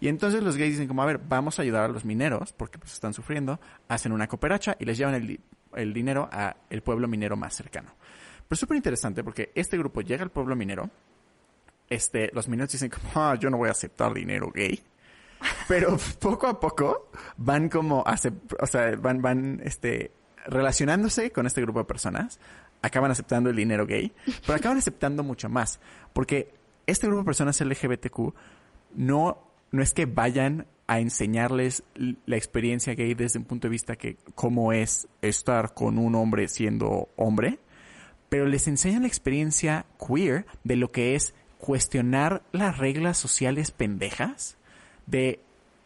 Y 0.00 0.08
entonces 0.08 0.42
los 0.42 0.56
gays 0.56 0.72
dicen 0.72 0.88
como, 0.88 1.02
a 1.02 1.06
ver, 1.06 1.18
vamos 1.18 1.58
a 1.58 1.62
ayudar 1.62 1.84
a 1.84 1.88
los 1.88 2.04
mineros 2.04 2.52
porque 2.52 2.78
pues 2.78 2.92
están 2.92 3.14
sufriendo, 3.14 3.60
hacen 3.88 4.12
una 4.12 4.26
cooperacha 4.26 4.76
y 4.78 4.84
les 4.84 4.98
llevan 4.98 5.14
el, 5.14 5.40
el 5.74 5.92
dinero 5.94 6.28
a 6.30 6.56
el 6.68 6.82
pueblo 6.82 7.08
minero 7.08 7.36
más 7.36 7.54
cercano. 7.54 7.94
Pero 8.48 8.54
es 8.54 8.60
súper 8.60 8.76
interesante 8.76 9.24
porque 9.24 9.50
este 9.54 9.78
grupo 9.78 10.02
llega 10.02 10.22
al 10.22 10.30
pueblo 10.30 10.54
minero, 10.54 10.90
este, 11.90 12.30
los 12.32 12.48
mineros 12.48 12.72
dicen 12.72 12.90
como, 12.90 13.10
ah, 13.14 13.36
yo 13.38 13.50
no 13.50 13.56
voy 13.56 13.68
a 13.68 13.72
aceptar 13.72 14.12
dinero 14.12 14.50
gay. 14.54 14.82
Pero 15.68 15.96
poco 16.20 16.46
a 16.46 16.58
poco 16.58 17.10
van 17.36 17.68
como, 17.68 18.02
o 18.02 18.66
sea, 18.66 18.96
van, 18.96 19.22
van, 19.22 19.60
este, 19.64 20.12
relacionándose 20.46 21.30
con 21.30 21.46
este 21.46 21.60
grupo 21.60 21.80
de 21.80 21.84
personas, 21.84 22.40
acaban 22.82 23.10
aceptando 23.10 23.50
el 23.50 23.56
dinero 23.56 23.86
gay, 23.86 24.12
pero 24.42 24.54
acaban 24.56 24.78
aceptando 24.78 25.22
mucho 25.22 25.48
más, 25.48 25.80
porque 26.12 26.52
este 26.86 27.06
grupo 27.06 27.22
de 27.22 27.26
personas 27.26 27.60
LGBTQ 27.60 28.34
no, 28.94 29.38
no 29.70 29.82
es 29.82 29.92
que 29.92 30.06
vayan 30.06 30.66
a 30.86 31.00
enseñarles 31.00 31.82
la 31.94 32.36
experiencia 32.36 32.94
gay 32.94 33.14
desde 33.14 33.40
un 33.40 33.44
punto 33.44 33.66
de 33.66 33.72
vista 33.72 33.96
que 33.96 34.16
cómo 34.36 34.72
es 34.72 35.08
estar 35.20 35.74
con 35.74 35.98
un 35.98 36.14
hombre 36.14 36.46
siendo 36.46 37.08
hombre, 37.16 37.58
pero 38.28 38.46
les 38.46 38.68
enseñan 38.68 39.02
la 39.02 39.08
experiencia 39.08 39.86
queer 39.98 40.46
de 40.62 40.76
lo 40.76 40.92
que 40.92 41.16
es 41.16 41.34
cuestionar 41.66 42.42
las 42.52 42.78
reglas 42.78 43.18
sociales 43.18 43.72
pendejas, 43.72 44.56
de 45.06 45.40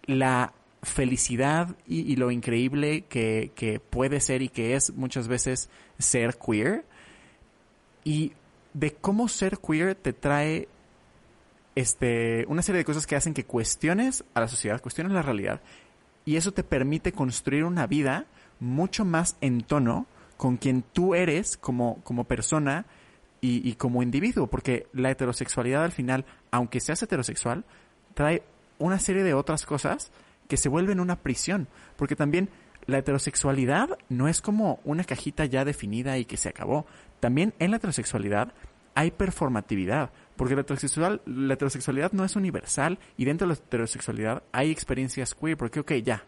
la 0.04 0.52
felicidad 0.82 1.74
y, 1.86 2.16
lo 2.16 2.30
increíble 2.30 3.06
que, 3.08 3.50
que 3.54 3.80
puede 3.80 4.20
ser 4.20 4.42
y 4.42 4.50
que 4.50 4.74
es 4.74 4.92
muchas 4.92 5.26
veces 5.26 5.70
ser 5.98 6.36
queer, 6.36 6.84
y 8.04 8.34
de 8.74 8.92
cómo 8.92 9.26
ser 9.28 9.56
queer 9.58 9.94
te 9.94 10.12
trae 10.12 10.68
este, 11.74 12.44
una 12.48 12.60
serie 12.60 12.80
de 12.80 12.84
cosas 12.84 13.06
que 13.06 13.16
hacen 13.16 13.32
que 13.32 13.46
cuestiones 13.46 14.22
a 14.34 14.40
la 14.40 14.48
sociedad, 14.48 14.82
cuestiones 14.82 15.14
la 15.14 15.22
realidad, 15.22 15.62
y 16.26 16.36
eso 16.36 16.52
te 16.52 16.62
permite 16.62 17.12
construir 17.12 17.64
una 17.64 17.86
vida 17.86 18.26
mucho 18.58 19.06
más 19.06 19.38
en 19.40 19.62
tono 19.62 20.04
con 20.36 20.58
quien 20.58 20.82
tú 20.82 21.14
eres 21.14 21.56
como, 21.56 22.02
como 22.04 22.24
persona 22.24 22.84
y, 23.40 23.68
y 23.68 23.74
como 23.74 24.02
individuo, 24.02 24.46
porque 24.46 24.86
la 24.92 25.10
heterosexualidad 25.10 25.84
al 25.84 25.92
final, 25.92 26.24
aunque 26.50 26.80
seas 26.80 27.02
heterosexual, 27.02 27.64
trae 28.14 28.42
una 28.78 28.98
serie 28.98 29.22
de 29.22 29.34
otras 29.34 29.66
cosas 29.66 30.10
que 30.48 30.56
se 30.56 30.68
vuelven 30.68 31.00
una 31.00 31.16
prisión, 31.16 31.68
porque 31.96 32.16
también 32.16 32.48
la 32.86 32.98
heterosexualidad 32.98 33.98
no 34.08 34.28
es 34.28 34.40
como 34.40 34.80
una 34.84 35.04
cajita 35.04 35.44
ya 35.44 35.64
definida 35.64 36.18
y 36.18 36.24
que 36.24 36.36
se 36.36 36.48
acabó. 36.48 36.86
También 37.20 37.54
en 37.58 37.70
la 37.70 37.76
heterosexualidad 37.76 38.52
hay 38.94 39.12
performatividad, 39.12 40.10
porque 40.36 40.54
la, 40.54 40.62
heterosexual, 40.62 41.22
la 41.24 41.54
heterosexualidad 41.54 42.12
no 42.12 42.24
es 42.24 42.36
universal 42.36 42.98
y 43.16 43.24
dentro 43.24 43.46
de 43.46 43.54
la 43.54 43.60
heterosexualidad 43.60 44.42
hay 44.52 44.70
experiencias 44.70 45.34
queer, 45.34 45.56
porque 45.56 45.80
ok, 45.80 45.92
ya, 46.02 46.24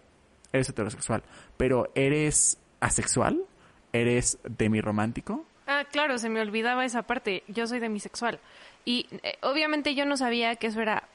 eres 0.52 0.68
heterosexual, 0.68 1.22
pero 1.56 1.90
eres 1.94 2.58
asexual, 2.80 3.42
eres 3.92 4.38
demiromántico, 4.44 5.44
Ah, 5.72 5.86
claro, 5.90 6.18
se 6.18 6.28
me 6.28 6.42
olvidaba 6.42 6.84
esa 6.84 7.02
parte. 7.02 7.44
Yo 7.48 7.66
soy 7.66 7.78
demisexual. 7.78 8.40
Y 8.84 9.06
eh, 9.22 9.38
obviamente 9.40 9.94
yo 9.94 10.04
no 10.04 10.18
sabía 10.18 10.56
que 10.56 10.66
eso 10.66 10.82
era 10.82 11.08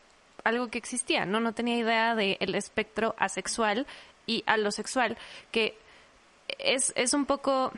algo 0.44 0.70
que 0.70 0.80
existía, 0.80 1.26
¿no? 1.26 1.40
No 1.40 1.54
tenía 1.54 1.78
idea 1.78 2.16
del 2.16 2.56
espectro 2.56 3.14
asexual 3.20 3.86
y 4.26 4.44
alosexual, 4.48 5.16
que 5.52 5.78
es, 6.58 6.92
es 6.96 7.14
un 7.14 7.26
poco 7.28 7.72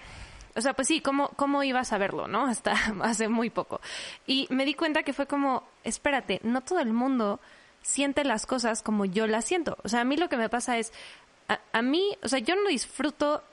o 0.56 0.62
sea, 0.62 0.74
pues 0.74 0.88
sí, 0.88 1.02
¿cómo, 1.02 1.30
¿cómo 1.36 1.64
iba 1.64 1.82
a 1.82 1.86
saberlo, 1.86 2.28
no? 2.28 2.46
Hasta 2.48 2.74
hace 3.02 3.28
muy 3.28 3.50
poco. 3.50 3.82
Y 4.26 4.48
me 4.50 4.66
di 4.66 4.74
cuenta 4.74 5.04
que 5.04 5.14
fue 5.14 5.28
como, 5.28 5.68
espérate, 5.84 6.40
no 6.44 6.62
todo 6.62 6.80
el 6.80 6.94
mundo 6.94 7.42
siente 7.82 8.24
las 8.24 8.46
cosas 8.46 8.82
como 8.82 9.04
yo 9.04 9.28
las 9.28 9.44
siento. 9.44 9.78
O 9.84 9.90
sea, 9.90 10.02
a 10.02 10.06
mí 10.06 10.16
lo 10.16 10.30
que 10.30 10.38
me 10.38 10.48
pasa 10.48 10.78
es, 10.78 10.94
a, 11.50 11.60
a 11.74 11.82
mí, 11.82 12.18
o 12.24 12.30
sea, 12.30 12.40
yo 12.40 12.56
no 12.56 12.70
disfruto 12.70 13.44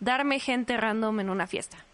darme 0.00 0.38
gente 0.38 0.76
random 0.78 1.20
en 1.20 1.30
una 1.30 1.46
fiesta. 1.46 1.84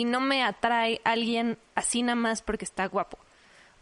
Y 0.00 0.04
no 0.06 0.18
me 0.18 0.42
atrae 0.42 0.98
alguien 1.04 1.58
así 1.74 2.02
nada 2.02 2.14
más 2.16 2.40
porque 2.40 2.64
está 2.64 2.86
guapo. 2.86 3.18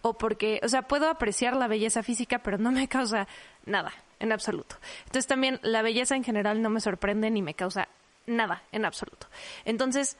O 0.02 0.14
porque, 0.14 0.58
o 0.64 0.68
sea, 0.68 0.82
puedo 0.82 1.08
apreciar 1.08 1.54
la 1.54 1.68
belleza 1.68 2.02
física, 2.02 2.40
pero 2.40 2.58
no 2.58 2.72
me 2.72 2.88
causa 2.88 3.28
nada, 3.66 3.92
en 4.18 4.32
absoluto. 4.32 4.74
Entonces 5.06 5.28
también 5.28 5.60
la 5.62 5.80
belleza 5.80 6.16
en 6.16 6.24
general 6.24 6.60
no 6.60 6.70
me 6.70 6.80
sorprende 6.80 7.30
ni 7.30 7.40
me 7.40 7.54
causa 7.54 7.86
nada, 8.26 8.64
en 8.72 8.84
absoluto. 8.84 9.28
Entonces, 9.64 10.16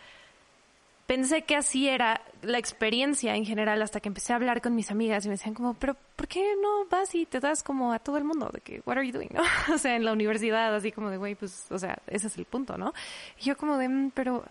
pensé 1.09 1.43
que 1.43 1.57
así 1.57 1.89
era 1.89 2.21
la 2.43 2.59
experiencia 2.59 3.35
en 3.35 3.45
general 3.45 3.83
hasta 3.83 3.99
que 3.99 4.07
empecé 4.09 4.33
a 4.33 4.37
hablar 4.37 4.63
con 4.63 4.77
mis 4.77 4.93
amigas 4.93 5.25
y 5.25 5.29
me 5.29 5.35
decían 5.35 5.55
como, 5.55 5.75
pero 5.75 5.97
¿por 6.15 6.29
qué 6.29 6.55
no 6.63 6.85
vas 6.85 7.13
y 7.17 7.27
te 7.27 7.41
das 7.41 7.65
como 7.65 7.93
a 7.93 7.99
todo 7.99 8.19
el 8.19 8.25
mundo? 8.25 8.51
De 8.53 8.61
que, 8.61 8.83
what 8.87 8.99
are 8.99 9.05
you 9.05 9.13
doing? 9.13 9.31
¿no? 9.35 9.43
O 9.75 9.79
sea, 9.79 9.97
en 9.97 10.05
la 10.05 10.13
universidad, 10.13 10.73
así 10.77 10.93
como 10.93 11.11
de, 11.11 11.17
güey, 11.17 11.35
pues, 11.35 11.67
o 11.73 11.79
sea, 11.81 11.99
ese 12.07 12.29
es 12.29 12.39
el 12.39 12.45
punto, 12.45 12.79
¿no? 12.79 12.95
Y 13.41 13.47
yo 13.47 13.57
como 13.57 13.77
de, 13.79 13.89
"Mm, 13.89 14.11
pero 14.13 14.45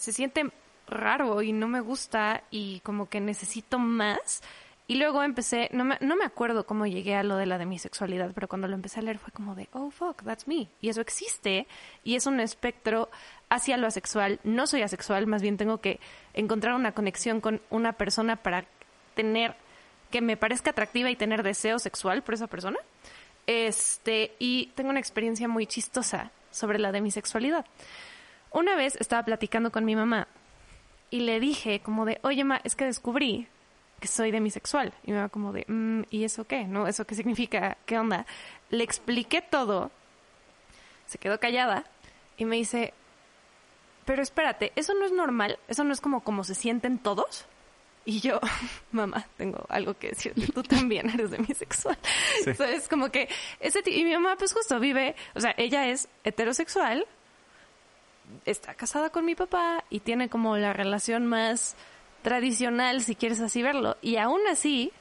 se 0.00 0.12
siente 0.12 0.50
raro 0.86 1.42
y 1.42 1.52
no 1.52 1.68
me 1.68 1.80
gusta 1.80 2.42
y 2.50 2.80
como 2.80 3.08
que 3.08 3.20
necesito 3.20 3.78
más. 3.78 4.42
Y 4.88 4.96
luego 4.96 5.22
empecé, 5.22 5.68
no 5.72 5.84
me, 5.84 5.98
no 6.00 6.16
me 6.16 6.24
acuerdo 6.24 6.66
cómo 6.66 6.86
llegué 6.86 7.14
a 7.14 7.22
lo 7.22 7.36
de 7.36 7.46
la 7.46 7.58
demisexualidad, 7.58 8.32
pero 8.34 8.48
cuando 8.48 8.66
lo 8.66 8.74
empecé 8.74 8.98
a 8.98 9.02
leer 9.02 9.18
fue 9.18 9.30
como 9.30 9.54
de, 9.54 9.68
oh, 9.72 9.90
fuck, 9.90 10.24
that's 10.24 10.48
me. 10.48 10.68
Y 10.80 10.88
eso 10.88 11.00
existe 11.00 11.68
y 12.02 12.16
es 12.16 12.26
un 12.26 12.40
espectro 12.40 13.10
hacia 13.50 13.76
lo 13.76 13.86
asexual. 13.86 14.40
No 14.42 14.66
soy 14.66 14.82
asexual, 14.82 15.26
más 15.26 15.42
bien 15.42 15.58
tengo 15.58 15.82
que 15.82 16.00
encontrar 16.34 16.74
una 16.74 16.92
conexión 16.92 17.40
con 17.40 17.60
una 17.68 17.92
persona 17.92 18.36
para 18.36 18.64
tener, 19.14 19.54
que 20.10 20.22
me 20.22 20.36
parezca 20.36 20.70
atractiva 20.70 21.10
y 21.10 21.14
tener 21.14 21.42
deseo 21.42 21.78
sexual 21.78 22.22
por 22.22 22.34
esa 22.34 22.46
persona. 22.46 22.78
Este, 23.46 24.32
y 24.38 24.72
tengo 24.74 24.90
una 24.90 24.98
experiencia 24.98 25.46
muy 25.46 25.66
chistosa 25.66 26.32
sobre 26.50 26.78
la 26.78 26.90
demisexualidad. 26.90 27.66
Una 28.52 28.74
vez 28.76 28.96
estaba 28.96 29.24
platicando 29.24 29.70
con 29.70 29.84
mi 29.84 29.94
mamá 29.96 30.28
y 31.10 31.20
le 31.20 31.40
dije 31.40 31.80
como 31.80 32.04
de, 32.04 32.18
oye, 32.22 32.44
ma, 32.44 32.60
es 32.64 32.74
que 32.74 32.84
descubrí 32.84 33.48
que 34.00 34.08
soy 34.08 34.30
demisexual. 34.30 34.92
Y 35.04 35.12
me 35.12 35.18
va 35.20 35.28
como 35.28 35.52
de, 35.52 35.64
"Mm, 35.68 36.02
¿y 36.10 36.24
eso 36.24 36.46
qué? 36.46 36.64
¿No? 36.64 36.86
¿Eso 36.86 37.06
qué 37.06 37.14
significa? 37.14 37.76
¿Qué 37.86 37.98
onda? 37.98 38.26
Le 38.70 38.82
expliqué 38.82 39.42
todo, 39.42 39.90
se 41.06 41.18
quedó 41.18 41.38
callada 41.38 41.84
y 42.36 42.44
me 42.44 42.56
dice, 42.56 42.94
pero 44.04 44.22
espérate, 44.22 44.72
¿eso 44.76 44.94
no 44.94 45.04
es 45.04 45.12
normal? 45.12 45.58
¿Eso 45.68 45.84
no 45.84 45.92
es 45.92 46.00
como 46.00 46.22
como 46.22 46.44
se 46.44 46.54
sienten 46.54 46.98
todos? 46.98 47.46
Y 48.06 48.20
yo, 48.20 48.40
mamá, 48.92 49.26
tengo 49.36 49.66
algo 49.68 49.94
que 49.94 50.08
decirte, 50.10 50.46
tú 50.52 50.62
también 50.62 51.10
eres 51.10 51.30
demisexual. 51.30 51.98
Sí. 52.42 52.50
Entonces, 52.50 52.88
como 52.88 53.10
que 53.10 53.28
ese 53.60 53.82
y 53.86 54.04
mi 54.04 54.14
mamá 54.14 54.36
pues 54.36 54.52
justo 54.54 54.80
vive, 54.80 55.14
o 55.34 55.40
sea, 55.40 55.54
ella 55.58 55.88
es 55.88 56.08
heterosexual, 56.24 57.06
está 58.44 58.74
casada 58.74 59.10
con 59.10 59.24
mi 59.24 59.34
papá 59.34 59.84
y 59.90 60.00
tiene 60.00 60.28
como 60.28 60.56
la 60.56 60.72
relación 60.72 61.26
más 61.26 61.76
tradicional, 62.22 63.02
si 63.02 63.14
quieres 63.14 63.40
así 63.40 63.62
verlo, 63.62 63.96
y 64.02 64.16
aún 64.16 64.40
así, 64.50 64.92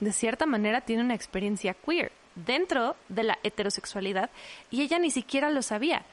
de 0.00 0.12
cierta 0.12 0.46
manera, 0.46 0.80
tiene 0.80 1.02
una 1.02 1.14
experiencia 1.14 1.74
queer 1.74 2.12
dentro 2.34 2.96
de 3.08 3.22
la 3.22 3.38
heterosexualidad 3.42 4.30
y 4.70 4.82
ella 4.82 4.98
ni 4.98 5.10
siquiera 5.10 5.50
lo 5.50 5.62
sabía, 5.62 6.04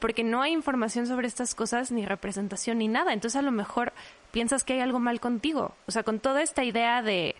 porque 0.00 0.24
no 0.24 0.42
hay 0.42 0.52
información 0.52 1.06
sobre 1.06 1.28
estas 1.28 1.54
cosas, 1.54 1.90
ni 1.92 2.04
representación, 2.04 2.78
ni 2.78 2.88
nada. 2.88 3.12
Entonces 3.12 3.38
a 3.38 3.42
lo 3.42 3.52
mejor 3.52 3.92
piensas 4.32 4.64
que 4.64 4.74
hay 4.74 4.80
algo 4.80 4.98
mal 4.98 5.20
contigo, 5.20 5.74
o 5.86 5.92
sea, 5.92 6.02
con 6.02 6.20
toda 6.20 6.42
esta 6.42 6.64
idea 6.64 7.02
de, 7.02 7.36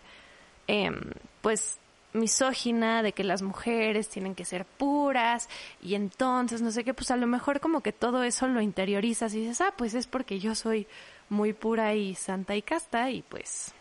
em, 0.67 0.99
pues, 1.41 1.79
misógina, 2.13 3.03
de 3.03 3.13
que 3.13 3.23
las 3.23 3.41
mujeres 3.41 4.09
tienen 4.09 4.35
que 4.35 4.45
ser 4.45 4.65
puras 4.65 5.49
y 5.81 5.95
entonces 5.95 6.61
no 6.61 6.71
sé 6.71 6.83
qué, 6.83 6.93
pues 6.93 7.11
a 7.11 7.17
lo 7.17 7.27
mejor 7.27 7.59
como 7.59 7.81
que 7.81 7.93
todo 7.93 8.23
eso 8.23 8.47
lo 8.47 8.61
interiorizas 8.61 9.33
y 9.33 9.41
dices, 9.41 9.61
ah, 9.61 9.73
pues 9.77 9.93
es 9.93 10.07
porque 10.07 10.39
yo 10.39 10.55
soy 10.55 10.87
muy 11.29 11.53
pura 11.53 11.93
y 11.93 12.15
santa 12.15 12.55
y 12.55 12.61
casta 12.61 13.09
y 13.11 13.21
pues 13.21 13.73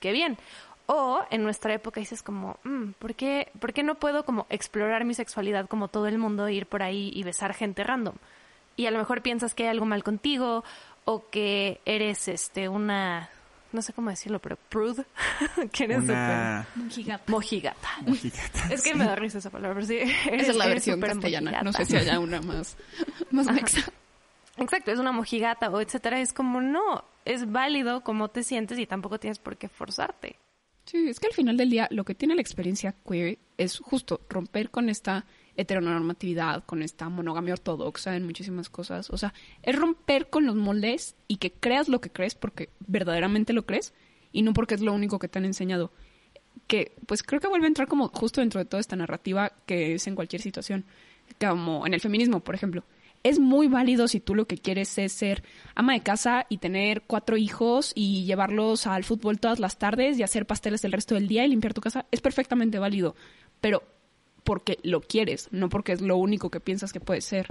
qué 0.00 0.12
bien. 0.12 0.36
O 0.86 1.22
en 1.30 1.42
nuestra 1.42 1.72
época 1.72 2.00
dices 2.00 2.22
como, 2.22 2.58
mm, 2.64 2.90
¿por, 2.98 3.14
qué, 3.14 3.50
¿por 3.60 3.72
qué 3.72 3.82
no 3.82 3.94
puedo 3.94 4.24
como 4.24 4.46
explorar 4.50 5.04
mi 5.04 5.14
sexualidad 5.14 5.68
como 5.68 5.88
todo 5.88 6.06
el 6.06 6.18
mundo, 6.18 6.48
ir 6.48 6.66
por 6.66 6.82
ahí 6.82 7.10
y 7.14 7.22
besar 7.22 7.54
gente 7.54 7.84
random? 7.84 8.16
Y 8.76 8.86
a 8.86 8.90
lo 8.90 8.98
mejor 8.98 9.22
piensas 9.22 9.54
que 9.54 9.64
hay 9.64 9.68
algo 9.70 9.86
mal 9.86 10.02
contigo 10.02 10.64
o 11.04 11.28
que 11.30 11.80
eres 11.84 12.28
este 12.28 12.68
una, 12.68 13.30
no 13.72 13.82
sé 13.82 13.92
cómo 13.92 14.10
decirlo, 14.10 14.38
pero 14.38 14.56
prude, 14.68 15.04
que 15.72 15.84
eres 15.84 15.98
Una 16.04 16.66
súper 16.90 17.20
mojigata. 17.26 17.88
mojigata. 18.06 18.68
Es 18.72 18.82
que 18.82 18.94
me 18.94 19.04
da 19.04 19.14
risa 19.16 19.38
esa 19.38 19.50
palabra, 19.50 19.74
pero 19.74 19.86
sí. 19.86 19.98
Esa 20.30 20.50
es 20.52 20.56
la 20.56 20.66
versión 20.66 21.00
castellana. 21.00 21.50
No 21.62 21.70
mojigata. 21.70 21.84
sé 21.84 21.90
si 21.90 21.96
haya 21.96 22.18
una 22.20 22.40
más, 22.42 22.76
más 23.30 23.46
mexa. 23.52 23.82
Exacto, 24.58 24.90
es 24.90 24.98
una 24.98 25.12
mojigata 25.12 25.70
o 25.70 25.80
etcétera. 25.80 26.20
Es 26.20 26.32
como, 26.32 26.60
no, 26.60 27.04
es 27.24 27.50
válido 27.50 28.02
cómo 28.02 28.28
te 28.28 28.42
sientes 28.42 28.78
y 28.78 28.86
tampoco 28.86 29.18
tienes 29.18 29.38
por 29.38 29.56
qué 29.56 29.68
forzarte. 29.68 30.36
Sí, 30.84 31.08
es 31.08 31.20
que 31.20 31.28
al 31.28 31.32
final 31.32 31.56
del 31.56 31.70
día 31.70 31.88
lo 31.90 32.04
que 32.04 32.14
tiene 32.14 32.34
la 32.34 32.40
experiencia 32.42 32.94
queer 33.08 33.38
es 33.56 33.78
justo 33.78 34.20
romper 34.28 34.70
con 34.70 34.88
esta 34.88 35.24
heteronormatividad, 35.56 36.64
con 36.64 36.82
esta 36.82 37.08
monogamia 37.08 37.54
ortodoxa 37.54 38.16
en 38.16 38.24
muchísimas 38.24 38.68
cosas. 38.68 39.10
O 39.10 39.16
sea, 39.16 39.34
es 39.62 39.76
romper 39.76 40.30
con 40.30 40.46
los 40.46 40.56
moldes 40.56 41.16
y 41.28 41.36
que 41.36 41.52
creas 41.52 41.88
lo 41.88 42.00
que 42.00 42.10
crees 42.10 42.34
porque 42.34 42.70
verdaderamente 42.86 43.52
lo 43.52 43.66
crees 43.66 43.92
y 44.32 44.42
no 44.42 44.52
porque 44.52 44.74
es 44.74 44.80
lo 44.80 44.92
único 44.92 45.18
que 45.18 45.28
te 45.28 45.38
han 45.38 45.44
enseñado. 45.44 45.92
Que 46.66 46.96
pues 47.06 47.22
creo 47.22 47.40
que 47.40 47.48
vuelve 47.48 47.66
a 47.66 47.68
entrar 47.68 47.88
como 47.88 48.08
justo 48.08 48.40
dentro 48.40 48.58
de 48.58 48.64
toda 48.64 48.80
esta 48.80 48.96
narrativa 48.96 49.52
que 49.66 49.94
es 49.94 50.06
en 50.06 50.14
cualquier 50.14 50.42
situación, 50.42 50.84
como 51.38 51.86
en 51.86 51.94
el 51.94 52.00
feminismo, 52.00 52.40
por 52.40 52.54
ejemplo. 52.54 52.84
Es 53.24 53.38
muy 53.38 53.68
válido 53.68 54.08
si 54.08 54.18
tú 54.18 54.34
lo 54.34 54.48
que 54.48 54.58
quieres 54.58 54.98
es 54.98 55.12
ser 55.12 55.44
ama 55.76 55.92
de 55.92 56.00
casa 56.00 56.46
y 56.48 56.58
tener 56.58 57.02
cuatro 57.02 57.36
hijos 57.36 57.92
y 57.94 58.24
llevarlos 58.24 58.88
al 58.88 59.04
fútbol 59.04 59.38
todas 59.38 59.60
las 59.60 59.78
tardes 59.78 60.18
y 60.18 60.24
hacer 60.24 60.44
pasteles 60.44 60.84
el 60.84 60.90
resto 60.90 61.14
del 61.14 61.28
día 61.28 61.44
y 61.44 61.48
limpiar 61.48 61.72
tu 61.72 61.80
casa. 61.80 62.06
Es 62.10 62.20
perfectamente 62.20 62.80
válido, 62.80 63.14
pero 63.60 63.84
porque 64.44 64.78
lo 64.82 65.00
quieres, 65.00 65.48
no 65.50 65.68
porque 65.68 65.92
es 65.92 66.00
lo 66.00 66.16
único 66.16 66.50
que 66.50 66.60
piensas 66.60 66.92
que 66.92 67.00
puede 67.00 67.20
ser. 67.20 67.46